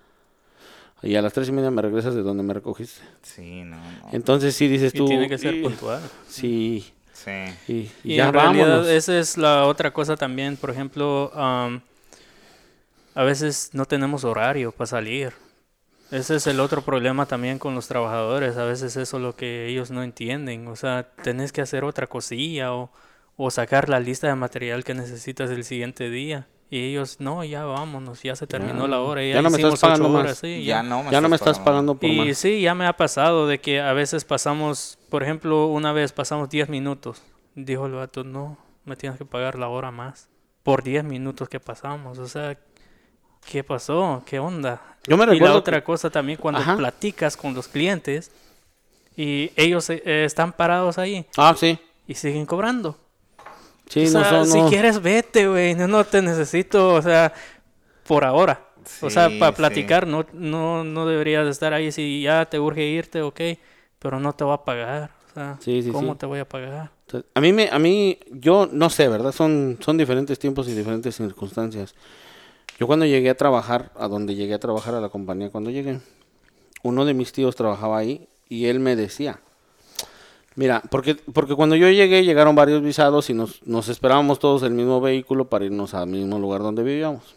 y 1.02 1.16
a 1.16 1.22
las 1.22 1.34
tres 1.34 1.50
y 1.50 1.52
media 1.52 1.72
me 1.72 1.82
regresas 1.82 2.14
de 2.14 2.22
donde 2.22 2.44
me 2.44 2.54
recogiste. 2.54 3.02
Sí, 3.22 3.64
no, 3.64 3.78
no. 3.78 4.10
Entonces 4.12 4.56
sí 4.56 4.68
dices 4.68 4.94
tú. 4.94 5.06
Y 5.06 5.10
tiene 5.10 5.30
que 5.30 5.38
ser 5.38 5.62
puntual. 5.62 6.02
Sí. 6.28 6.94
Sí. 7.14 7.90
Y, 8.04 8.16
ya 8.16 8.30
en 8.30 8.34
realidad 8.34 8.90
esa 8.90 9.20
es 9.20 9.38
la 9.38 9.66
otra 9.66 9.92
cosa 9.92 10.16
también. 10.16 10.58
Por 10.58 10.70
ejemplo, 10.70 11.32
a 11.34 13.24
veces 13.24 13.72
no 13.74 13.86
tenemos 13.86 14.24
horario 14.24 14.72
para 14.72 14.88
salir. 14.88 15.34
Ese 16.12 16.38
es 16.38 16.48
el 16.48 16.60
otro 16.60 16.82
problema 16.82 17.26
también 17.26 17.60
con 17.60 17.76
los 17.76 17.88
trabajadores. 17.88 18.58
A 18.58 18.66
veces 18.66 18.96
eso 18.96 19.18
es 19.18 19.24
lo 19.24 19.36
que 19.36 19.68
ellos 19.68 19.92
no 19.92 20.02
entienden. 20.02 20.68
O 20.68 20.76
sea, 20.76 21.08
tenés 21.24 21.52
que 21.52 21.62
hacer 21.62 21.84
otra 21.84 22.08
cosilla 22.08 22.74
o, 22.74 22.90
o 23.38 23.52
sacar 23.52 23.90
la 23.90 24.00
lista 24.00 24.28
de 24.28 24.36
material 24.36 24.84
que 24.84 24.94
necesitas 24.94 25.50
el 25.52 25.64
siguiente 25.64 26.10
día. 26.10 26.48
Y 26.72 26.92
ellos, 26.92 27.20
no, 27.20 27.44
ya 27.44 27.66
vámonos, 27.66 28.22
ya 28.22 28.36
se 28.36 28.46
terminó 28.46 28.88
la 28.88 29.00
hora. 29.00 29.26
Ya, 29.26 29.42
no 29.42 29.50
me 29.50 29.58
estás 29.58 29.80
pagando 29.80 30.10
más. 30.10 30.42
ya, 30.42 30.84
no 30.84 31.04
me, 31.04 31.12
ya 31.12 31.20
no 31.20 31.30
me 31.30 31.36
estás 31.36 31.58
pagando 31.58 31.96
por 31.96 32.08
y 32.08 32.36
sí, 32.36 32.62
ya 32.62 32.76
me 32.76 32.86
ha 32.86 32.94
pasado 32.94 33.48
de 33.48 33.60
que 33.60 33.82
a 33.82 33.94
veces 33.94 34.24
pasamos, 34.24 35.00
por 35.10 35.24
ejemplo, 35.24 35.66
una 35.66 35.94
vez 35.94 36.12
pasamos 36.12 36.50
10 36.50 36.70
minutos. 36.70 37.24
Dijo 37.56 37.88
el 37.88 37.94
vato, 37.94 38.24
no, 38.24 38.58
me 38.86 38.96
tienes 38.96 39.18
que 39.18 39.26
pagar 39.26 39.58
la 39.58 39.68
hora 39.68 39.90
más. 39.90 40.30
Por 40.62 40.84
10 40.84 41.04
minutos 41.06 41.50
que 41.50 41.60
pasamos. 41.60 42.20
O 42.20 42.28
sea, 42.28 42.56
¿qué 43.50 43.64
pasó? 43.64 44.22
¿Qué 44.28 44.38
onda? 44.38 44.80
Yo 45.08 45.18
me 45.18 45.26
recuerdo. 45.26 45.46
Y 45.46 45.50
la 45.50 45.58
otra 45.58 45.84
cosa 45.84 46.12
también, 46.12 46.38
cuando 46.38 46.62
platicas 46.78 47.36
con 47.36 47.56
los 47.56 47.68
clientes 47.68 48.32
y 49.18 49.52
ellos 49.56 49.90
eh, 49.90 50.24
están 50.24 50.54
parados 50.54 51.00
ahí. 51.00 51.26
Ah, 51.36 51.56
sí. 51.58 51.80
Y 52.08 52.14
siguen 52.14 52.46
cobrando. 52.46 52.96
Sí, 53.90 54.06
o 54.06 54.08
sea, 54.08 54.46
si 54.46 54.62
quieres, 54.70 55.02
vete, 55.02 55.48
güey. 55.48 55.76
No, 55.76 55.88
no 55.88 56.04
te 56.06 56.22
necesito, 56.22 56.94
o 56.94 57.02
sea, 57.02 57.34
por 58.06 58.24
ahora. 58.24 58.68
o 59.02 59.10
sea, 59.10 59.30
para 59.40 59.52
platicar, 59.52 60.08
no, 60.08 60.26
no, 60.32 60.84
no 60.84 61.06
deberías 61.08 61.48
estar 61.48 61.74
ahí. 61.74 61.92
Si 61.92 62.22
ya 62.22 62.46
te 62.46 62.60
urge 62.60 62.86
irte, 62.86 63.22
ok, 63.22 63.42
pero 63.98 64.20
no 64.20 64.34
te 64.34 64.44
va 64.46 64.54
a 64.54 64.64
pagar. 64.64 65.12
O 65.30 65.34
sea, 65.34 65.60
¿cómo 65.92 66.16
te 66.16 66.26
voy 66.26 66.40
a 66.40 66.48
pagar? 66.48 66.92
A 67.34 67.42
mí, 67.42 67.52
me, 67.52 67.70
a 67.70 67.80
mí, 67.80 68.20
yo 68.32 68.70
no 68.72 68.90
sé, 68.92 69.08
¿verdad? 69.08 69.32
Son, 69.32 69.78
son 69.82 69.98
diferentes 69.98 70.38
tiempos 70.38 70.68
y 70.68 70.76
diferentes 70.76 71.16
circunstancias. 71.16 71.96
Yo 72.80 72.88
cuando 72.88 73.06
llegué 73.06 73.32
a 73.32 73.36
trabajar, 73.36 73.92
a 73.98 74.08
donde 74.08 74.36
llegué 74.36 74.54
a 74.54 74.60
trabajar 74.60 74.94
a 74.94 75.02
la 75.02 75.10
compañía, 75.10 75.50
cuando 75.50 75.72
llegué, 75.72 76.00
uno 76.84 77.06
de 77.06 77.14
mis 77.14 77.32
tíos 77.32 77.56
trabajaba 77.56 77.98
ahí 77.98 78.28
y 78.48 78.66
él 78.68 78.80
me 78.80 78.96
decía, 78.96 79.42
mira, 80.56 80.82
porque, 80.90 81.16
porque 81.16 81.56
cuando 81.56 81.76
yo 81.76 81.90
llegué 81.90 82.24
llegaron 82.24 82.56
varios 82.56 82.82
visados 82.82 83.30
y 83.30 83.34
nos, 83.34 83.66
nos 83.66 83.90
esperábamos 83.90 84.40
todos 84.40 84.64
el 84.64 84.72
mismo 84.72 85.02
vehículo 85.02 85.50
para 85.50 85.66
irnos 85.66 85.94
al 85.94 86.08
mismo 86.08 86.40
lugar 86.40 86.62
donde 86.62 86.84
vivíamos. 86.84 87.36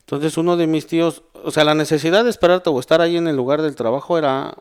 Entonces 0.00 0.36
uno 0.36 0.56
de 0.56 0.66
mis 0.66 0.86
tíos, 0.86 1.22
o 1.44 1.50
sea, 1.50 1.64
la 1.64 1.74
necesidad 1.74 2.24
de 2.24 2.30
esperarte 2.30 2.70
o 2.70 2.78
estar 2.80 3.00
ahí 3.00 3.16
en 3.16 3.28
el 3.28 3.36
lugar 3.36 3.62
del 3.62 3.76
trabajo 3.76 4.18
era 4.18 4.54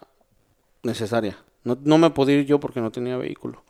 necesaria. 0.83 1.37
No, 1.63 1.77
no 1.83 1.97
me 1.97 2.09
podía 2.09 2.35
ir 2.35 2.45
yo 2.45 2.59
porque 2.59 2.81
no 2.81 2.91
tenía 2.91 3.17
vehículo. 3.17 3.63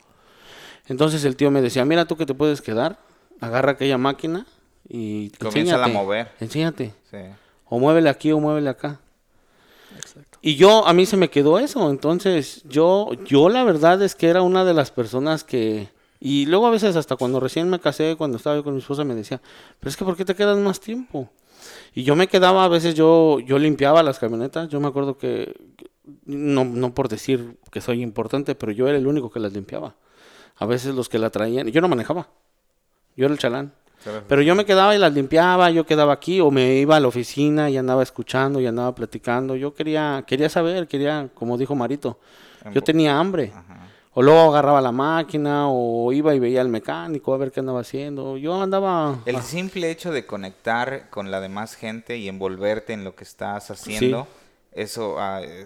Entonces 0.88 1.24
el 1.26 1.36
tío 1.36 1.52
me 1.52 1.62
decía, 1.62 1.86
mira 1.86 2.06
tú 2.06 2.18
que 2.18 2.26
te 2.26 2.34
puedes 2.34 2.62
quedar, 2.62 3.00
agarra 3.40 3.72
aquella 3.72 3.98
máquina 3.98 4.46
y 4.88 5.30
comienza 5.32 5.84
a 5.84 5.88
mover. 5.88 6.32
Enséñate. 6.40 6.94
O 7.68 7.80
muévele 7.80 8.10
aquí 8.10 8.32
o 8.32 8.40
muévele 8.40 8.70
acá. 8.70 9.00
Exacto. 9.96 10.31
Y 10.42 10.56
yo, 10.56 10.88
a 10.88 10.94
mí 10.94 11.06
se 11.06 11.18
me 11.18 11.30
quedó 11.30 11.60
eso. 11.60 11.90
Entonces, 11.90 12.64
yo, 12.68 13.12
yo 13.26 13.50
la 13.50 13.64
verdad 13.64 14.02
es 14.02 14.16
que 14.16 14.28
era 14.28 14.42
una 14.42 14.66
de 14.66 14.74
las 14.74 14.92
personas 14.92 15.44
que... 15.44 15.90
Y 16.20 16.46
luego 16.46 16.68
a 16.68 16.72
veces 16.72 16.96
hasta 16.96 17.16
cuando 17.16 17.40
recién 17.40 17.70
me 17.70 17.80
casé, 17.80 18.16
cuando 18.16 18.38
estaba 18.38 18.56
yo 18.56 18.64
con 18.64 18.74
mi 18.74 18.80
esposa, 18.80 19.04
me 19.04 19.16
decía, 19.16 19.42
pero 19.80 19.90
es 19.90 19.98
que 19.98 20.06
¿por 20.06 20.16
qué 20.16 20.26
te 20.26 20.36
quedas 20.36 20.58
más 20.58 20.80
tiempo? 20.80 21.30
Y 21.94 22.04
yo 22.04 22.16
me 22.16 22.28
quedaba, 22.28 22.64
a 22.64 22.68
veces 22.68 22.96
yo, 22.96 23.40
yo 23.40 23.60
limpiaba 23.60 24.04
las 24.04 24.20
camionetas. 24.20 24.70
Yo 24.70 24.80
me 24.80 24.88
acuerdo 24.88 25.18
que, 25.18 25.54
no, 26.26 26.64
no 26.66 26.94
por 26.94 27.10
decir 27.10 27.58
que 27.72 27.82
soy 27.82 28.02
importante, 28.02 28.56
pero 28.56 28.72
yo 28.72 28.88
era 28.88 28.98
el 28.98 29.08
único 29.08 29.32
que 29.32 29.40
las 29.40 29.54
limpiaba. 29.54 29.96
A 30.58 30.66
veces 30.66 30.94
los 30.96 31.10
que 31.10 31.20
la 31.20 31.30
traían, 31.30 31.68
yo 31.68 31.82
no 31.82 31.88
manejaba. 31.88 32.30
Yo 33.16 33.26
era 33.26 33.34
el 33.34 33.40
chalán. 33.40 33.74
Pero 34.28 34.42
yo 34.42 34.56
me 34.56 34.66
quedaba 34.66 34.96
y 34.96 34.98
las 35.00 35.14
limpiaba, 35.14 35.70
yo 35.70 35.86
quedaba 35.86 36.14
aquí 36.14 36.40
o 36.40 36.52
me 36.52 36.76
iba 36.76 36.96
a 36.96 37.00
la 37.00 37.08
oficina 37.08 37.70
y 37.70 37.78
andaba 37.78 38.04
escuchando 38.04 38.60
y 38.60 38.68
andaba 38.68 38.94
platicando. 38.96 39.56
Yo 39.56 39.74
quería 39.74 40.24
quería 40.26 40.50
saber, 40.50 40.88
quería, 40.88 41.30
como 41.34 41.58
dijo 41.58 41.76
Marito, 41.76 42.20
yo 42.74 42.82
tenía 42.82 43.18
hambre. 43.20 43.52
O 44.14 44.22
luego 44.22 44.42
agarraba 44.50 44.82
la 44.82 44.92
máquina 44.92 45.70
o 45.70 46.12
iba 46.12 46.36
y 46.36 46.40
veía 46.40 46.60
al 46.60 46.68
mecánico 46.68 47.34
a 47.34 47.38
ver 47.38 47.52
qué 47.52 47.62
andaba 47.62 47.80
haciendo. 47.80 48.36
Yo 48.36 48.62
andaba... 48.62 49.20
El 49.26 49.42
simple 49.42 49.90
hecho 49.90 50.12
de 50.12 50.26
conectar 50.26 51.10
con 51.10 51.32
la 51.32 51.40
demás 51.40 51.76
gente 51.76 52.18
y 52.18 52.28
envolverte 52.28 52.92
en 52.92 53.06
lo 53.06 53.16
que 53.16 53.24
estás 53.24 53.72
haciendo, 53.72 54.28
eso 54.74 55.16
ah, 55.18 55.40
eh, 55.42 55.66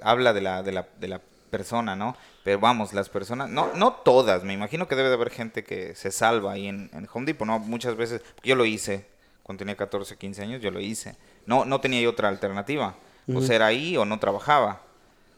habla 0.00 0.32
de 0.32 0.40
la, 0.42 0.62
de, 0.62 0.70
la, 0.70 0.86
de 1.00 1.08
la 1.08 1.20
persona, 1.52 1.94
¿no? 1.94 2.16
Pero 2.42 2.58
vamos, 2.58 2.94
las 2.94 3.08
personas, 3.10 3.50
no, 3.50 3.70
no 3.74 3.92
todas, 3.92 4.42
me 4.42 4.54
imagino 4.54 4.88
que 4.88 4.96
debe 4.96 5.10
de 5.10 5.14
haber 5.14 5.30
gente 5.30 5.62
que 5.62 5.94
se 5.94 6.10
salva 6.10 6.52
ahí 6.52 6.66
en, 6.66 6.90
en 6.94 7.06
Home 7.12 7.26
Depot, 7.26 7.46
¿no? 7.46 7.58
Muchas 7.60 7.94
veces, 7.94 8.22
yo 8.42 8.56
lo 8.56 8.64
hice, 8.64 9.06
cuando 9.42 9.58
tenía 9.60 9.76
14, 9.76 10.16
15 10.16 10.42
años, 10.42 10.62
yo 10.62 10.70
lo 10.70 10.80
hice. 10.80 11.16
No, 11.46 11.64
no 11.64 11.80
tenía 11.80 12.08
otra 12.08 12.28
alternativa. 12.28 12.94
O 13.34 13.40
sea, 13.40 13.56
era 13.56 13.66
ahí 13.66 13.96
o 13.96 14.04
no 14.04 14.18
trabajaba. 14.18 14.80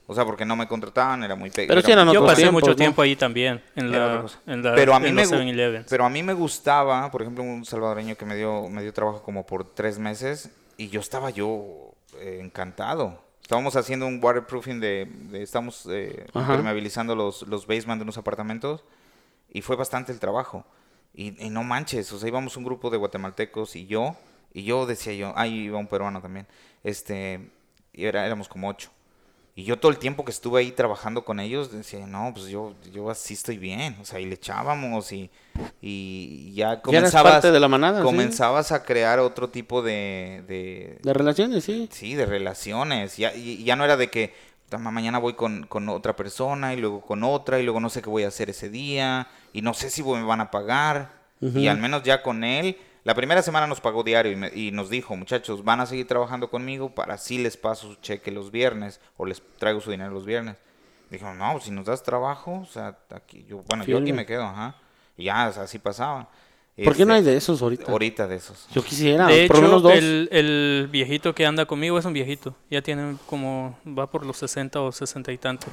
O 0.07 0.15
sea, 0.15 0.25
porque 0.25 0.45
no 0.45 0.55
me 0.55 0.69
contrataban, 0.69 1.25
era 1.25 1.35
muy 1.35 1.51
pequeño. 1.51 1.81
Pero 1.81 2.13
Yo 2.13 2.27
pasé 2.27 2.51
mucho 2.51 2.77
tiempo 2.77 3.01
ahí 3.01 3.17
también, 3.17 3.63
en 3.75 3.91
la, 3.91 4.27
en 4.47 4.63
la 4.63 4.75
pero 4.75 4.95
a 4.95 5.01
mí 5.01 5.11
me 5.13 5.25
Pero 5.89 6.05
a 6.05 6.11
mí 6.11 6.23
me 6.23 6.35
gustaba, 6.35 7.11
por 7.11 7.23
ejemplo, 7.23 7.43
un 7.43 7.65
salvadoreño 7.65 8.15
que 8.15 8.27
me 8.27 8.37
dio, 8.37 8.69
me 8.69 8.83
dio 8.83 8.93
trabajo 8.93 9.23
como 9.23 9.47
por 9.47 9.75
tres 9.75 9.99
meses 9.99 10.51
y 10.77 10.89
yo 10.89 11.01
estaba 11.01 11.31
yo 11.31 11.95
eh, 12.19 12.41
encantado. 12.43 13.24
Estábamos 13.45 13.77
haciendo 13.77 14.07
un 14.07 14.25
waterproofing 14.25 14.81
de, 14.81 15.07
estamos 15.35 15.87
eh, 15.91 16.25
permeabilizando 16.33 17.15
los, 17.15 17.43
los 17.43 17.67
basement 17.67 17.99
de 17.99 18.05
unos 18.05 18.17
apartamentos 18.17 18.83
y 19.51 19.61
fue 19.61 19.77
bastante 19.77 20.13
el 20.13 20.19
trabajo. 20.19 20.65
Y, 21.13 21.33
no 21.51 21.63
manches, 21.63 22.11
o 22.15 22.19
sea, 22.19 22.27
íbamos 22.27 22.57
un 22.57 22.65
grupo 22.65 22.89
de 22.89 22.97
guatemaltecos 22.97 23.77
y 23.77 23.87
yo, 23.87 24.17
y 24.55 24.65
yo 24.65 24.87
decía 24.87 25.13
yo, 25.13 25.35
ahí 25.37 25.65
iba 25.65 25.79
un 25.79 25.89
peruano 25.89 26.23
también, 26.23 26.47
este, 26.85 27.51
y 27.93 28.07
era, 28.07 28.25
éramos 28.25 28.49
como 28.49 28.67
ocho. 28.67 28.91
Y 29.57 29.63
yo 29.63 29.79
todo 29.79 29.93
el 29.93 29.99
tiempo 29.99 30.25
que 30.25 30.33
estuve 30.33 30.61
ahí 30.61 30.73
trabajando 30.73 31.25
con 31.25 31.39
ellos, 31.39 31.71
decía, 31.71 32.07
no, 32.09 32.33
pues 32.35 32.47
yo, 32.47 32.75
yo 32.93 33.09
así 33.09 33.35
estoy 33.35 33.57
bien. 33.57 33.97
O 34.01 34.05
sea, 34.05 34.19
y 34.19 34.27
le 34.27 34.35
echábamos 34.35 35.13
y, 35.13 35.31
y 35.81 36.53
ya 36.55 36.83
comenzabas, 36.83 37.41
de 37.43 37.61
la 37.61 37.69
manada, 37.69 38.03
comenzabas 38.03 38.73
a 38.73 38.83
crear 38.83 39.21
otro 39.21 39.51
tipo 39.51 39.81
de, 39.81 40.43
de... 40.49 41.13
relaciones, 41.13 41.63
sí. 41.63 41.89
Sí, 41.93 42.17
de 42.17 42.27
relaciones. 42.27 43.17
Ya, 43.17 43.33
y, 43.33 43.63
ya 43.63 43.77
no 43.77 43.85
era 43.85 43.97
de 43.97 44.11
que 44.11 44.35
mañana 44.79 45.19
voy 45.19 45.35
con, 45.35 45.67
con, 45.69 45.89
otra 45.89 46.17
persona 46.17 46.75
y 46.75 46.79
luego 46.79 47.01
con 47.01 47.23
otra 47.23 47.61
y 47.61 47.63
luego 47.63 47.79
no 47.79 47.91
sé 47.91 48.03
qué 48.03 48.11
voy 48.11 48.25
a 48.25 48.29
hacer 48.29 48.51
ese 48.51 48.71
día 48.71 49.29
y 49.53 49.63
no 49.63 49.73
sé 49.73 49.89
si 49.91 50.03
me 50.03 50.25
van 50.25 50.41
a 50.41 50.51
pagar. 50.51 51.23
Y 51.41 51.67
al 51.67 51.79
menos 51.79 52.03
ya 52.05 52.23
con 52.23 52.43
él 52.43 52.79
la 53.05 53.15
primera 53.15 53.43
semana 53.43 53.67
nos 53.67 53.81
pagó 53.81 54.03
diario 54.03 54.33
y, 54.55 54.71
nos 54.71 54.89
dijo, 54.89 55.15
muchachos, 55.15 55.63
van 55.63 55.81
a 55.81 55.87
seguir 55.87 56.07
trabajando 56.07 56.49
conmigo 56.49 56.95
para 56.95 57.15
así 57.15 57.37
les 57.37 57.57
paso 57.57 57.89
su 57.89 57.95
cheque 57.97 58.31
los 58.31 58.51
viernes 58.51 58.99
o 59.19 59.27
les 59.27 59.43
traigo 59.59 59.81
su 59.81 59.91
dinero 59.91 60.11
los 60.11 60.25
viernes. 60.25 60.57
Dijimos, 61.11 61.37
no, 61.37 61.61
si 61.61 61.71
nos 61.71 61.85
das 61.85 62.03
trabajo, 62.03 62.61
o 62.63 62.67
sea, 62.67 62.99
aquí, 63.11 63.45
yo, 63.47 63.63
bueno, 63.69 63.85
yo 63.85 63.99
aquí 63.99 64.13
me 64.15 64.25
quedo, 64.25 64.45
ajá. 64.45 64.77
Y 65.19 65.25
ya, 65.25 65.47
así 65.47 65.79
pasaba. 65.79 66.31
¿Por 66.83 66.97
qué 66.97 67.05
no 67.05 67.13
hay 67.13 67.23
de 67.23 67.37
esos 67.37 67.63
ahorita? 67.63 67.93
Ahorita 67.93 68.27
de 68.27 68.37
esos. 68.37 68.67
Yo 68.73 68.83
quisiera, 68.83 69.27
de 69.27 69.47
por 69.47 69.59
hecho, 69.59 69.81
dos. 69.81 69.93
El, 69.93 70.29
el, 70.33 70.89
viejito 70.91 71.35
que 71.35 71.47
anda 71.47 71.67
conmigo 71.67 71.99
es 71.99 72.05
un 72.05 72.15
viejito. 72.15 72.57
Ya 72.71 72.83
tiene 72.83 73.17
como, 73.27 73.79
va 73.87 74.11
por 74.11 74.27
los 74.27 74.39
60 74.39 74.81
o 74.81 74.91
60 74.91 75.31
y 75.31 75.39
tanto. 75.39 75.67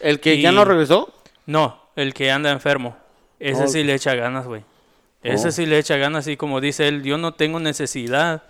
¿El 0.00 0.20
que 0.20 0.40
ya 0.40 0.52
no 0.52 0.64
regresó? 0.64 1.12
No, 1.44 1.78
el 1.94 2.14
que 2.14 2.30
anda 2.30 2.52
enfermo. 2.52 2.96
Ese 3.38 3.64
Oh. 3.64 3.68
sí 3.68 3.82
le 3.82 3.92
echa 3.94 4.14
ganas, 4.14 4.46
güey. 4.46 4.62
Ese 5.26 5.48
Oh. 5.48 5.52
sí 5.52 5.66
le 5.66 5.78
echa 5.78 5.96
ganas 5.96 6.26
y 6.28 6.36
como 6.36 6.60
dice 6.60 6.88
él, 6.88 7.02
yo 7.02 7.18
no 7.18 7.34
tengo 7.34 7.60
necesidad 7.60 8.44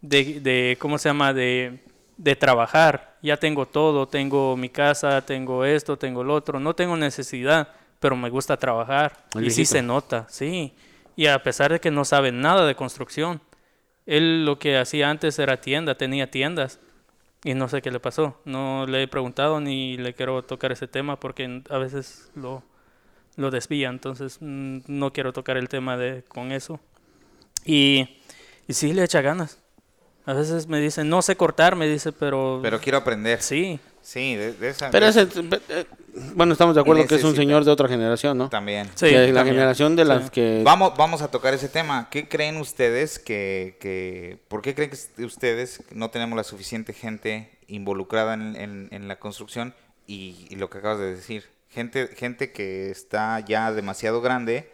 de, 0.00 0.40
de 0.40 0.76
¿cómo 0.78 0.98
se 0.98 1.08
llama? 1.08 1.32
De, 1.32 1.80
de 2.16 2.36
trabajar. 2.36 3.16
Ya 3.22 3.36
tengo 3.36 3.66
todo, 3.66 4.06
tengo 4.08 4.56
mi 4.56 4.68
casa, 4.68 5.22
tengo 5.22 5.64
esto, 5.64 5.96
tengo 5.96 6.24
lo 6.24 6.34
otro. 6.34 6.60
No 6.60 6.74
tengo 6.74 6.96
necesidad, 6.96 7.68
pero 8.00 8.16
me 8.16 8.30
gusta 8.30 8.56
trabajar. 8.56 9.24
El 9.34 9.46
y 9.46 9.50
sí 9.50 9.64
se 9.64 9.82
nota, 9.82 10.26
sí. 10.28 10.72
Y 11.16 11.26
a 11.26 11.42
pesar 11.42 11.72
de 11.72 11.80
que 11.80 11.90
no 11.90 12.04
sabe 12.04 12.32
nada 12.32 12.66
de 12.66 12.74
construcción, 12.74 13.40
él 14.06 14.44
lo 14.44 14.58
que 14.58 14.78
hacía 14.78 15.10
antes 15.10 15.38
era 15.38 15.60
tienda, 15.60 15.96
tenía 15.96 16.30
tiendas. 16.30 16.80
Y 17.44 17.54
no 17.54 17.68
sé 17.68 17.82
qué 17.82 17.90
le 17.90 17.98
pasó. 18.00 18.40
No 18.44 18.86
le 18.86 19.02
he 19.02 19.08
preguntado 19.08 19.60
ni 19.60 19.96
le 19.96 20.14
quiero 20.14 20.42
tocar 20.44 20.70
ese 20.72 20.86
tema 20.86 21.18
porque 21.18 21.62
a 21.70 21.78
veces 21.78 22.30
lo, 22.36 22.62
lo 23.36 23.50
desvía. 23.50 23.88
Entonces 23.88 24.38
mm, 24.40 24.80
no 24.86 25.12
quiero 25.12 25.32
tocar 25.32 25.56
el 25.56 25.68
tema 25.68 25.96
de 25.96 26.22
con 26.28 26.52
eso. 26.52 26.80
Y, 27.64 28.18
y 28.68 28.72
sí 28.72 28.92
le 28.92 29.04
echa 29.04 29.20
ganas. 29.20 29.58
A 30.24 30.34
veces 30.34 30.68
me 30.68 30.80
dice, 30.80 31.02
no 31.04 31.20
sé 31.22 31.36
cortar, 31.36 31.74
me 31.74 31.88
dice, 31.88 32.12
pero... 32.12 32.60
Pero 32.62 32.80
quiero 32.80 32.98
aprender. 32.98 33.40
sí, 33.42 33.80
Sí, 34.04 34.34
de, 34.34 34.52
de 34.54 34.68
esa. 34.70 34.90
Pero 34.90 35.06
ese, 35.06 35.22
eh, 35.68 35.84
bueno, 36.34 36.52
estamos 36.54 36.74
de 36.74 36.80
acuerdo 36.80 37.06
que 37.06 37.14
es 37.14 37.22
un 37.22 37.36
señor 37.36 37.64
de 37.64 37.70
otra 37.70 37.86
generación, 37.86 38.36
¿no? 38.36 38.48
También. 38.48 38.88
sí. 38.96 39.06
Que 39.06 39.28
la 39.28 39.34
también. 39.34 39.54
generación 39.54 39.94
de 39.94 40.04
las 40.04 40.24
Sí. 40.24 40.30
que... 40.30 40.60
Vamos, 40.64 40.94
vamos 40.96 41.22
a 41.22 41.28
tocar 41.30 41.54
ese 41.54 41.68
tema. 41.68 42.08
¿Qué 42.10 42.28
creen 42.28 42.56
ustedes 42.56 43.20
que, 43.20 43.76
que 43.80 44.38
por 44.48 44.60
qué 44.60 44.74
creen 44.74 44.90
que 44.90 45.24
ustedes 45.24 45.84
no 45.92 46.10
tenemos 46.10 46.36
la 46.36 46.42
suficiente 46.42 46.92
gente 46.92 47.48
involucrada 47.68 48.34
en, 48.34 48.56
en- 48.56 48.88
en 48.90 49.06
la 49.06 49.20
construcción 49.20 49.72
y, 50.08 50.46
y 50.50 50.56
lo 50.56 50.68
que 50.68 50.78
acabas 50.78 50.98
de 50.98 51.14
decir? 51.14 51.44
Gente, 51.72 52.08
gente 52.08 52.52
que 52.52 52.90
está 52.90 53.40
ya 53.40 53.72
demasiado 53.72 54.20
grande 54.20 54.70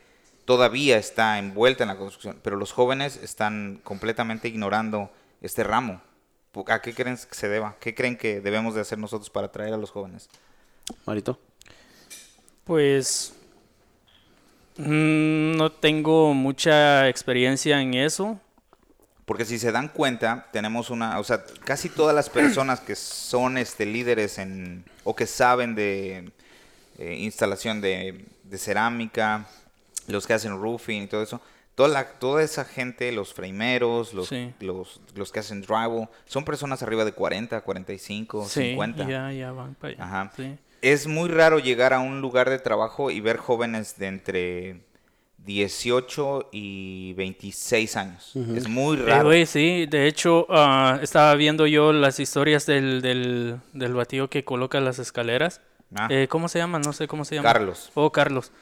todavía 0.49 0.97
está 0.97 1.39
envuelta 1.39 1.85
en 1.85 1.89
la 1.89 1.99
construcción, 1.99 2.41
pero 2.43 2.57
los 2.57 2.73
jóvenes 2.73 3.21
están 3.23 3.83
completamente 3.85 4.49
ignorando 4.49 5.11
este 5.43 5.63
ramo. 5.63 6.01
¿A 6.69 6.81
qué 6.81 6.95
creen 6.95 7.19
que 7.19 7.35
se 7.35 7.51
deba? 7.51 7.77
¿Qué 7.81 7.95
creen 7.95 8.17
que 8.17 8.41
debemos 8.41 8.75
de 8.75 8.81
hacer 8.81 8.97
nosotros 8.99 9.29
para 9.29 9.49
atraer 9.49 9.75
a 9.75 9.77
los 9.77 9.91
jóvenes? 9.91 10.31
Marito. 11.05 11.39
Pues 12.65 13.35
mm, 14.79 15.57
no 15.57 15.71
tengo 15.71 16.33
mucha 16.33 17.11
experiencia 17.11 17.83
en 17.83 17.93
eso. 17.93 18.41
Porque 19.27 19.45
si 19.45 19.59
se 19.59 19.71
dan 19.71 19.89
cuenta, 19.89 20.49
tenemos 20.51 20.89
una, 20.89 21.19
o 21.19 21.25
sea, 21.25 21.45
casi 21.65 21.91
todas 21.91 22.17
las 22.17 22.31
personas 22.31 22.81
que 22.81 22.97
son 22.97 23.59
este 23.59 23.85
líderes 23.85 24.39
en 24.39 24.87
o 25.05 25.15
que 25.15 25.27
saben 25.27 25.75
de 25.75 26.33
eh, 26.99 27.17
instalación 27.21 27.81
de, 27.81 28.25
de 28.45 28.59
cerámica, 28.59 29.47
los 30.09 30.27
que 30.27 30.35
hacen 30.35 30.61
roofing 30.61 31.05
y 31.05 31.07
todo 31.07 31.23
eso, 31.23 31.41
toda 31.75 31.89
la, 31.89 32.05
toda 32.19 32.43
esa 32.43 32.65
gente, 32.65 33.13
los 33.13 33.33
frameros, 33.35 34.13
los, 34.15 34.29
Sí. 34.29 34.53
los, 34.61 35.01
los 35.15 35.31
que 35.33 35.39
hacen 35.41 35.63
drywall, 35.63 36.09
son 36.27 36.45
personas 36.45 36.83
arriba 36.83 37.05
de 37.05 37.13
40, 37.13 37.61
45, 37.61 38.45
Sí, 38.49 38.71
50. 38.71 39.09
ya, 39.09 39.33
ya 39.33 39.53
van 39.53 39.75
para 39.75 39.95
allá. 39.95 40.05
Ajá. 40.05 40.33
Sí. 40.37 40.57
Es 40.83 41.07
muy 41.07 41.29
raro 41.29 41.59
llegar 41.59 41.93
a 41.93 42.01
un 42.01 42.21
lugar 42.21 42.51
de 42.51 42.59
trabajo 42.59 43.11
y 43.11 43.21
ver 43.21 43.37
jóvenes 43.37 43.99
de 43.99 44.07
entre 44.07 44.81
18 45.45 46.49
y 46.53 47.15
26 47.15 47.97
años. 47.97 48.33
Es 48.55 48.69
muy 48.69 48.97
Eh, 48.99 49.03
raro. 49.03 49.25
güey, 49.29 49.47
sí, 49.47 49.87
de 49.87 50.07
hecho, 50.07 50.47
ah, 50.51 50.99
estaba 51.03 51.35
viendo 51.37 51.67
yo 51.67 51.93
las 51.93 52.21
historias 52.21 52.67
del, 52.67 53.01
del, 53.03 53.57
del 53.73 53.95
batido 53.95 54.29
que 54.29 54.45
coloca 54.45 54.81
las 54.81 54.99
escaleras. 54.99 55.61
Ah. 55.95 56.09
Eh, 56.11 56.29
¿Cómo 56.29 56.49
se 56.49 56.59
llama? 56.59 56.79
No 56.79 56.93
sé 56.93 57.09
cómo 57.09 57.25
se 57.25 57.35
llama. 57.37 57.51
Carlos. 57.53 57.91
Oh, 57.95 58.11
Carlos. 58.13 58.53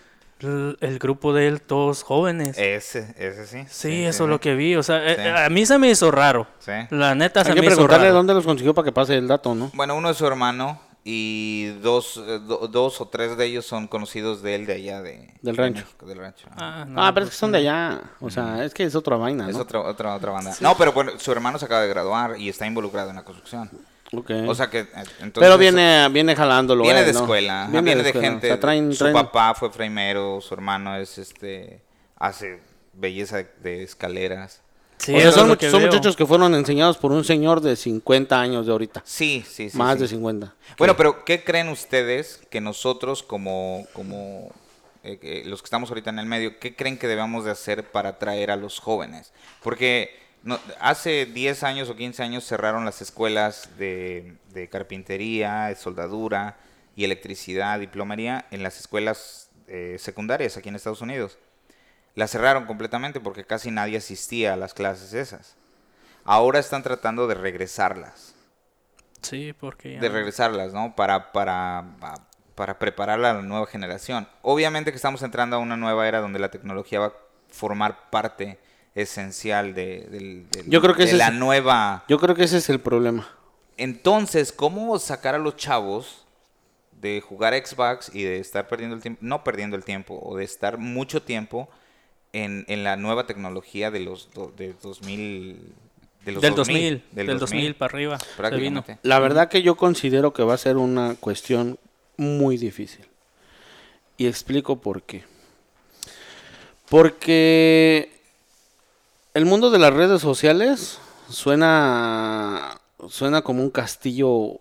El, 0.40 0.76
el 0.80 0.98
grupo 0.98 1.32
de 1.32 1.48
él, 1.48 1.62
todos 1.62 2.02
jóvenes. 2.02 2.58
Ese, 2.58 3.14
ese 3.18 3.46
sí. 3.46 3.64
sí, 3.68 4.04
eso 4.04 4.24
es 4.24 4.30
lo 4.30 4.38
que 4.38 4.54
vi. 4.54 4.76
O 4.76 4.82
sea, 4.82 4.98
Sí. 5.00 5.20
eh, 5.20 5.30
a 5.46 5.48
mí 5.48 5.64
se 5.64 5.78
me 5.78 5.88
hizo 5.88 6.10
raro. 6.10 6.46
Sí. 6.58 6.72
La 6.90 7.14
neta 7.14 7.42
se 7.42 7.50
Hay 7.50 7.54
que 7.54 7.60
me 7.62 7.66
hizo 7.68 7.76
preguntarle 7.76 8.06
raro. 8.08 8.16
dónde 8.16 8.34
los 8.34 8.44
consiguió 8.44 8.74
para 8.74 8.84
que 8.84 8.92
pase 8.92 9.16
el 9.16 9.26
dato, 9.28 9.54
¿no? 9.54 9.70
Bueno, 9.74 9.94
uno 9.96 10.10
es 10.10 10.16
su 10.18 10.26
hermano 10.26 10.78
y 11.04 11.68
dos, 11.82 12.22
eh, 12.26 12.38
do- 12.46 12.68
dos 12.68 13.00
o 13.00 13.08
tres 13.08 13.36
de 13.38 13.46
ellos 13.46 13.64
son 13.64 13.86
conocidos 13.88 14.42
de 14.42 14.56
él 14.56 14.66
de 14.66 14.74
allá 14.74 15.00
de... 15.00 15.32
Del 15.40 15.56
de 15.56 15.62
rancho. 15.62 15.84
México, 15.84 16.04
del 16.06 16.18
rancho. 16.18 16.48
Ah, 16.56 16.84
no, 16.86 17.02
Ah, 17.02 17.14
pero 17.14 17.24
es 17.24 17.30
que 17.30 17.36
son 17.38 17.52
de 17.52 17.58
allá. 17.58 18.02
O 18.20 18.28
sea, 18.28 18.62
es 18.62 18.74
que 18.74 18.84
es 18.84 18.94
otra 18.94 19.16
vaina, 19.16 19.48
Es 19.48 19.56
¿no? 19.56 19.62
otra, 19.62 19.80
otra, 19.80 20.14
otra 20.14 20.32
banda. 20.32 20.54
No, 20.60 20.76
pero 20.76 20.92
bueno, 20.92 21.12
su 21.18 21.32
hermano 21.32 21.58
se 21.58 21.64
acaba 21.64 21.80
de 21.80 21.88
graduar 21.88 22.38
y 22.38 22.50
está 22.50 22.66
involucrado 22.66 23.08
en 23.08 23.16
la 23.16 23.24
construcción. 23.24 23.70
Ok. 24.18 24.30
O 24.48 24.54
sea 24.54 24.68
que... 24.68 24.80
eh, 24.80 24.86
Entonces, 24.94 25.32
pero 25.34 25.58
viene, 25.58 26.08
viene 26.10 26.34
jalándolo. 26.36 26.82
Viene 26.82 27.00
él, 27.00 27.06
de 27.06 27.12
¿no? 27.12 27.20
escuela, 27.20 27.68
Viene, 27.70 27.82
viene 27.84 28.02
de 28.02 28.08
escuela. 28.10 28.28
gente. 28.30 28.46
O 28.46 28.50
sea, 28.50 28.60
traen, 28.60 28.92
su 28.92 29.04
traen- 29.04 29.12
papá 29.12 29.54
fue 29.54 29.70
fraimero, 29.70 30.40
su 30.40 30.54
hermano 30.54 30.96
es 30.96 31.18
este 31.18 31.80
hace 32.18 32.60
belleza 32.94 33.36
de, 33.38 33.48
de 33.62 33.82
escaleras. 33.82 34.62
sí, 34.98 35.14
o 35.14 35.20
sea, 35.20 35.32
son, 35.32 35.50
much- 35.50 35.80
muchachos 35.80 36.16
que 36.16 36.24
fueron 36.26 36.54
enseñados 36.54 36.96
por 36.96 37.12
un 37.12 37.24
señor 37.24 37.60
de 37.60 37.76
50 37.76 38.40
años 38.40 38.64
de 38.66 38.72
ahorita. 38.72 39.02
Sí, 39.04 39.44
sí, 39.46 39.68
sí. 39.70 39.76
Más 39.76 39.96
sí. 39.96 40.02
de 40.02 40.08
50. 40.08 40.54
Bueno, 40.78 40.96
pero 40.96 41.24
¿qué 41.24 41.44
creen 41.44 41.68
ustedes 41.68 42.40
que 42.50 42.60
nosotros 42.62 43.22
como, 43.22 43.86
como 43.92 44.50
eh, 45.04 45.18
eh, 45.22 45.42
los 45.44 45.60
que 45.60 45.66
estamos 45.66 45.90
ahorita 45.90 46.08
en 46.10 46.18
el 46.18 46.26
medio, 46.26 46.58
qué 46.58 46.74
creen 46.74 46.98
que 46.98 47.06
debemos 47.06 47.44
de 47.44 47.50
hacer 47.50 47.84
para 47.90 48.08
atraer 48.10 48.50
a 48.50 48.56
los 48.56 48.78
jóvenes? 48.78 49.32
Porque 49.62 50.25
no- 50.46 50.58
hace 50.80 51.26
10 51.26 51.62
años 51.62 51.90
o 51.90 51.96
15 51.96 52.22
años 52.22 52.44
cerraron 52.46 52.84
las 52.86 53.02
escuelas 53.02 53.68
de, 53.78 54.36
de 54.54 54.68
carpintería, 54.68 55.66
de 55.66 55.76
soldadura 55.76 56.56
y 56.96 57.04
electricidad 57.04 57.80
y 57.80 57.86
plomería 57.86 58.46
en 58.50 58.62
las 58.62 58.80
escuelas 58.80 59.50
eh, 59.68 59.96
secundarias 59.98 60.56
aquí 60.56 60.70
en 60.70 60.76
Estados 60.76 61.02
Unidos. 61.02 61.36
Las 62.14 62.30
cerraron 62.30 62.64
completamente 62.64 63.20
porque 63.20 63.44
casi 63.44 63.70
nadie 63.70 63.98
asistía 63.98 64.54
a 64.54 64.56
las 64.56 64.72
clases 64.72 65.12
esas. 65.12 65.56
Ahora 66.24 66.58
están 66.58 66.82
tratando 66.82 67.26
de 67.26 67.34
regresarlas 67.34 68.34
Sí, 69.22 69.52
porque 69.52 69.94
ya- 69.94 70.00
de 70.00 70.08
regresarlas, 70.08 70.72
¿no? 70.72 70.94
Para, 70.96 71.32
para, 71.32 71.84
para 72.54 72.78
preparar 72.78 73.18
a 73.18 73.34
la 73.34 73.42
nueva 73.42 73.66
generación. 73.66 74.28
Obviamente 74.42 74.92
que 74.92 74.96
estamos 74.96 75.22
entrando 75.22 75.56
a 75.56 75.58
una 75.58 75.76
nueva 75.76 76.06
era 76.08 76.20
donde 76.20 76.38
la 76.38 76.50
tecnología 76.50 77.00
va 77.00 77.06
a 77.06 77.12
formar 77.50 78.08
parte 78.10 78.58
esencial 78.96 79.74
de, 79.74 80.00
del- 80.10 80.50
del- 80.50 80.68
Yo 80.68 80.80
creo 80.80 80.94
que 80.96 81.06
de 81.06 81.12
la 81.12 81.28
es- 81.28 81.34
nueva... 81.34 82.04
Yo 82.08 82.18
creo 82.18 82.34
que 82.34 82.42
ese 82.44 82.56
es 82.56 82.68
el 82.68 82.80
problema. 82.80 83.28
Entonces, 83.76 84.50
¿cómo 84.52 84.98
sacar 84.98 85.34
a 85.36 85.38
los 85.38 85.54
chavos 85.56 86.26
de 87.00 87.20
jugar 87.20 87.54
Xbox 87.54 88.10
y 88.14 88.24
de 88.24 88.38
estar 88.40 88.66
perdiendo 88.68 88.96
el 88.96 89.02
tiempo, 89.02 89.18
no 89.22 89.44
perdiendo 89.44 89.76
el 89.76 89.84
tiempo, 89.84 90.18
o 90.20 90.36
de 90.36 90.44
estar 90.44 90.78
mucho 90.78 91.22
tiempo 91.22 91.68
en, 92.32 92.64
en 92.68 92.82
la 92.84 92.96
nueva 92.96 93.26
tecnología 93.26 93.90
de 93.92 94.00
los 94.00 94.30
do- 94.32 94.52
de 94.56 94.74
2000... 94.82 95.72
De 96.24 96.32
los 96.32 96.42
del 96.42 96.54
2000, 96.56 97.04
del 97.12 97.26
del 97.28 97.38
2000, 97.38 97.74
para 97.76 97.92
arriba. 97.94 98.18
se 98.18 98.56
vino. 98.56 98.84
La 99.02 99.20
verdad 99.20 99.48
que 99.48 99.62
yo 99.62 99.76
considero 99.76 100.32
que 100.32 100.42
va 100.42 100.54
a 100.54 100.58
ser 100.58 100.76
una 100.76 101.14
cuestión 101.20 101.78
muy 102.16 102.56
difícil. 102.56 103.06
Y 104.16 104.26
explico 104.26 104.80
por 104.80 105.02
qué. 105.04 105.22
Porque 106.88 108.15
el 109.36 109.44
mundo 109.44 109.70
de 109.70 109.78
las 109.78 109.92
redes 109.92 110.20
sociales 110.22 110.98
suena 111.28 112.80
suena 113.08 113.42
como 113.42 113.62
un 113.62 113.70
castillo 113.70 114.60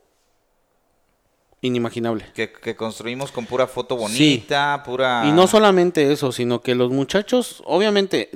inimaginable. 1.62 2.26
Que, 2.34 2.52
que 2.52 2.76
construimos 2.76 3.32
con 3.32 3.46
pura 3.46 3.68
foto 3.68 3.96
Sí. 3.96 4.02
bonita, 4.04 4.84
pura... 4.86 5.24
Y 5.26 5.32
no 5.32 5.48
solamente 5.48 6.12
eso, 6.12 6.32
sino 6.32 6.62
que 6.62 6.76
los 6.76 6.92
muchachos, 6.92 7.64
obviamente, 7.66 8.30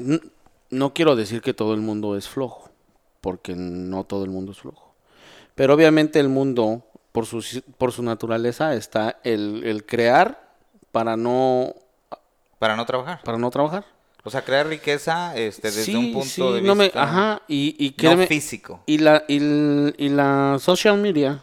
no 0.69 0.93
quiero 0.93 1.15
decir 1.15 1.41
que 1.41 1.53
todo 1.53 1.73
el 1.73 1.81
mundo 1.81 2.15
es 2.17 2.27
flojo, 2.27 2.69
porque 3.21 3.53
no 3.55 4.03
todo 4.05 4.23
el 4.23 4.31
mundo 4.31 4.53
es 4.53 4.59
flojo. 4.59 4.93
Pero 5.53 5.73
obviamente 5.75 6.19
el 6.19 6.29
mundo, 6.29 6.83
por 7.11 7.25
su, 7.25 7.43
por 7.77 7.91
su 7.91 8.01
naturaleza, 8.01 8.73
está 8.73 9.19
el, 9.23 9.63
el 9.65 9.85
crear 9.85 10.49
para 10.91 11.15
no, 11.17 11.75
Para 12.57 12.75
no 12.75 12.85
trabajar. 12.85 13.21
para 13.23 13.37
no 13.37 13.51
trabajar. 13.51 13.85
O 14.23 14.29
sea, 14.29 14.41
crear 14.43 14.67
riqueza 14.67 15.35
este, 15.37 15.69
desde 15.69 15.83
Sí, 15.85 15.95
un 15.95 16.11
punto 16.13 16.27
sí, 16.27 16.41
de 16.55 16.61
no 16.61 16.75
me- 16.75 16.85
vista 16.85 17.03
ajá, 17.03 17.41
y, 17.47 17.75
y 17.79 17.95
no 18.03 18.17
físico. 18.27 18.81
y 18.85 18.97
la, 18.97 19.23
y, 19.27 19.39
la 20.09 20.57
social 20.59 20.97
media, 20.97 21.41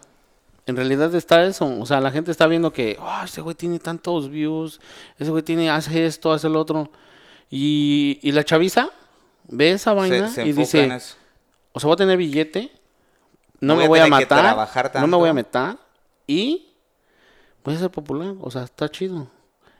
en 0.66 0.76
realidad 0.76 1.14
está 1.14 1.44
eso. 1.46 1.66
O 1.80 1.86
sea, 1.86 2.00
la 2.00 2.10
gente 2.10 2.30
está 2.30 2.46
viendo 2.46 2.72
que, 2.72 2.96
"Ah, 3.00 3.22
ese 3.24 3.40
güey 3.40 3.54
tiene 3.56 3.78
tantos 3.78 4.28
views, 4.28 4.80
ese 5.18 5.30
güey 5.30 5.42
tiene, 5.42 5.70
hace 5.70 6.04
esto, 6.06 6.32
hace 6.32 6.48
lo 6.48 6.60
otro. 6.60 6.90
Y, 7.50 8.18
y 8.22 8.32
la 8.32 8.44
chaviza 8.44 8.90
ve 9.48 9.70
esa 9.72 9.94
vaina 9.94 10.28
Se, 10.28 10.42
se 10.42 10.46
y 10.48 10.52
dice, 10.52 10.84
en 10.84 10.92
eso. 10.92 11.16
o 11.72 11.80
sea, 11.80 11.86
voy 11.88 11.94
a 11.94 11.96
tener 11.96 12.18
billete, 12.18 12.70
no, 13.60 13.74
Voy 13.74 13.84
me 13.84 13.88
voy 13.88 13.98
a 14.00 14.06
matar, 14.08 14.54
no 15.00 15.06
me 15.06 15.16
voy 15.16 15.28
a 15.30 15.32
tanto". 15.34 15.34
meter 15.70 15.86
y 16.26 16.74
voy 17.64 17.74
a 17.74 17.78
ser 17.78 17.90
popular. 17.90 18.34
O 18.42 18.50
sea, 18.50 18.64
está 18.64 18.88
chido. 18.90 19.28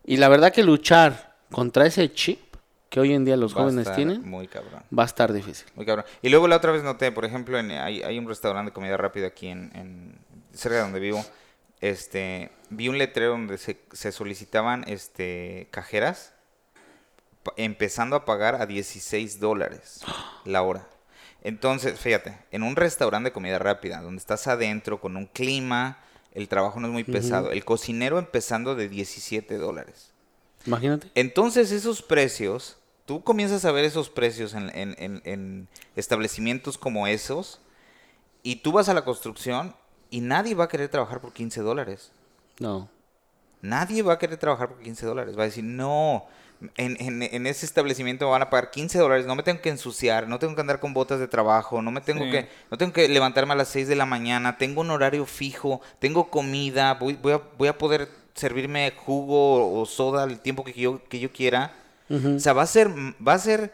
Y 0.04 0.16
la 0.16 0.28
verdad 0.28 0.50
que 0.52 0.62
luchar 0.62 1.36
contra 1.50 1.84
ese 1.86 2.10
chip 2.12 2.40
que 2.96 3.00
hoy 3.00 3.12
en 3.14 3.24
día 3.24 3.36
los 3.36 3.52
Va 3.54 3.60
jóvenes 3.62 3.80
estar 3.82 3.94
tienen 3.96 4.28
Muy 4.28 4.48
cabrón. 4.48 4.82
va 4.96 5.02
a 5.02 5.06
estar 5.06 5.32
difícil. 5.32 5.66
Muy 5.74 5.84
cabrón. 5.86 6.06
Y 6.22 6.28
luego 6.30 6.48
la 6.48 6.56
otra 6.56 6.72
vez 6.72 6.82
noté, 6.82 7.12
por 7.12 7.24
ejemplo, 7.24 7.58
en, 7.58 7.70
hay, 7.70 8.02
hay 8.02 8.18
un 8.18 8.26
restaurante 8.26 8.70
de 8.70 8.74
comida 8.74 8.96
rápida 8.96 9.26
aquí 9.28 9.48
en, 9.48 9.70
en- 9.74 10.18
cerca 10.54 10.76
de 10.76 10.82
donde 10.82 11.00
vivo. 11.00 11.24
este, 11.82 12.50
vi 12.70 12.88
un 12.88 12.96
letrero 12.98 13.32
donde 13.32 13.58
se, 13.58 13.78
se 13.92 14.10
solicitaban 14.12 14.84
este, 14.88 15.68
cajeras 15.70 16.32
empezando 17.56 18.16
a 18.16 18.24
pagar 18.24 18.56
a 18.56 18.66
16 18.66 19.38
dólares 19.40 20.00
la 20.44 20.62
hora. 20.62 20.86
Entonces, 21.42 21.98
fíjate, 22.00 22.36
en 22.50 22.62
un 22.64 22.74
restaurante 22.74 23.28
de 23.28 23.32
comida 23.32 23.58
rápida, 23.58 24.00
donde 24.00 24.18
estás 24.18 24.46
adentro 24.48 25.00
con 25.00 25.16
un 25.16 25.26
clima, 25.26 25.98
el 26.32 26.48
trabajo 26.48 26.80
no 26.80 26.88
es 26.88 26.92
muy 26.92 27.04
pesado. 27.04 27.52
El 27.52 27.64
cocinero 27.64 28.18
empezando 28.18 28.74
de 28.74 28.88
17 28.88 29.56
dólares. 29.58 30.12
Imagínate. 30.66 31.08
Entonces, 31.14 31.70
esos 31.70 32.02
precios, 32.02 32.78
tú 33.06 33.22
comienzas 33.22 33.64
a 33.64 33.72
ver 33.72 33.84
esos 33.84 34.10
precios 34.10 34.54
en, 34.54 34.70
en 34.74 35.68
establecimientos 35.94 36.76
como 36.76 37.06
esos, 37.06 37.60
y 38.42 38.56
tú 38.56 38.72
vas 38.72 38.88
a 38.88 38.94
la 38.94 39.04
construcción 39.04 39.74
y 40.10 40.20
nadie 40.20 40.54
va 40.54 40.64
a 40.64 40.68
querer 40.68 40.88
trabajar 40.88 41.20
por 41.20 41.32
15 41.32 41.62
dólares. 41.62 42.12
No. 42.60 42.88
Nadie 43.60 44.02
va 44.02 44.12
a 44.12 44.18
querer 44.18 44.38
trabajar 44.38 44.68
por 44.68 44.78
15 44.78 45.04
dólares. 45.04 45.36
Va 45.36 45.42
a 45.42 45.46
decir, 45.46 45.64
no, 45.64 46.26
en, 46.76 46.96
en, 47.00 47.46
ese 47.46 47.66
establecimiento 47.66 48.26
me 48.26 48.30
van 48.30 48.42
a 48.42 48.50
pagar 48.50 48.70
15 48.70 48.98
dólares, 48.98 49.26
no 49.26 49.34
me 49.34 49.42
tengo 49.42 49.60
que 49.60 49.68
ensuciar, 49.68 50.28
no 50.28 50.38
tengo 50.38 50.54
que 50.54 50.60
andar 50.60 50.80
con 50.80 50.94
botas 50.94 51.18
de 51.18 51.28
trabajo, 51.28 51.82
no 51.82 51.90
me 51.90 52.00
tengo 52.00 52.24
que, 52.30 52.48
no 52.70 52.78
tengo 52.78 52.92
que 52.92 53.08
levantarme 53.08 53.52
a 53.54 53.56
las 53.56 53.68
6 53.68 53.88
de 53.88 53.96
la 53.96 54.06
mañana, 54.06 54.58
tengo 54.58 54.80
un 54.80 54.90
horario 54.90 55.26
fijo, 55.26 55.80
tengo 55.98 56.30
comida, 56.30 56.94
voy, 56.94 57.14
voy, 57.14 57.32
a, 57.32 57.42
voy 57.58 57.68
a 57.68 57.76
poder 57.76 58.08
servirme 58.34 58.92
jugo 58.96 59.80
o 59.80 59.86
soda 59.86 60.24
el 60.24 60.40
tiempo 60.40 60.64
que 60.64 60.72
yo, 60.72 61.02
que 61.08 61.18
yo 61.18 61.32
quiera. 61.32 61.74
O 62.08 62.38
sea, 62.38 62.52
va 62.52 62.62
a 62.62 62.66
ser, 62.66 62.90
va 63.26 63.34
a 63.34 63.38
ser, 63.38 63.72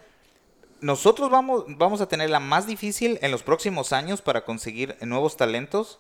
nosotros 0.80 1.30
vamos, 1.30 1.64
vamos 1.68 2.00
a 2.00 2.06
tener 2.06 2.30
la 2.30 2.40
más 2.40 2.66
difícil 2.66 3.18
en 3.22 3.30
los 3.30 3.42
próximos 3.42 3.92
años 3.92 4.22
para 4.22 4.44
conseguir 4.44 4.96
nuevos 5.02 5.36
talentos. 5.36 5.98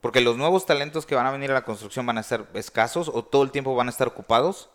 Porque 0.00 0.20
los 0.20 0.36
nuevos 0.36 0.66
talentos 0.66 1.06
que 1.06 1.14
van 1.14 1.26
a 1.26 1.30
venir 1.30 1.52
a 1.52 1.54
la 1.54 1.64
construcción 1.64 2.04
van 2.04 2.18
a 2.18 2.24
ser 2.24 2.44
escasos 2.54 3.08
o 3.08 3.22
todo 3.22 3.44
el 3.44 3.52
tiempo 3.52 3.76
van 3.76 3.86
a 3.86 3.90
estar 3.90 4.08
ocupados. 4.08 4.68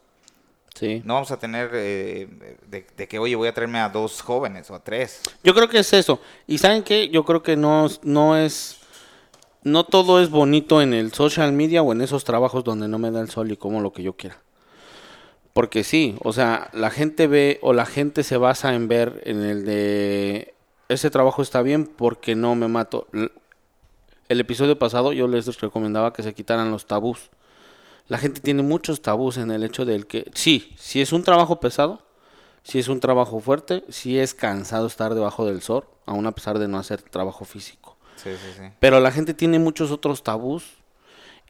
No 1.03 1.15
vamos 1.15 1.31
a 1.31 1.37
tener 1.37 1.71
eh, 1.73 2.27
de, 2.67 3.07
que, 3.07 3.19
oye, 3.19 3.35
voy 3.35 3.47
a 3.47 3.53
traerme 3.53 3.79
a 3.79 3.89
dos 3.89 4.21
jóvenes 4.21 4.69
o 4.69 4.75
a 4.75 4.83
tres. 4.83 5.21
Yo 5.43 5.53
creo 5.53 5.67
que 5.67 5.79
es 5.79 5.91
eso. 5.91 6.21
Y 6.45 6.59
¿saben 6.59 6.83
qué? 6.83 7.09
Yo 7.09 7.25
creo 7.25 7.43
que 7.43 7.57
no, 7.57 7.87
no 8.03 8.37
es... 8.37 8.77
No 9.63 9.83
todo 9.83 10.21
es 10.21 10.29
bonito 10.29 10.81
en 10.81 10.93
el 10.93 11.11
social 11.11 11.51
media 11.51 11.81
o 11.81 11.91
en 11.91 12.01
esos 12.01 12.23
trabajos 12.23 12.63
donde 12.63 12.87
no 12.87 12.97
me 12.99 13.11
da 13.11 13.19
el 13.19 13.29
sol 13.29 13.51
y 13.51 13.57
como 13.57 13.81
lo 13.81 13.91
que 13.91 14.03
yo 14.03 14.13
quiera. 14.13 14.39
Porque 15.57 15.83
sí, 15.83 16.15
o 16.23 16.33
sea, 16.33 16.69
la 16.71 16.91
gente 16.91 17.25
ve 17.25 17.57
o 17.63 17.73
la 17.73 17.87
gente 17.87 18.23
se 18.23 18.37
basa 18.37 18.75
en 18.75 18.87
ver 18.87 19.21
en 19.25 19.41
el 19.43 19.65
de 19.65 20.53
ese 20.87 21.09
trabajo 21.09 21.41
está 21.41 21.63
bien 21.63 21.87
porque 21.87 22.35
no 22.35 22.53
me 22.55 22.67
mato. 22.67 23.07
El 24.29 24.39
episodio 24.39 24.77
pasado 24.77 25.13
yo 25.13 25.27
les 25.27 25.59
recomendaba 25.59 26.13
que 26.13 26.21
se 26.21 26.33
quitaran 26.33 26.69
los 26.69 26.85
tabús 26.85 27.31
la 28.07 28.17
gente 28.17 28.39
tiene 28.39 28.63
muchos 28.63 29.01
tabús 29.01 29.37
en 29.37 29.51
el 29.51 29.63
hecho 29.63 29.85
del 29.85 30.07
que, 30.07 30.31
sí, 30.33 30.73
si 30.77 31.01
es 31.01 31.11
un 31.11 31.23
trabajo 31.23 31.59
pesado, 31.59 32.01
si 32.63 32.79
es 32.79 32.87
un 32.87 32.99
trabajo 32.99 33.39
fuerte, 33.39 33.83
si 33.89 34.17
es 34.17 34.33
cansado 34.33 34.87
estar 34.87 35.13
debajo 35.13 35.45
del 35.45 35.61
sol, 35.61 35.85
aún 36.05 36.25
a 36.25 36.31
pesar 36.31 36.57
de 36.57 36.67
no 36.67 36.79
hacer 36.79 37.01
trabajo 37.01 37.43
físico. 37.43 37.97
Sí, 38.15 38.31
sí, 38.31 38.53
sí. 38.57 38.63
Pero 38.79 38.99
la 38.99 39.11
gente 39.11 39.33
tiene 39.33 39.59
muchos 39.59 39.91
otros 39.91 40.23
tabús 40.23 40.77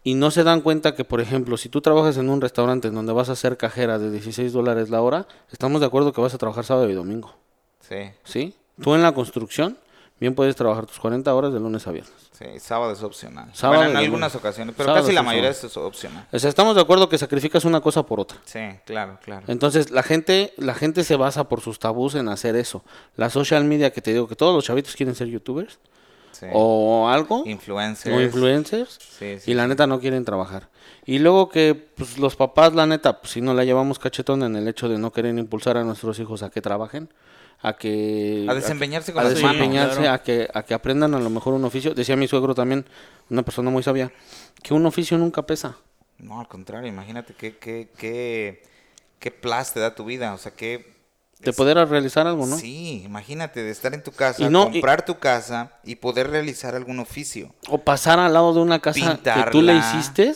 y 0.03 0.15
no 0.15 0.31
se 0.31 0.43
dan 0.43 0.61
cuenta 0.61 0.95
que, 0.95 1.03
por 1.03 1.21
ejemplo, 1.21 1.57
si 1.57 1.69
tú 1.69 1.81
trabajas 1.81 2.17
en 2.17 2.29
un 2.29 2.41
restaurante 2.41 2.87
en 2.87 2.95
donde 2.95 3.13
vas 3.13 3.29
a 3.29 3.33
hacer 3.33 3.57
cajera 3.57 3.99
de 3.99 4.11
16 4.11 4.53
dólares 4.53 4.89
la 4.89 5.01
hora, 5.01 5.27
estamos 5.51 5.81
de 5.81 5.87
acuerdo 5.87 6.13
que 6.13 6.21
vas 6.21 6.33
a 6.33 6.37
trabajar 6.37 6.63
sábado 6.63 6.89
y 6.89 6.93
domingo. 6.93 7.35
Sí. 7.81 8.11
¿Sí? 8.23 8.55
Tú 8.81 8.95
en 8.95 9.01
la 9.01 9.13
construcción 9.13 9.77
bien 10.19 10.35
puedes 10.35 10.55
trabajar 10.55 10.85
tus 10.85 10.99
40 10.99 11.33
horas 11.33 11.53
de 11.53 11.59
lunes 11.59 11.85
a 11.87 11.91
viernes. 11.91 12.13
Sí, 12.31 12.45
sábado 12.59 12.91
es 12.91 13.03
opcional. 13.03 13.49
Sábado 13.53 13.81
bueno, 13.81 13.99
en 13.99 14.05
algunas 14.05 14.35
ocasiones, 14.35 14.75
pero 14.77 14.93
casi 14.93 15.11
la 15.11 15.23
mayoría 15.23 15.49
es 15.49 15.77
opcional. 15.77 16.27
O 16.31 16.39
sea, 16.39 16.49
estamos 16.49 16.75
de 16.75 16.81
acuerdo 16.81 17.09
que 17.09 17.17
sacrificas 17.17 17.65
una 17.65 17.81
cosa 17.81 18.03
por 18.03 18.19
otra. 18.19 18.37
Sí, 18.45 18.59
claro, 18.85 19.19
claro. 19.23 19.45
Entonces, 19.47 19.91
la 19.91 20.03
gente, 20.03 20.53
la 20.57 20.73
gente 20.73 21.03
se 21.03 21.15
basa 21.15 21.45
por 21.45 21.61
sus 21.61 21.79
tabús 21.79 22.15
en 22.15 22.29
hacer 22.29 22.55
eso. 22.55 22.83
La 23.15 23.29
social 23.29 23.63
media 23.63 23.91
que 23.91 24.01
te 24.01 24.11
digo 24.11 24.27
que 24.27 24.35
todos 24.35 24.53
los 24.53 24.65
chavitos 24.65 24.95
quieren 24.95 25.15
ser 25.15 25.27
youtubers. 25.27 25.79
Sí. 26.39 26.45
O 26.53 27.07
algo. 27.09 27.43
Influencers. 27.45 28.15
O 28.15 28.21
influencers. 28.21 28.99
Sí, 28.99 29.39
sí, 29.39 29.51
y 29.51 29.53
la 29.55 29.67
neta 29.67 29.87
no 29.87 29.99
quieren 29.99 30.23
trabajar. 30.23 30.69
Y 31.05 31.19
luego 31.19 31.49
que 31.49 31.73
pues, 31.73 32.17
los 32.19 32.35
papás, 32.35 32.75
la 32.75 32.85
neta, 32.85 33.21
pues, 33.21 33.33
si 33.33 33.41
no 33.41 33.53
la 33.53 33.63
llevamos 33.63 33.97
cachetón 33.97 34.43
en 34.43 34.55
el 34.55 34.67
hecho 34.67 34.87
de 34.87 34.99
no 34.99 35.11
querer 35.11 35.35
impulsar 35.37 35.77
a 35.77 35.83
nuestros 35.83 36.19
hijos 36.19 36.43
a 36.43 36.51
que 36.51 36.61
trabajen, 36.61 37.09
a 37.61 37.73
que 37.73 38.45
a 38.47 38.53
desempeñarse 38.53 39.13
con 39.13 39.25
a, 39.25 39.29
desempeñarse 39.29 40.07
a 40.07 40.21
que 40.21 40.47
a 40.53 40.63
que 40.63 40.73
aprendan 40.73 41.15
a 41.15 41.19
lo 41.19 41.29
mejor 41.29 41.53
un 41.53 41.65
oficio 41.65 41.93
decía 41.93 42.15
mi 42.15 42.27
suegro 42.27 42.53
también 42.53 42.85
una 43.29 43.41
persona 43.41 43.71
muy 43.71 43.81
sabia 43.81 44.11
que 44.61 44.73
un 44.73 44.85
oficio 44.85 45.17
nunca 45.17 45.45
pesa 45.45 45.75
no 46.19 46.39
al 46.39 46.47
contrario 46.47 46.87
imagínate 46.87 47.33
qué 47.33 47.57
qué 47.57 47.89
qué 47.97 48.61
qué 49.19 49.31
te 49.31 49.79
da 49.79 49.95
tu 49.95 50.05
vida 50.05 50.33
o 50.33 50.37
sea 50.37 50.51
que 50.51 50.96
de 51.39 51.53
poder 51.53 51.77
realizar 51.87 52.25
algo, 52.27 52.45
¿no? 52.45 52.57
Sí, 52.57 53.03
imagínate 53.05 53.63
de 53.63 53.71
estar 53.71 53.93
en 53.93 54.03
tu 54.03 54.11
casa, 54.11 54.43
y 54.43 54.51
comprar 54.51 55.05
tu 55.05 55.19
casa 55.19 55.71
y 55.83 55.95
poder 55.95 56.29
realizar 56.29 56.75
algún 56.75 56.99
oficio. 56.99 57.53
O 57.69 57.77
pasar 57.77 58.19
al 58.19 58.33
lado 58.33 58.53
de 58.53 58.61
una 58.61 58.79
casa 58.79 59.19
que 59.21 59.51
tú 59.51 59.61
le 59.61 59.75
hiciste 59.75 60.33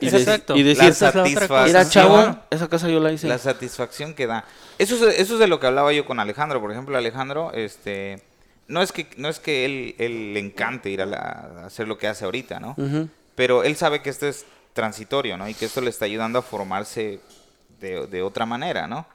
y, 0.00 0.08
Exacto. 0.08 0.56
y 0.56 0.62
decir, 0.62 0.94
Mira, 1.24 1.88
chavo, 1.88 2.38
esa 2.48 2.68
casa 2.68 2.88
yo 2.88 3.00
la 3.00 3.12
hice. 3.12 3.28
La 3.28 3.38
satisfacción 3.38 4.14
que 4.14 4.26
da. 4.26 4.44
Eso 4.78 4.94
es, 4.94 5.20
eso 5.20 5.34
es 5.34 5.40
de 5.40 5.46
lo 5.46 5.60
que 5.60 5.66
hablaba 5.66 5.92
yo 5.92 6.06
con 6.06 6.20
Alejandro. 6.20 6.58
Por 6.60 6.72
ejemplo, 6.72 6.96
Alejandro, 6.96 7.52
este, 7.52 8.22
no 8.66 8.80
es 8.80 8.92
que, 8.92 9.08
no 9.18 9.28
es 9.28 9.40
que 9.40 9.66
él, 9.66 9.94
él 9.98 10.32
le 10.32 10.40
encante 10.40 10.88
ir 10.88 11.02
a, 11.02 11.66
hacer 11.66 11.86
lo 11.86 11.98
que 11.98 12.08
hace 12.08 12.24
ahorita, 12.24 12.60
¿no? 12.60 12.76
Pero 13.34 13.62
él 13.62 13.76
sabe 13.76 14.00
que 14.00 14.08
esto 14.08 14.26
es 14.26 14.46
transitorio, 14.72 15.36
¿no? 15.36 15.46
Y 15.48 15.52
que 15.52 15.66
esto 15.66 15.82
le 15.82 15.90
está 15.90 16.06
ayudando 16.06 16.38
a 16.38 16.42
formarse 16.42 17.20
de, 17.78 18.06
de 18.06 18.22
otra 18.22 18.46
manera, 18.46 18.86
¿no? 18.86 19.06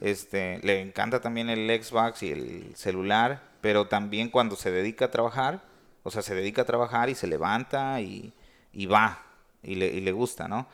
Este, 0.00 0.60
le 0.62 0.80
encanta 0.80 1.20
también 1.20 1.50
el 1.50 1.82
Xbox 1.82 2.22
y 2.22 2.30
el 2.30 2.76
celular, 2.76 3.42
pero 3.60 3.88
también 3.88 4.30
cuando 4.30 4.56
se 4.56 4.70
dedica 4.70 5.06
a 5.06 5.10
trabajar, 5.10 5.62
o 6.02 6.10
sea, 6.10 6.22
se 6.22 6.34
dedica 6.34 6.62
a 6.62 6.66
trabajar 6.66 7.10
y 7.10 7.14
se 7.14 7.26
levanta 7.26 8.00
y, 8.00 8.32
y 8.72 8.86
va, 8.86 9.24
y 9.62 9.74
le, 9.74 9.86
y 9.88 10.00
le 10.00 10.12
gusta, 10.12 10.46
¿no? 10.48 10.68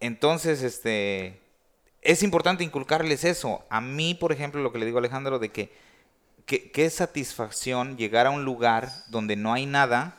Entonces, 0.00 0.62
este, 0.62 1.40
es 2.04 2.22
importante 2.22 2.62
inculcarles 2.62 3.24
eso. 3.24 3.64
A 3.70 3.80
mí, 3.80 4.14
por 4.14 4.30
ejemplo, 4.30 4.62
lo 4.62 4.72
que 4.72 4.78
le 4.78 4.86
digo 4.86 4.98
a 4.98 5.00
Alejandro, 5.00 5.38
de 5.38 5.50
que, 5.50 5.72
es 6.46 6.94
satisfacción 6.94 7.96
llegar 7.96 8.26
a 8.26 8.30
un 8.30 8.44
lugar 8.44 8.90
donde 9.08 9.34
no 9.34 9.54
hay 9.54 9.64
nada 9.64 10.18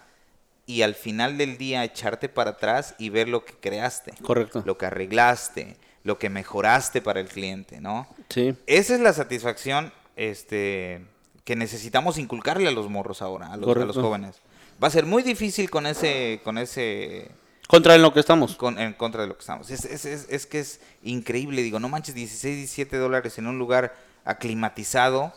y 0.66 0.82
al 0.82 0.95
final 0.95 1.38
del 1.38 1.60
día 1.60 1.84
echarte 1.84 2.28
para 2.28 2.51
atrás 2.51 2.95
y 2.97 3.10
ver 3.10 3.30
lo 3.30 3.45
que 3.45 3.53
creaste. 3.53 4.14
Correcto. 4.24 4.64
Lo 4.66 4.80
que 4.80 4.88
arreglaste, 4.88 5.78
lo 6.06 6.18
que 6.18 6.30
mejoraste 6.30 7.01
para 7.01 7.20
el 7.20 7.28
cliente, 7.28 7.82
¿no? 7.82 8.08
Sí. 8.30 8.56
Esa 8.68 8.93
es 8.93 9.01
la 9.01 9.12
satisfacción 9.12 9.91
este, 10.16 11.03
que 11.43 11.56
necesitamos 11.58 12.18
inculcarle 12.18 12.68
a 12.68 12.72
los 12.72 12.89
morros 12.89 13.22
ahora, 13.22 13.51
a 13.51 13.58
los, 13.58 13.76
a 13.76 13.86
los 13.86 13.97
jóvenes. 13.97 14.38
Va 14.82 14.88
a 14.88 14.91
ser 14.91 15.06
muy 15.06 15.24
difícil 15.24 15.70
con 15.70 15.88
ese, 15.88 16.41
con 16.43 16.60
ese 16.60 17.32
contra 17.68 17.95
en 17.95 18.03
lo 18.03 18.14
que 18.14 18.20
estamos. 18.20 18.56
Con, 18.56 18.78
en 18.78 18.93
contra 18.93 19.24
de 19.24 19.28
lo 19.28 19.36
que 19.36 19.39
estamos. 19.39 19.70
Es, 19.72 19.84
es, 19.86 20.06
es, 20.06 20.28
es, 20.30 20.45
que 20.45 20.60
es 20.60 20.80
increíble, 21.03 21.64
digo, 21.64 21.80
no 21.80 21.89
manches, 21.89 22.14
16, 22.14 22.56
17 22.56 22.97
dólares 22.97 23.38
en 23.39 23.47
un 23.47 23.58
lugar 23.58 23.95
aclimatizado, 24.24 25.34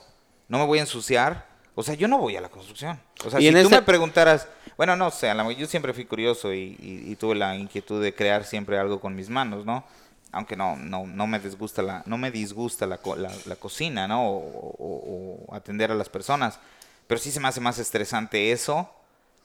no 0.48 0.58
me 0.58 0.66
voy 0.66 0.78
a 0.78 0.82
ensuciar. 0.82 1.48
O 1.74 1.82
sea, 1.82 1.94
yo 1.94 2.08
no 2.08 2.18
voy 2.18 2.36
a 2.36 2.40
la 2.40 2.48
construcción. 2.48 3.00
O 3.24 3.30
sea, 3.30 3.40
si 3.40 3.50
tú 3.50 3.70
me 3.70 3.82
preguntaras, 3.82 4.48
bueno, 4.76 4.96
no 4.96 5.10
sé, 5.10 5.32
yo 5.56 5.66
siempre 5.66 5.94
fui 5.94 6.04
curioso 6.04 6.52
y, 6.52 7.16
tuve 7.18 7.36
la 7.36 7.56
inquietud 7.56 8.02
de 8.02 8.14
crear 8.14 8.44
siempre 8.44 8.78
algo 8.78 9.00
con 9.00 9.14
mis 9.14 9.30
manos, 9.30 9.64
¿no? 9.64 9.84
Aunque 10.32 10.56
no, 10.56 10.76
no, 10.76 11.06
no 11.06 11.26
me 11.26 11.38
disgusta 11.38 11.82
la, 11.82 12.02
no 12.06 12.18
me 12.18 12.30
disgusta 12.30 12.86
la, 12.86 13.00
la, 13.46 13.56
cocina, 13.56 14.06
¿no? 14.06 14.26
o 14.28 15.46
atender 15.52 15.90
a 15.90 15.94
las 15.94 16.08
personas. 16.08 16.60
Pero 17.06 17.18
sí 17.18 17.30
se 17.30 17.40
me 17.40 17.48
hace 17.48 17.60
más 17.60 17.78
estresante 17.78 18.52
eso 18.52 18.90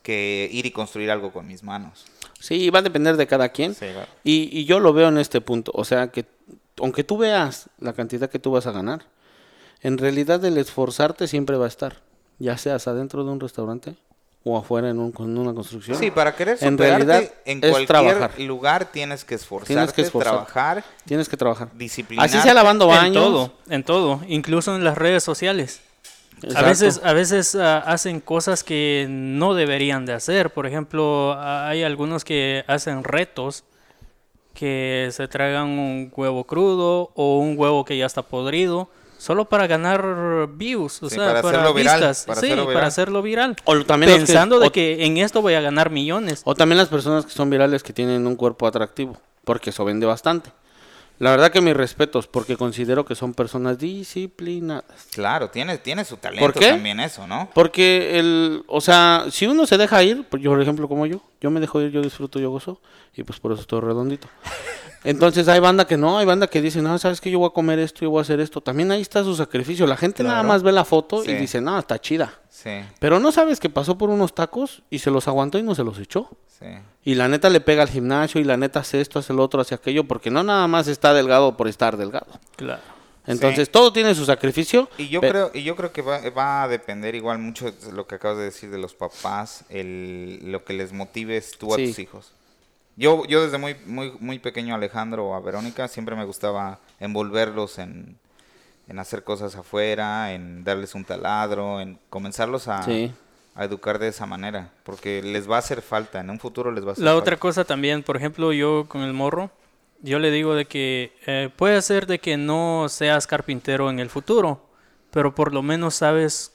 que 0.03 0.49
ir 0.51 0.65
y 0.65 0.71
construir 0.71 1.09
algo 1.09 1.31
con 1.31 1.47
mis 1.47 1.63
manos. 1.63 2.05
Sí, 2.39 2.69
va 2.69 2.79
a 2.79 2.81
depender 2.83 3.15
de 3.15 3.25
cada 3.25 3.49
quien. 3.49 3.75
y, 4.23 4.59
y, 4.59 4.65
yo 4.65 4.79
lo 4.79 4.93
veo 4.93 5.07
en 5.07 5.17
este 5.17 5.39
punto. 5.41 5.71
O 5.73 5.85
sea, 5.85 6.11
que 6.11 6.25
aunque 6.79 7.05
tú 7.05 7.17
veas 7.17 7.69
la 7.79 7.93
cantidad 7.93 8.29
que 8.29 8.37
tú 8.37 8.51
vas 8.51 8.67
a 8.67 8.71
ganar, 8.71 9.05
en 9.81 9.97
realidad 9.97 10.43
el 10.43 10.57
esforzarte 10.57 11.27
siempre 11.27 11.55
va 11.55 11.65
a 11.65 11.69
estar. 11.69 12.01
Ya 12.37 12.57
seas 12.57 12.87
adentro 12.87 13.23
de 13.23 13.31
un 13.31 13.39
restaurante 13.39 13.95
o 14.43 14.57
afuera 14.57 14.89
en, 14.89 14.99
un, 14.99 15.13
una 15.37 15.53
construcción. 15.53 15.97
Sí, 15.97 16.11
para 16.11 16.35
querer 16.35 16.57
en 16.61 16.77
realidad 16.77 17.23
en 17.45 17.61
cualquier 17.61 18.41
lugar 18.41 18.91
tienes 18.91 19.23
que 19.23 19.35
esforzarte, 19.35 19.73
tienes 19.93 20.11
que 20.11 20.19
trabajar. 20.19 20.83
Tienes 21.05 21.29
que 21.29 21.37
trabajar. 21.37 21.69
Disciplinar. 21.73 22.25
Así 22.25 22.37
sea 22.39 22.53
lavando 22.53 22.87
baños. 22.87 23.07
En 23.07 23.13
todo, 23.13 23.53
en 23.69 23.83
todo, 23.83 24.21
incluso 24.27 24.75
en 24.75 24.83
las 24.83 24.97
redes 24.97 25.23
sociales. 25.23 25.81
A 26.55 26.61
veces, 26.61 26.99
a 27.03 27.13
veces 27.13 27.55
ah, 27.55 27.77
hacen 27.79 28.19
cosas 28.19 28.65
que 28.65 29.05
no 29.09 29.53
deberían 29.53 30.05
de 30.05 30.11
hacer. 30.11 30.49
Por 30.49 30.67
ejemplo, 30.67 31.37
hay 31.39 31.83
algunos 31.83 32.25
que 32.25 32.65
hacen 32.67 33.05
retos 33.05 33.63
que 34.53 35.09
se 35.11 35.27
traigan 35.29 35.69
un 35.69 36.11
huevo 36.13 36.43
crudo 36.43 37.11
o 37.15 37.39
un 37.39 37.57
huevo 37.57 37.85
que 37.85 37.97
ya 37.97 38.05
está 38.05 38.23
podrido 38.23 38.89
solo 39.23 39.45
para 39.45 39.67
ganar 39.67 40.49
views, 40.53 41.01
o 41.01 41.09
sea, 41.09 41.41
para, 41.41 41.71
vistas, 41.71 42.25
para, 42.27 42.41
sí, 42.41 42.47
hacerlo 42.47 42.73
para 42.73 42.87
hacerlo 42.87 43.21
viral. 43.21 43.55
O 43.63 43.85
también 43.85 44.17
pensando 44.17 44.59
de 44.59 44.69
que 44.69 45.05
en 45.05 45.15
esto 45.17 45.41
voy 45.41 45.53
a 45.53 45.61
ganar 45.61 45.89
millones. 45.89 46.41
O 46.43 46.55
también 46.55 46.77
las 46.77 46.89
personas 46.89 47.25
que 47.25 47.31
son 47.31 47.49
virales 47.49 47.83
que 47.83 47.93
tienen 47.93 48.27
un 48.27 48.35
cuerpo 48.35 48.67
atractivo, 48.67 49.17
porque 49.45 49.69
eso 49.69 49.85
vende 49.85 50.05
bastante. 50.05 50.51
La 51.19 51.31
verdad 51.31 51.51
que 51.51 51.61
mis 51.61 51.73
respetos, 51.73 52.27
porque 52.27 52.57
considero 52.57 53.05
que 53.05 53.15
son 53.15 53.33
personas 53.33 53.79
disciplinadas. 53.79 55.07
Claro, 55.13 55.49
tiene, 55.49 55.77
tiene 55.77 56.03
su 56.03 56.17
talento 56.17 56.59
también 56.59 56.99
eso, 56.99 57.25
¿no? 57.25 57.49
Porque 57.53 58.19
el, 58.19 58.65
o 58.67 58.81
sea, 58.81 59.27
si 59.31 59.45
uno 59.47 59.65
se 59.65 59.77
deja 59.77 60.03
ir, 60.03 60.25
yo 60.37 60.51
por 60.51 60.61
ejemplo 60.61 60.89
como 60.89 61.05
yo, 61.05 61.21
yo 61.43 61.51
me 61.51 61.59
dejo 61.59 61.81
ir, 61.81 61.91
yo 61.91 62.01
disfruto, 62.01 62.39
yo 62.39 62.49
gozo, 62.49 62.79
y 63.13 63.23
pues 63.23 63.41
por 63.41 63.51
eso 63.51 63.59
estoy 63.59 63.81
redondito. 63.81 64.29
Entonces 65.03 65.49
hay 65.49 65.59
banda 65.59 65.85
que 65.85 65.97
no, 65.97 66.17
hay 66.17 66.25
banda 66.25 66.47
que 66.47 66.61
dice, 66.61 66.81
no, 66.81 66.97
sabes 66.97 67.19
que 67.19 67.29
yo 67.29 67.37
voy 67.37 67.49
a 67.49 67.53
comer 67.53 67.79
esto, 67.79 67.99
yo 67.99 68.09
voy 68.09 68.19
a 68.19 68.21
hacer 68.21 68.39
esto. 68.39 68.61
También 68.61 68.89
ahí 68.93 69.01
está 69.01 69.21
su 69.25 69.35
sacrificio. 69.35 69.85
La 69.85 69.97
gente 69.97 70.23
nada 70.23 70.41
más 70.41 70.63
ve 70.63 70.71
la 70.71 70.85
foto 70.85 71.21
y 71.25 71.33
dice, 71.33 71.59
no, 71.59 71.77
está 71.77 71.99
chida. 71.99 72.39
Sí. 72.47 72.69
Pero 72.99 73.19
no 73.19 73.33
sabes 73.33 73.59
que 73.59 73.69
pasó 73.69 73.97
por 73.97 74.09
unos 74.09 74.33
tacos 74.33 74.83
y 74.89 74.99
se 74.99 75.11
los 75.11 75.27
aguantó 75.27 75.57
y 75.57 75.63
no 75.63 75.75
se 75.75 75.83
los 75.83 75.99
echó. 75.99 76.29
Sí. 76.47 76.67
Y 77.03 77.15
la 77.15 77.27
neta 77.27 77.49
le 77.49 77.59
pega 77.59 77.81
al 77.81 77.89
gimnasio 77.89 78.39
y 78.39 78.45
la 78.45 78.55
neta 78.55 78.79
hace 78.79 79.01
esto, 79.01 79.19
hace 79.19 79.33
lo 79.33 79.43
otro, 79.43 79.59
hace 79.59 79.75
aquello, 79.75 80.05
porque 80.05 80.31
no 80.31 80.41
nada 80.43 80.65
más 80.69 80.87
está 80.87 81.13
delgado 81.13 81.57
por 81.57 81.67
estar 81.67 81.97
delgado. 81.97 82.27
Claro. 82.55 82.92
Entonces 83.25 83.69
todo 83.69 83.93
tiene 83.93 84.13
su 84.15 84.25
sacrificio. 84.25 84.89
Y 84.97 85.07
yo 85.07 85.21
creo, 85.21 85.51
y 85.53 85.63
yo 85.63 85.75
creo 85.75 85.91
que 85.91 86.01
va, 86.01 86.63
a 86.63 86.67
depender 86.67 87.15
igual 87.15 87.39
mucho 87.39 87.71
de 87.71 87.91
lo 87.91 88.05
que 88.07 88.15
acabas 88.15 88.37
de 88.37 88.43
decir 88.45 88.69
de 88.69 88.77
los 88.77 88.93
papás, 88.93 89.63
el, 89.69 90.39
lo 90.51 90.63
que 90.65 90.73
les 90.73 90.91
motives 90.91 91.57
tú 91.57 91.73
a 91.73 91.77
tus 91.77 91.99
hijos. 91.99 92.31
Yo, 92.95 93.25
yo 93.25 93.43
desde 93.43 93.57
muy, 93.57 93.75
muy, 93.85 94.13
muy 94.19 94.39
pequeño 94.39 94.75
Alejandro 94.75 95.27
o 95.27 95.33
a 95.33 95.39
Verónica 95.39 95.87
siempre 95.87 96.15
me 96.15 96.25
gustaba 96.25 96.79
envolverlos 96.99 97.79
en, 97.79 98.17
hacer 98.97 99.23
cosas 99.23 99.55
afuera, 99.55 100.33
en 100.33 100.63
darles 100.63 100.93
un 100.93 101.03
taladro, 101.03 101.81
en 101.81 101.97
comenzarlos 102.09 102.67
a, 102.67 102.85
a 103.55 103.65
educar 103.65 103.97
de 103.97 104.09
esa 104.09 104.25
manera, 104.25 104.69
porque 104.83 105.23
les 105.23 105.49
va 105.49 105.55
a 105.55 105.59
hacer 105.59 105.81
falta, 105.81 106.19
en 106.19 106.29
un 106.29 106.39
futuro 106.39 106.71
les 106.71 106.85
va 106.85 106.89
a 106.89 106.91
hacer 106.93 107.03
La 107.03 107.15
otra 107.15 107.37
cosa 107.37 107.63
también, 107.63 108.03
por 108.03 108.17
ejemplo, 108.17 108.53
yo 108.53 108.85
con 108.87 109.01
el 109.01 109.13
morro, 109.13 109.49
yo 110.03 110.19
le 110.19 110.29
digo 110.29 110.53
de 110.53 110.65
que 110.65 111.17
eh, 111.25 111.49
puede 111.55 111.81
ser 111.81 112.05
de 112.05 112.19
que 112.19 112.37
no 112.37 112.87
seas 112.89 113.25
carpintero 113.25 113.89
en 113.89 113.99
el 113.99 114.09
futuro, 114.09 114.61
pero 115.09 115.33
por 115.33 115.51
lo 115.51 115.63
menos 115.63 115.95
sabes 115.95 116.51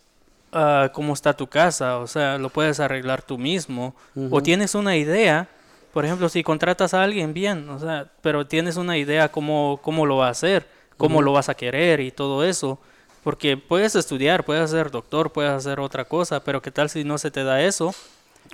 uh, 0.53 0.93
cómo 0.93 1.15
está 1.15 1.37
tu 1.37 1.49
casa, 1.49 1.99
o 1.99 2.07
sea, 2.07 2.39
lo 2.39 2.51
puedes 2.51 2.79
arreglar 2.79 3.23
tú 3.23 3.39
mismo, 3.39 3.97
o 4.31 4.41
tienes 4.41 4.77
una 4.77 4.97
idea 4.97 5.49
por 5.93 6.05
ejemplo, 6.05 6.29
si 6.29 6.43
contratas 6.43 6.95
a 6.95 7.03
alguien, 7.03 7.35
bien, 7.35 7.69
o 7.71 7.79
sea, 7.79 8.07
pero 8.21 8.47
tienes 8.47 8.77
una 8.77 8.97
idea 8.97 9.31
cómo, 9.31 9.81
cómo 9.83 10.07
lo 10.07 10.17
va 10.17 10.29
a 10.29 10.31
hacer, 10.31 10.69
cómo 10.97 11.23
lo 11.23 11.33
vas 11.33 11.49
a 11.49 11.55
querer 11.55 12.01
y 12.01 12.11
todo 12.11 12.45
eso. 12.45 12.79
Porque 13.25 13.57
puedes 13.57 13.97
estudiar, 13.97 14.45
puedes 14.45 14.71
ser 14.71 14.91
doctor, 14.91 15.33
puedes 15.33 15.51
hacer 15.51 15.81
otra 15.81 16.05
cosa, 16.05 16.45
pero 16.45 16.63
¿qué 16.63 16.71
tal 16.71 16.89
si 16.89 17.05
no 17.05 17.19
se 17.19 17.31
te 17.31 17.43
da 17.43 17.63
eso? 17.63 17.95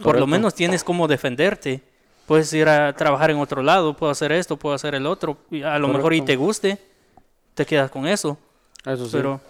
Por 0.03 0.19
lo 0.19 0.27
menos 0.27 0.55
tienes 0.55 0.83
cómo 0.83 1.07
defenderte. 1.07 1.83
Puedes 2.27 2.53
ir 2.53 2.69
a 2.69 2.95
trabajar 2.95 3.31
en 3.31 3.39
otro 3.39 3.63
lado, 3.63 3.95
puedo 3.95 4.11
hacer 4.11 4.33
esto, 4.33 4.57
puedo 4.57 4.75
hacer 4.75 4.95
el 4.95 5.07
otro. 5.07 5.37
a 5.65 5.79
lo 5.79 5.89
mejor 5.89 6.15
y 6.15 6.23
te 6.23 6.37
guste, 6.37 6.79
te 7.55 7.67
quedas 7.67 7.91
con 7.91 8.07
eso. 8.07 8.39
Eso 8.85 9.05
sí. 9.07 9.13
Pero, 9.13 9.41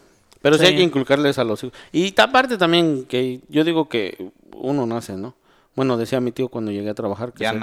pero 0.42 0.58
sí 0.58 0.66
hay 0.66 0.76
que 0.76 0.82
inculcarles 0.82 1.38
a 1.38 1.44
los 1.44 1.62
hijos. 1.62 1.78
Y 1.92 2.18
aparte 2.20 2.58
también 2.58 3.04
que 3.04 3.40
yo 3.48 3.64
digo 3.64 3.88
que 3.88 4.30
uno 4.56 4.86
nace, 4.86 5.16
¿no? 5.16 5.34
Bueno, 5.76 5.96
decía 5.96 6.20
mi 6.20 6.30
tío 6.30 6.48
cuando 6.48 6.70
llegué 6.70 6.90
a 6.90 6.94
trabajar 6.94 7.32
que, 7.32 7.46
se, 7.48 7.60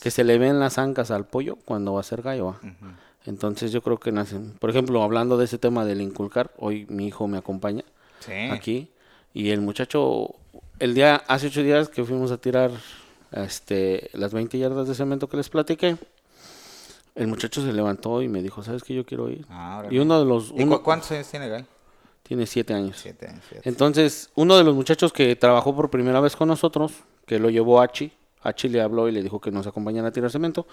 que 0.00 0.10
se 0.10 0.24
le 0.24 0.38
ven 0.38 0.60
las 0.60 0.78
ancas 0.78 1.10
al 1.10 1.26
pollo 1.26 1.56
cuando 1.64 1.94
va 1.94 2.00
a 2.00 2.04
ser 2.04 2.22
gallo. 2.22 2.56
Entonces 3.26 3.72
yo 3.72 3.82
creo 3.82 3.98
que 3.98 4.12
nacen. 4.12 4.54
Por 4.58 4.70
ejemplo, 4.70 5.02
hablando 5.02 5.36
de 5.36 5.44
ese 5.44 5.58
tema 5.58 5.84
del 5.84 6.00
inculcar, 6.00 6.50
hoy 6.56 6.86
mi 6.88 7.06
hijo 7.06 7.26
me 7.26 7.38
acompaña 7.38 7.84
aquí 8.50 8.88
y 9.34 9.50
el 9.50 9.60
muchacho, 9.60 10.34
el 10.78 10.94
día, 10.94 11.22
hace 11.28 11.48
ocho 11.48 11.62
días 11.62 11.88
que 11.88 12.04
fuimos 12.04 12.30
a 12.30 12.38
tirar 12.38 12.70
este, 13.32 14.10
las 14.12 14.32
20 14.32 14.58
yardas 14.58 14.88
de 14.88 14.94
cemento 14.94 15.28
que 15.28 15.36
les 15.36 15.48
platiqué, 15.48 15.96
el 17.14 17.26
muchacho 17.26 17.62
se 17.62 17.72
levantó 17.72 18.22
y 18.22 18.28
me 18.28 18.42
dijo, 18.42 18.62
¿sabes 18.62 18.82
que 18.82 18.94
yo 18.94 19.04
quiero 19.04 19.28
ir? 19.28 19.44
Ah, 19.50 19.84
y 19.90 19.98
uno 19.98 20.18
de 20.18 20.24
los... 20.24 20.52
¿Cuántos 20.82 21.10
años 21.10 21.28
tiene 21.28 21.48
Gal? 21.48 21.66
Tiene 22.22 22.46
siete 22.46 22.74
años. 22.74 22.98
Siete 23.00 23.26
años 23.26 23.42
Entonces, 23.64 24.30
uno 24.34 24.56
de 24.56 24.64
los 24.64 24.74
muchachos 24.74 25.12
que 25.12 25.34
trabajó 25.34 25.74
por 25.74 25.90
primera 25.90 26.20
vez 26.20 26.36
con 26.36 26.48
nosotros, 26.48 26.92
que 27.26 27.38
lo 27.38 27.50
llevó 27.50 27.80
a 27.80 27.84
Hachi. 27.84 28.12
Hachi 28.42 28.68
le 28.68 28.80
habló 28.80 29.08
y 29.08 29.12
le 29.12 29.22
dijo 29.22 29.40
que 29.40 29.50
nos 29.50 29.66
acompañara 29.66 30.08
a 30.08 30.12
tirar 30.12 30.30
cemento. 30.30 30.66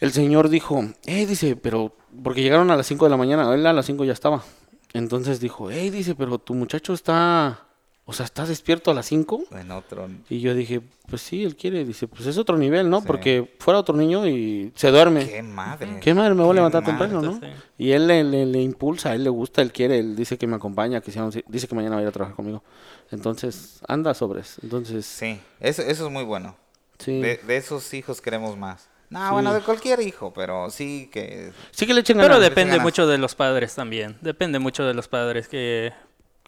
El 0.00 0.12
señor 0.12 0.48
dijo, 0.48 0.82
eh, 1.04 1.26
dice, 1.26 1.56
pero, 1.56 1.92
porque 2.22 2.40
llegaron 2.40 2.70
a 2.70 2.76
las 2.76 2.86
5 2.86 3.04
de 3.04 3.10
la 3.10 3.16
mañana, 3.16 3.52
él 3.52 3.66
a 3.66 3.72
las 3.72 3.84
5 3.86 4.04
ya 4.04 4.12
estaba. 4.12 4.42
Entonces 4.94 5.40
dijo, 5.40 5.70
eh, 5.70 5.90
dice, 5.90 6.14
pero 6.14 6.38
tu 6.38 6.54
muchacho 6.54 6.94
está, 6.94 7.66
o 8.04 8.12
sea, 8.12 8.26
¿estás 8.26 8.48
despierto 8.48 8.90
a 8.90 8.94
las 8.94 9.06
5? 9.06 9.44
En 9.52 9.70
otro. 9.70 10.08
Y 10.28 10.40
yo 10.40 10.52
dije, 10.54 10.80
pues 11.08 11.22
sí, 11.22 11.44
él 11.44 11.54
quiere, 11.54 11.84
dice, 11.84 12.08
pues 12.08 12.26
es 12.26 12.38
otro 12.38 12.56
nivel, 12.56 12.90
¿no? 12.90 13.04
Porque 13.04 13.54
fuera 13.60 13.78
otro 13.78 13.96
niño 13.96 14.26
y 14.26 14.72
se 14.74 14.90
duerme. 14.90 15.28
Qué 15.28 15.42
madre. 15.42 16.00
Qué 16.00 16.12
madre, 16.12 16.34
me 16.34 16.42
voy 16.42 16.50
a 16.50 16.54
levantar 16.54 16.84
temprano, 16.84 17.22
¿no? 17.22 17.40
Y 17.78 17.92
él 17.92 18.08
le, 18.08 18.24
le, 18.24 18.60
impulsa, 18.60 19.10
a 19.10 19.14
él 19.14 19.22
le 19.22 19.30
gusta, 19.30 19.62
él 19.62 19.72
quiere, 19.72 19.98
él 19.98 20.16
dice 20.16 20.38
que 20.38 20.48
me 20.48 20.56
acompaña, 20.56 21.00
que 21.00 21.12
dice 21.46 21.68
que 21.68 21.74
mañana 21.76 21.96
va 21.96 22.00
a 22.00 22.02
ir 22.02 22.08
a 22.08 22.12
trabajar 22.12 22.34
conmigo. 22.34 22.64
Entonces, 23.12 23.80
anda 23.86 24.12
sobres. 24.14 24.56
Entonces... 24.62 25.06
Sí, 25.06 25.40
eso, 25.60 25.82
eso 25.82 26.06
es 26.06 26.12
muy 26.12 26.24
bueno. 26.24 26.56
Sí. 26.98 27.20
De, 27.20 27.40
esos 27.48 27.94
hijos 27.94 28.20
queremos 28.20 28.56
más. 28.56 28.88
No, 29.08 29.32
bueno, 29.32 29.52
de 29.54 29.60
cualquier 29.60 30.00
hijo, 30.00 30.32
pero 30.32 30.70
sí 30.70 31.10
que... 31.12 31.52
Sí 31.70 31.86
que 31.86 31.94
le 31.94 32.00
echen 32.00 32.18
Pero 32.18 32.38
depende 32.38 32.78
mucho 32.78 33.06
de 33.06 33.18
los 33.18 33.34
padres 33.34 33.74
también. 33.74 34.16
Depende 34.20 34.58
mucho 34.58 34.84
de 34.84 34.94
los 34.94 35.08
padres 35.08 35.48
que, 35.48 35.92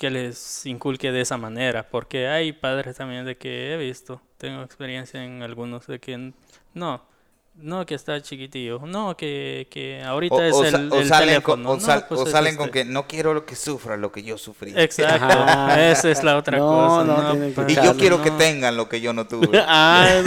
que 0.03 0.11
les 0.11 0.67
inculque 0.67 1.13
de 1.13 1.21
esa 1.21 1.37
manera. 1.37 1.87
Porque 1.89 2.27
hay 2.27 2.53
padres 2.53 2.97
también 2.97 3.25
de 3.25 3.37
que 3.37 3.73
he 3.73 3.77
visto, 3.77 4.21
tengo 4.37 4.65
experiencia 4.65 5.23
en 5.23 5.45
algunos 5.45 5.87
de 5.87 6.01
que 6.01 6.33
no, 6.75 7.07
no, 7.55 7.87
que 7.87 7.95
está 7.95 8.21
chiquitillo. 8.21 8.81
No, 8.81 9.17
que, 9.17 9.69
que 9.71 10.03
ahorita 10.03 10.45
es 10.49 10.57
el, 10.75 10.93
o 10.93 11.05
salen 11.05 11.41
Con, 11.43 11.65
o, 11.65 11.79
pues 12.09 12.31
salen 12.33 12.57
con 12.57 12.67
este. 12.67 12.81
que 12.81 12.85
no 12.85 13.07
quiero 13.07 13.47
que 13.47 13.55
sufra 13.55 13.97
lo 13.97 14.11
que 14.11 14.25
yo 14.25 14.37
sufrí. 14.39 14.75
Exacto. 14.77 15.47
Esa 15.79 16.11
es 16.11 16.25
la 16.25 16.37
otra 16.37 16.59
cosa. 16.59 17.37
y 17.69 17.75
yo 17.77 17.97
quiero 17.97 18.21
que 18.21 18.33
tengan 18.33 18.77
lo 18.77 18.89
que 18.89 19.01
yo 19.01 19.13
no 19.13 19.29
tuve. 19.29 19.63
Ah. 19.65 20.21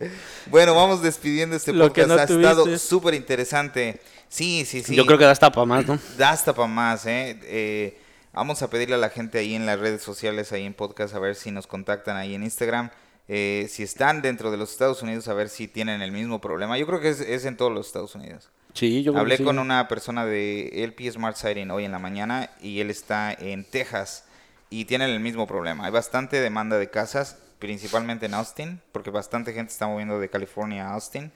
bueno, 0.46 0.74
vamos 0.74 1.02
despidiendo 1.02 1.54
este 1.54 1.72
podcast. 1.72 2.10
ha 2.10 2.24
estado 2.24 2.78
súper 2.78 3.14
interesante. 3.14 4.00
Sí, 4.28 4.64
sí, 4.64 4.82
sí. 4.82 4.96
Yo 4.96 5.06
creo 5.06 5.18
que 5.18 5.24
da 5.24 5.30
hasta 5.30 5.52
para 5.52 5.66
más, 5.66 5.86
¿no? 5.86 6.00
Da 6.16 6.30
hasta 6.30 6.52
para 6.52 6.66
más, 6.66 7.06
¿eh? 7.06 7.38
¿eh? 7.44 8.07
Vamos 8.38 8.62
a 8.62 8.70
pedirle 8.70 8.94
a 8.94 8.98
la 8.98 9.10
gente 9.10 9.38
ahí 9.38 9.56
en 9.56 9.66
las 9.66 9.80
redes 9.80 10.00
sociales, 10.00 10.52
ahí 10.52 10.64
en 10.64 10.72
podcast, 10.72 11.12
a 11.12 11.18
ver 11.18 11.34
si 11.34 11.50
nos 11.50 11.66
contactan 11.66 12.16
ahí 12.16 12.36
en 12.36 12.44
Instagram. 12.44 12.90
Eh, 13.26 13.66
si 13.68 13.82
están 13.82 14.22
dentro 14.22 14.52
de 14.52 14.56
los 14.56 14.70
Estados 14.70 15.02
Unidos, 15.02 15.26
a 15.26 15.34
ver 15.34 15.48
si 15.48 15.66
tienen 15.66 16.02
el 16.02 16.12
mismo 16.12 16.40
problema. 16.40 16.78
Yo 16.78 16.86
creo 16.86 17.00
que 17.00 17.08
es, 17.08 17.44
en 17.44 17.56
todos 17.56 17.72
los 17.72 17.88
Estados 17.88 18.14
Unidos. 18.14 18.48
Sí, 18.74 19.02
yo 19.02 19.18
Hablé 19.18 19.42
con 19.42 19.58
una 19.58 19.88
persona 19.88 20.24
de 20.24 20.84
LP 20.84 21.10
Smart 21.10 21.36
Sighting 21.36 21.68
hoy 21.72 21.84
en 21.84 21.90
la 21.90 21.98
mañana 21.98 22.48
y 22.62 22.78
él 22.78 22.90
está 22.90 23.32
en 23.32 23.64
Texas 23.64 24.24
y 24.70 24.84
tienen 24.84 25.10
el 25.10 25.18
mismo 25.18 25.48
problema. 25.48 25.86
Hay 25.86 25.90
bastante 25.90 26.40
demanda 26.40 26.78
de 26.78 26.90
casas, 26.90 27.38
principalmente 27.58 28.26
en 28.26 28.34
Austin, 28.34 28.80
porque 28.92 29.10
bastante 29.10 29.52
gente 29.52 29.72
está 29.72 29.88
moviendo 29.88 30.20
de 30.20 30.28
California 30.28 30.86
a 30.86 30.92
Austin 30.92 31.32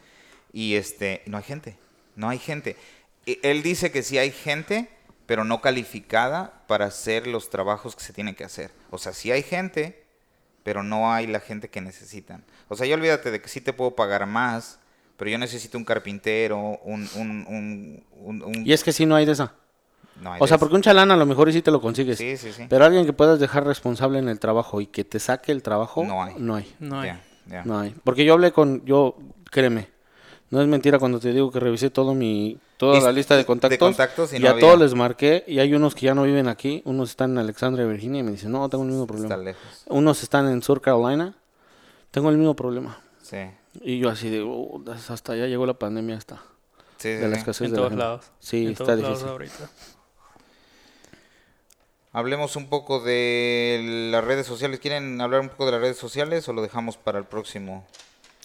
y 0.53 0.77
este 0.77 1.23
no 1.27 1.37
hay 1.37 1.43
gente, 1.43 1.77
no 2.15 2.29
hay 2.29 2.39
gente. 2.39 2.77
Él 3.27 3.65
dice 3.65 3.91
que 3.91 4.05
sí 4.05 4.19
hay 4.19 4.31
gente, 4.31 4.89
pero 5.33 5.47
no 5.47 5.63
calificada 5.63 6.53
para 6.67 6.85
hacer 6.85 7.27
los 7.27 7.49
trabajos 7.49 7.97
que 7.97 8.05
se 8.05 8.13
tienen 8.13 8.35
que 8.35 8.45
hacer. 8.45 8.71
O 8.91 8.99
sea, 8.99 9.15
sí 9.15 9.33
hay 9.33 9.43
gente, 9.43 10.05
pero 10.63 10.83
no 10.83 11.11
hay 11.11 11.27
la 11.27 11.41
gente 11.41 11.71
que 11.71 11.81
necesitan. 11.81 12.45
O 12.69 12.77
sea, 12.77 12.87
ya 12.87 12.97
olvídate 12.97 13.31
de 13.31 13.41
que 13.41 13.49
sí 13.49 13.63
te 13.63 13.73
puedo 13.73 13.93
pagar 13.97 14.27
más, 14.27 14.79
pero 15.17 15.31
yo 15.31 15.39
necesito 15.39 15.79
un 15.79 15.87
carpintero, 15.87 16.79
un... 16.85 17.09
un, 17.15 18.05
un, 18.15 18.63
y 18.67 18.75
es 18.75 18.85
que 18.85 18.93
si 18.93 19.07
no 19.07 19.17
hay 19.17 19.25
de 19.25 19.33
esa. 19.33 19.55
o 20.39 20.47
sea, 20.47 20.59
porque 20.59 20.75
un 20.75 20.83
chalán 20.83 21.11
a 21.11 21.17
lo 21.17 21.25
mejor 21.25 21.49
y 21.49 21.55
sí 21.55 21.63
te 21.63 21.71
lo 21.71 21.81
consigues. 21.81 22.19
Sí, 22.19 22.37
sí, 22.37 22.53
sí. 22.53 22.67
Pero 22.69 22.85
alguien 22.85 23.07
que 23.07 23.15
puedas 23.15 23.41
dejar 23.41 23.65
responsable 23.65 24.19
en 24.19 24.29
el 24.29 24.39
trabajo 24.39 24.83
y 24.83 24.87
que 24.87 25.03
te 25.03 25.19
saque 25.19 25.51
el 25.51 25.63
trabajo, 25.63 26.05
no 26.05 26.23
hay. 26.23 26.35
No 26.37 26.57
hay. 26.57 26.77
No 26.79 27.01
hay. 27.01 27.19
No 27.65 27.79
hay. 27.79 27.95
Porque 28.05 28.27
yo 28.27 28.35
hablé 28.35 28.53
con, 28.53 28.85
yo, 28.85 29.17
créeme, 29.51 29.89
no 30.53 30.61
es 30.61 30.69
mentira 30.69 30.99
cuando 30.99 31.19
te 31.19 31.33
digo 31.33 31.51
que 31.51 31.59
revisé 31.59 31.89
todo 31.89 32.15
mi 32.15 32.59
toda 32.77 33.01
la 33.01 33.11
lista 33.11 33.39
de 33.39 33.47
contactos, 33.47 34.35
y, 34.35 34.47
a 34.47 34.59
todos 34.59 34.79
les 34.79 34.95
marqué 34.95 35.45
y 35.47 35.61
hay 35.61 35.73
unos 35.73 35.95
que 35.95 36.03
ya 36.03 36.15
no 36.15 36.25
viven 36.25 36.47
aquí, 36.47 36.83
unos 36.85 37.09
están 37.09 37.31
en 37.31 37.39
Alexandria, 37.39 37.87
Virginia 37.87 38.21
y 38.21 38.23
me 38.23 38.33
dicen, 38.33 38.53
"No, 38.53 38.69
tengo 38.69 38.85
el 38.85 38.91
mismo 38.91 39.07
problema." 39.07 39.35
Está 39.35 39.43
lejos. 39.43 39.85
Unos 39.87 40.23
están 40.23 40.51
en 40.51 40.63
Sur 40.63 40.83
Carolina. 40.83 41.35
Tengo 42.11 42.29
el 42.29 42.37
mismo 42.37 42.55
problema. 42.55 43.01
Sí. 43.23 43.39
Y 43.81 43.99
yo 43.99 44.11
así 44.11 44.29
de, 44.29 44.43
oh, 44.43 44.85
hasta 45.09 45.33
allá 45.33 45.47
llegó 45.47 45.65
la 45.65 45.79
pandemia 45.79 46.19
hasta. 46.19 46.43
Sí, 46.99 47.09
de 47.09 47.29
la 47.29 47.39
escasez 47.39 47.69
en 47.69 47.75
todos 47.75 47.95
lados. 47.95 48.27
Sí, 48.39 48.67
está 48.67 48.95
difícil. 48.95 49.29
Hablemos 52.13 52.57
un 52.57 52.69
poco 52.69 53.01
de 53.01 54.11
las 54.13 54.23
redes 54.23 54.47
sociales. 54.47 54.81
¿Quieren 54.81 55.19
hablar 55.23 55.41
un 55.41 55.49
poco 55.49 55.65
de 55.65 55.73
las 55.73 55.81
redes 55.81 55.97
sociales 55.97 56.47
o 56.47 56.53
lo 56.53 56.61
dejamos 56.61 56.99
para 56.99 57.19
el 57.19 57.25
próximo? 57.25 57.87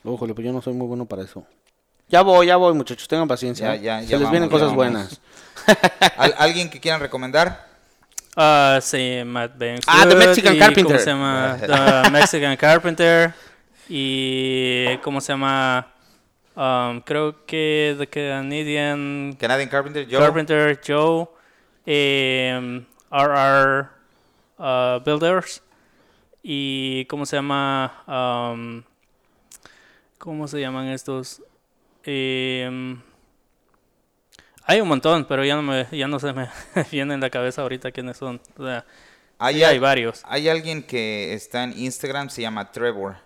Ojo, 0.05 0.26
pero 0.26 0.41
yo 0.41 0.53
no 0.53 0.62
soy 0.62 0.74
muy 0.74 0.88
bueno 0.88 1.05
para 1.05 1.24
eso. 1.24 1.45
Ya 2.10 2.22
voy, 2.22 2.47
ya 2.47 2.55
voy, 2.55 2.74
muchachos, 2.74 3.08
tengan 3.08 3.28
paciencia. 3.28 3.76
Ya, 3.76 4.01
ya, 4.01 4.08
Se 4.08 4.18
les 4.18 4.30
vienen 4.32 4.49
cosas 4.49 4.74
buenas. 4.74 5.20
¿Alguien 6.38 6.70
que 6.70 6.80
quieran 6.80 7.01
recomendar? 7.01 7.68
Ah, 8.36 8.80
sí, 8.82 9.24
Matt 9.26 9.58
Banks. 9.58 9.86
Ah, 9.88 10.05
The 10.08 10.16
Mexican 10.16 10.58
Carpenter. 10.58 10.86
¿Cómo 10.86 10.99
se 10.99 11.10
llama? 11.10 11.58
The 12.03 12.12
Mexican 12.12 12.55
Carpenter. 12.55 13.34
Y. 13.89 14.97
¿Cómo 15.03 15.20
se 15.20 15.34
llama? 15.34 15.88
Um, 16.55 17.01
creo 17.01 17.45
que 17.45 17.95
The 17.97 18.08
Canadian. 18.08 19.36
Canadian 19.39 19.70
Carpenter, 19.70 20.08
Joe. 20.10 20.20
Carpenter, 20.20 20.80
Joe. 20.86 21.28
Eh, 21.86 22.86
RR 23.12 23.89
uh, 24.60 24.99
Builders. 25.03 25.62
Y. 26.43 27.05
¿Cómo 27.05 27.26
se 27.26 27.36
llama? 27.36 28.03
Um, 28.08 28.84
¿Cómo 30.20 30.47
se 30.47 30.62
llaman 30.62 30.88
estos? 30.88 31.41
Eh, 32.10 32.97
hay 34.64 34.82
un 34.82 34.88
montón, 34.88 35.26
pero 35.26 35.43
ya 35.43 35.55
no, 35.55 35.62
me, 35.62 35.88
ya 35.91 36.08
no 36.08 36.20
se 36.20 36.32
me 36.32 36.47
viene 36.91 37.14
en 37.14 37.20
la 37.20 37.30
cabeza 37.30 37.62
ahorita 37.62 37.91
quiénes 37.91 38.16
son. 38.16 38.41
O 38.58 38.66
sea, 38.66 38.86
hay, 39.38 39.62
hay 39.64 39.78
varios. 39.78 40.22
Hay 40.26 40.47
alguien 40.47 40.84
que 40.84 41.34
está 41.34 41.66
en 41.66 41.78
Instagram, 41.78 42.30
se 42.30 42.41
llama 42.41 42.72
Trevor 42.72 43.18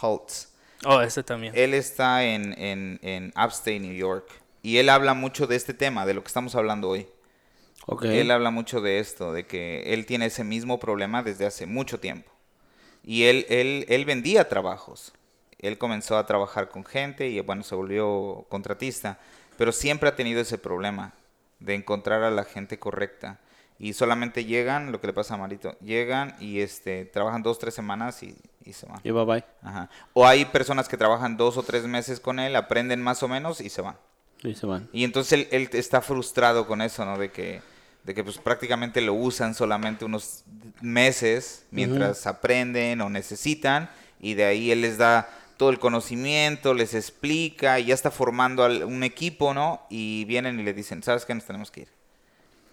Holtz. 0.00 0.48
Oh, 0.84 1.00
ese 1.00 1.24
también. 1.24 1.52
Él 1.56 1.74
está 1.74 2.24
en, 2.24 2.54
en, 2.56 3.00
en 3.02 3.32
Upstate, 3.36 3.80
New 3.80 3.94
York. 3.94 4.30
Y 4.62 4.76
él 4.78 4.88
habla 4.90 5.14
mucho 5.14 5.48
de 5.48 5.56
este 5.56 5.74
tema, 5.74 6.06
de 6.06 6.14
lo 6.14 6.22
que 6.22 6.28
estamos 6.28 6.54
hablando 6.54 6.88
hoy. 6.88 7.08
Okay. 7.86 8.18
Él 8.18 8.30
habla 8.30 8.50
mucho 8.50 8.80
de 8.80 9.00
esto, 9.00 9.32
de 9.32 9.46
que 9.46 9.92
él 9.92 10.06
tiene 10.06 10.26
ese 10.26 10.44
mismo 10.44 10.78
problema 10.78 11.24
desde 11.24 11.46
hace 11.46 11.66
mucho 11.66 11.98
tiempo. 11.98 12.30
Y 13.02 13.24
él, 13.24 13.46
él, 13.48 13.86
él 13.88 14.04
vendía 14.04 14.48
trabajos. 14.48 15.12
Él 15.60 15.78
comenzó 15.78 16.16
a 16.16 16.26
trabajar 16.26 16.68
con 16.68 16.84
gente 16.84 17.28
y 17.28 17.40
bueno, 17.40 17.62
se 17.62 17.74
volvió 17.74 18.46
contratista 18.48 19.18
pero 19.60 19.72
siempre 19.72 20.08
ha 20.08 20.16
tenido 20.16 20.40
ese 20.40 20.56
problema 20.56 21.12
de 21.58 21.74
encontrar 21.74 22.22
a 22.22 22.30
la 22.30 22.44
gente 22.44 22.78
correcta. 22.78 23.40
Y 23.78 23.92
solamente 23.92 24.46
llegan, 24.46 24.90
lo 24.90 25.02
que 25.02 25.08
le 25.08 25.12
pasa 25.12 25.34
a 25.34 25.36
Marito, 25.36 25.76
llegan 25.80 26.34
y 26.40 26.60
este, 26.60 27.04
trabajan 27.04 27.42
dos, 27.42 27.58
tres 27.58 27.74
semanas 27.74 28.22
y, 28.22 28.34
se 28.72 28.86
van. 28.86 29.00
Y 29.04 29.10
bye 29.10 29.26
bye. 29.26 29.44
O 30.14 30.26
hay 30.26 30.46
personas 30.46 30.88
que 30.88 30.96
trabajan 30.96 31.36
dos 31.36 31.58
o 31.58 31.62
tres 31.62 31.84
meses 31.84 32.20
con 32.20 32.38
él, 32.38 32.56
aprenden 32.56 33.02
más 33.02 33.22
o 33.22 33.28
menos 33.28 33.60
y 33.60 33.68
se 33.68 33.82
van. 33.82 33.96
Y 34.42 34.54
se 34.54 34.64
van. 34.64 34.88
Y 34.94 35.04
entonces 35.04 35.46
él, 35.50 35.68
está 35.74 36.00
frustrado 36.00 36.66
con 36.66 36.80
eso, 36.80 37.04
¿no? 37.04 37.18
De 37.18 37.30
que, 37.30 37.60
de 38.04 38.14
que 38.14 38.24
pues 38.24 38.38
prácticamente 38.38 39.02
lo 39.02 39.12
usan 39.12 39.54
solamente 39.54 40.06
unos 40.06 40.42
meses 40.80 41.66
mientras 41.70 42.26
aprenden 42.26 43.02
o 43.02 43.10
necesitan 43.10 43.90
y 44.20 44.32
de 44.32 44.44
ahí 44.44 44.70
él 44.70 44.80
les 44.80 44.96
da 44.96 45.28
todo 45.60 45.68
el 45.68 45.78
conocimiento, 45.78 46.72
les 46.72 46.94
explica 46.94 47.78
y 47.78 47.84
ya 47.84 47.94
está 47.94 48.10
formando 48.10 48.64
un 48.86 49.02
equipo, 49.02 49.52
¿no? 49.52 49.82
Y 49.90 50.24
vienen 50.24 50.58
y 50.58 50.62
le 50.62 50.72
dicen, 50.72 51.02
¿sabes 51.02 51.26
qué? 51.26 51.34
Nos 51.34 51.44
tenemos 51.44 51.70
que 51.70 51.82
ir. 51.82 51.88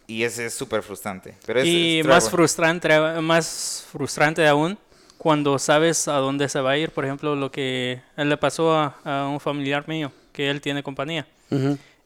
Y 0.06 0.22
ese 0.22 0.46
es 0.46 0.54
súper 0.54 0.82
frustrante. 0.82 1.34
Pero 1.44 1.62
y 1.62 2.00
más 2.02 2.30
frustrante, 2.30 2.98
más 3.20 3.86
frustrante 3.92 4.48
aún 4.48 4.78
cuando 5.18 5.58
sabes 5.58 6.08
a 6.08 6.14
dónde 6.14 6.48
se 6.48 6.62
va 6.62 6.70
a 6.70 6.78
ir. 6.78 6.90
Por 6.92 7.04
ejemplo, 7.04 7.36
lo 7.36 7.52
que 7.52 8.00
le 8.16 8.36
pasó 8.38 8.74
a, 8.74 9.28
un 9.28 9.38
familiar 9.38 9.86
mío, 9.86 10.10
que 10.32 10.48
él 10.48 10.62
tiene 10.62 10.82
compañía. 10.82 11.26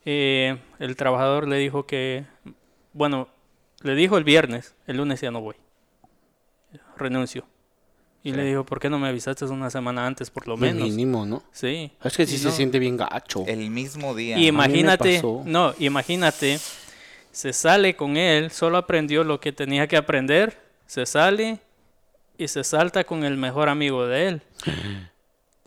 Eh, 0.05 0.59
el 0.81 0.97
trabajador 0.97 1.47
le 1.47 1.59
dijo 1.59 1.87
que, 1.87 2.25
bueno, 2.93 3.29
le 3.83 3.95
dijo 3.95 4.19
el 4.19 4.25
viernes, 4.25 4.75
el 4.89 4.97
lunes 4.97 5.21
ya 5.21 5.31
no 5.31 5.43
voy. 5.43 5.55
Renuncio. 6.97 7.45
Y 8.25 8.33
le 8.33 8.45
dijo, 8.45 8.65
¿por 8.65 8.79
qué 8.79 8.89
no 8.89 9.01
me 9.01 9.09
avisaste 9.09 9.45
una 9.47 9.69
semana 9.69 10.07
antes, 10.07 10.31
por 10.31 10.47
lo 10.47 10.57
menos? 10.57 10.89
mínimo, 10.89 11.27
¿no? 11.27 11.43
Sí. 11.51 11.91
Es 12.05 12.17
que 12.17 12.25
sí 12.25 12.39
se 12.39 12.53
siente 12.53 12.79
bien 12.79 12.97
gacho. 12.97 13.45
El 13.47 13.69
mismo 13.71 14.15
día. 14.15 14.39
imagínate, 14.39 15.21
no, 15.45 15.75
imagínate, 15.79 16.61
se 17.33 17.53
sale 17.53 17.97
con 17.97 18.17
él, 18.17 18.53
solo 18.53 18.79
aprendió 18.79 19.25
lo 19.25 19.41
que 19.41 19.53
tenía 19.53 19.89
que 19.89 19.97
aprender, 19.97 20.61
se 20.87 21.05
sale 21.05 21.59
y 22.39 22.47
se 22.47 22.63
salta 22.63 23.03
con 23.03 23.25
el 23.25 23.37
mejor 23.37 23.69
amigo 23.69 24.07
de 24.07 24.29
él. 24.29 24.43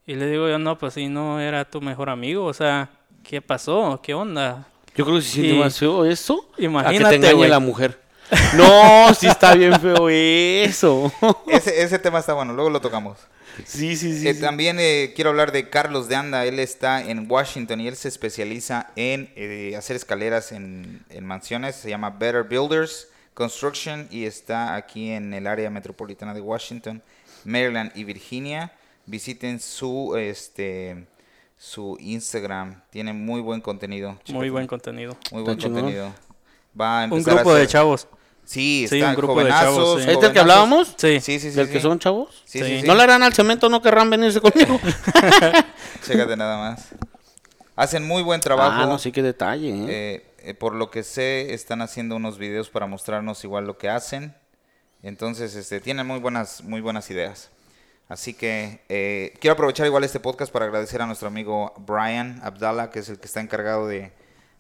y 0.08 0.16
le 0.16 0.30
digo 0.30 0.48
yo, 0.48 0.58
no, 0.58 0.78
pues 0.78 0.94
si 0.94 1.08
no 1.08 1.42
era 1.42 1.66
tu 1.66 1.82
mejor 1.82 2.10
amigo, 2.10 2.46
o 2.46 2.54
sea, 2.54 2.90
¿qué 3.24 3.42
pasó? 3.42 4.00
¿Qué 4.02 4.14
onda? 4.14 4.68
Yo 4.96 5.04
creo 5.04 5.18
que 5.18 5.24
se 5.24 5.32
siente 5.32 5.60
más 5.60 5.78
feo 5.78 6.06
eso 6.06 6.50
imagínate, 6.58 7.18
a 7.18 7.32
que 7.32 7.36
te 7.36 7.48
la 7.50 7.60
mujer. 7.60 8.05
No, 8.58 9.14
sí 9.14 9.28
está 9.28 9.54
bien 9.54 9.80
feo 9.80 10.10
eso. 10.10 11.12
Ese, 11.48 11.82
ese 11.82 12.00
tema 12.00 12.20
está 12.20 12.34
bueno, 12.34 12.54
luego 12.54 12.70
lo 12.70 12.82
tocamos. 12.82 13.18
Sí, 13.64 13.96
sí, 13.96 14.20
sí. 14.20 14.28
Eh, 14.28 14.34
también 14.34 14.78
eh, 14.80 15.14
quiero 15.16 15.30
hablar 15.30 15.52
de 15.52 15.70
Carlos 15.70 16.10
de 16.10 16.16
Anda. 16.16 16.46
Él 16.46 16.60
está 16.60 17.02
en 17.02 17.30
Washington 17.30 17.80
y 17.82 17.88
él 17.88 17.96
se 17.96 18.10
especializa 18.10 18.92
en 18.96 19.32
eh, 19.36 19.76
hacer 19.78 19.96
escaleras 19.96 20.52
en, 20.52 21.04
en, 21.10 21.26
mansiones. 21.26 21.76
Se 21.76 21.90
llama 21.90 22.10
Better 22.10 22.44
Builders 22.44 23.08
Construction 23.34 24.08
y 24.12 24.26
está 24.26 24.76
aquí 24.76 25.12
en 25.12 25.34
el 25.34 25.48
área 25.48 25.70
metropolitana 25.70 26.34
de 26.34 26.42
Washington, 26.42 27.02
Maryland 27.46 27.92
y 27.96 28.04
Virginia. 28.04 28.74
Visiten 29.06 29.60
su 29.60 30.16
este 30.18 31.06
su 31.58 31.98
Instagram. 32.00 32.82
Tiene 32.90 33.14
muy 33.14 33.42
buen 33.42 33.62
contenido. 33.62 34.20
Muy 34.30 34.50
buen 34.50 34.68
contenido. 34.68 35.18
Muy 35.32 35.44
buen 35.44 35.58
contenido. 35.58 36.14
Va 36.80 37.04
a 37.04 37.06
un 37.06 37.24
grupo 37.24 37.54
de 37.54 37.68
chavos. 37.68 38.08
Sí, 38.46 38.86
sí 38.88 39.02
un 39.02 39.16
grupo 39.16 39.44
de 39.44 39.50
chavos. 39.50 40.00
¿Este 40.02 40.12
es 40.12 40.24
el 40.24 40.34
que 40.34 40.40
hablábamos? 40.40 40.94
Sí. 40.98 41.20
Sí, 41.20 41.40
sí, 41.40 41.50
¿Del 41.50 41.70
que 41.70 41.82
son 41.82 42.00
chavos? 42.00 42.44
Sí, 42.46 42.64
sí, 42.64 42.84
¿No 42.86 42.94
le 42.94 43.04
harán 43.04 43.24
al 43.24 43.34
cemento, 43.34 43.70
no 43.70 43.82
querrán 43.82 44.10
venirse 44.10 44.40
conmigo? 44.40 44.80
Chécate 46.06 46.38
nada 46.38 46.58
más. 46.58 46.90
Hacen 47.76 48.08
muy 48.08 48.22
buen 48.22 48.40
trabajo. 48.40 48.84
Ah, 48.84 48.86
no, 48.86 49.00
sí, 49.00 49.12
qué 49.12 49.22
detalle. 49.22 49.70
¿eh? 49.70 49.86
Eh, 49.90 50.26
eh, 50.40 50.54
por 50.54 50.76
lo 50.76 50.92
que 50.92 51.04
sé, 51.04 51.54
están 51.54 51.82
haciendo 51.82 52.16
unos 52.16 52.38
videos 52.38 52.70
para 52.70 52.86
mostrarnos 52.86 53.44
igual 53.44 53.66
lo 53.66 53.78
que 53.78 53.90
hacen. 53.90 54.36
Entonces, 55.02 55.56
este, 55.56 55.82
tienen 55.82 56.06
muy 56.06 56.20
buenas, 56.20 56.64
muy 56.64 56.82
buenas 56.82 57.10
ideas. 57.10 57.50
Así 58.08 58.36
que 58.36 59.34
quiero 59.42 59.54
aprovechar 59.54 59.88
igual 59.88 60.04
este 60.04 60.20
podcast 60.20 60.54
para 60.54 60.66
agradecer 60.66 61.02
a 61.02 61.08
nuestro 61.08 61.28
amigo 61.28 61.74
Brian 61.88 62.40
Abdallah, 62.44 62.92
que 62.92 63.00
es 63.00 63.10
el 63.10 63.18
que 63.18 63.26
está 63.26 63.42
encargado 63.42 63.88
de 63.88 64.14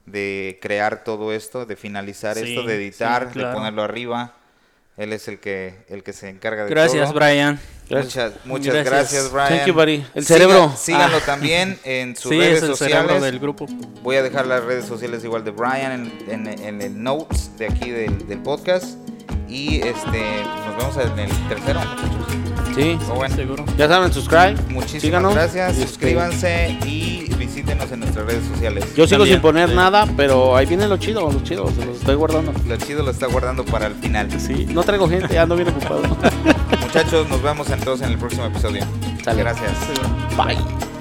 de 0.05 0.59
crear 0.61 1.03
todo 1.03 1.33
esto, 1.33 1.65
de 1.65 1.75
finalizar 1.75 2.37
esto, 2.37 2.63
de 2.63 2.75
editar, 2.75 3.33
de 3.33 3.45
ponerlo 3.45 3.83
arriba. 3.83 4.33
Él 4.97 5.11
es 5.11 5.27
el 5.27 5.39
que 5.39 5.83
el 5.89 6.03
que 6.03 6.13
se 6.13 6.29
encarga 6.29 6.63
de 6.63 6.69
gracias, 6.69 7.11
Brian. 7.11 7.59
Muchas, 7.89 8.33
muchas 8.45 8.85
gracias. 8.85 9.29
Brian. 9.29 9.49
Thank 9.49 9.67
you, 9.67 9.73
buddy. 9.73 10.05
El 10.15 10.25
cerebro. 10.25 10.73
síganlo 10.77 11.17
ah. 11.17 11.25
también 11.25 11.77
en 11.83 12.15
sus 12.15 12.31
redes 12.31 12.57
es 12.57 12.63
el 12.63 12.75
sociales. 12.75 13.21
del 13.21 13.39
grupo. 13.39 13.65
Voy 14.01 14.15
a 14.15 14.23
dejar 14.23 14.47
las 14.47 14.63
redes 14.63 14.85
sociales 14.85 15.23
igual 15.23 15.43
de 15.43 15.51
Brian 15.51 16.11
en, 16.27 16.47
en, 16.47 16.81
el 16.81 17.03
notes 17.03 17.51
de 17.57 17.67
aquí 17.67 17.89
del, 17.89 18.25
del, 18.27 18.41
podcast. 18.41 18.97
Y 19.49 19.81
este 19.81 20.43
nos 20.65 20.77
vemos 20.77 20.97
en 20.97 21.19
el 21.19 21.47
tercero, 21.49 21.81
muchachos. 21.81 22.54
Sí, 22.75 22.99
bueno. 23.15 23.35
seguro. 23.35 23.65
Ya 23.77 23.87
saben, 23.87 24.11
subscribe. 24.11 24.55
Muchísimas 24.69 25.33
gracias. 25.33 25.71
Este, 25.71 25.87
Suscríbanse 25.87 26.77
y 26.85 27.33
visítenos 27.37 27.89
en 27.91 28.01
nuestras 28.01 28.25
redes 28.25 28.43
sociales. 28.45 28.83
Yo 28.95 29.07
sigo 29.07 29.25
sin 29.25 29.39
poner 29.39 29.69
nada, 29.69 30.05
pero 30.17 30.57
ahí 30.57 30.65
viene 30.65 30.87
lo 30.87 30.97
chido, 30.97 31.31
lo 31.31 31.41
chido, 31.41 31.71
se 31.71 31.85
lo 31.85 31.93
estoy 31.93 32.15
guardando. 32.15 32.51
Lo 32.67 32.77
chido 32.77 33.03
lo 33.03 33.11
está 33.11 33.27
guardando 33.27 33.63
para 33.63 33.87
el 33.87 33.95
final. 33.95 34.29
Sí, 34.39 34.67
no 34.69 34.83
traigo 34.83 35.07
gente, 35.07 35.39
ando 35.39 35.55
bien 35.55 35.69
ocupado. 35.69 36.01
Muchachos, 36.81 37.29
nos 37.29 37.41
vemos 37.41 37.69
entonces 37.69 38.05
en 38.05 38.13
el 38.13 38.19
próximo 38.19 38.45
episodio. 38.45 38.85
Sale. 39.23 39.41
Gracias. 39.41 39.71
Bye. 40.37 40.94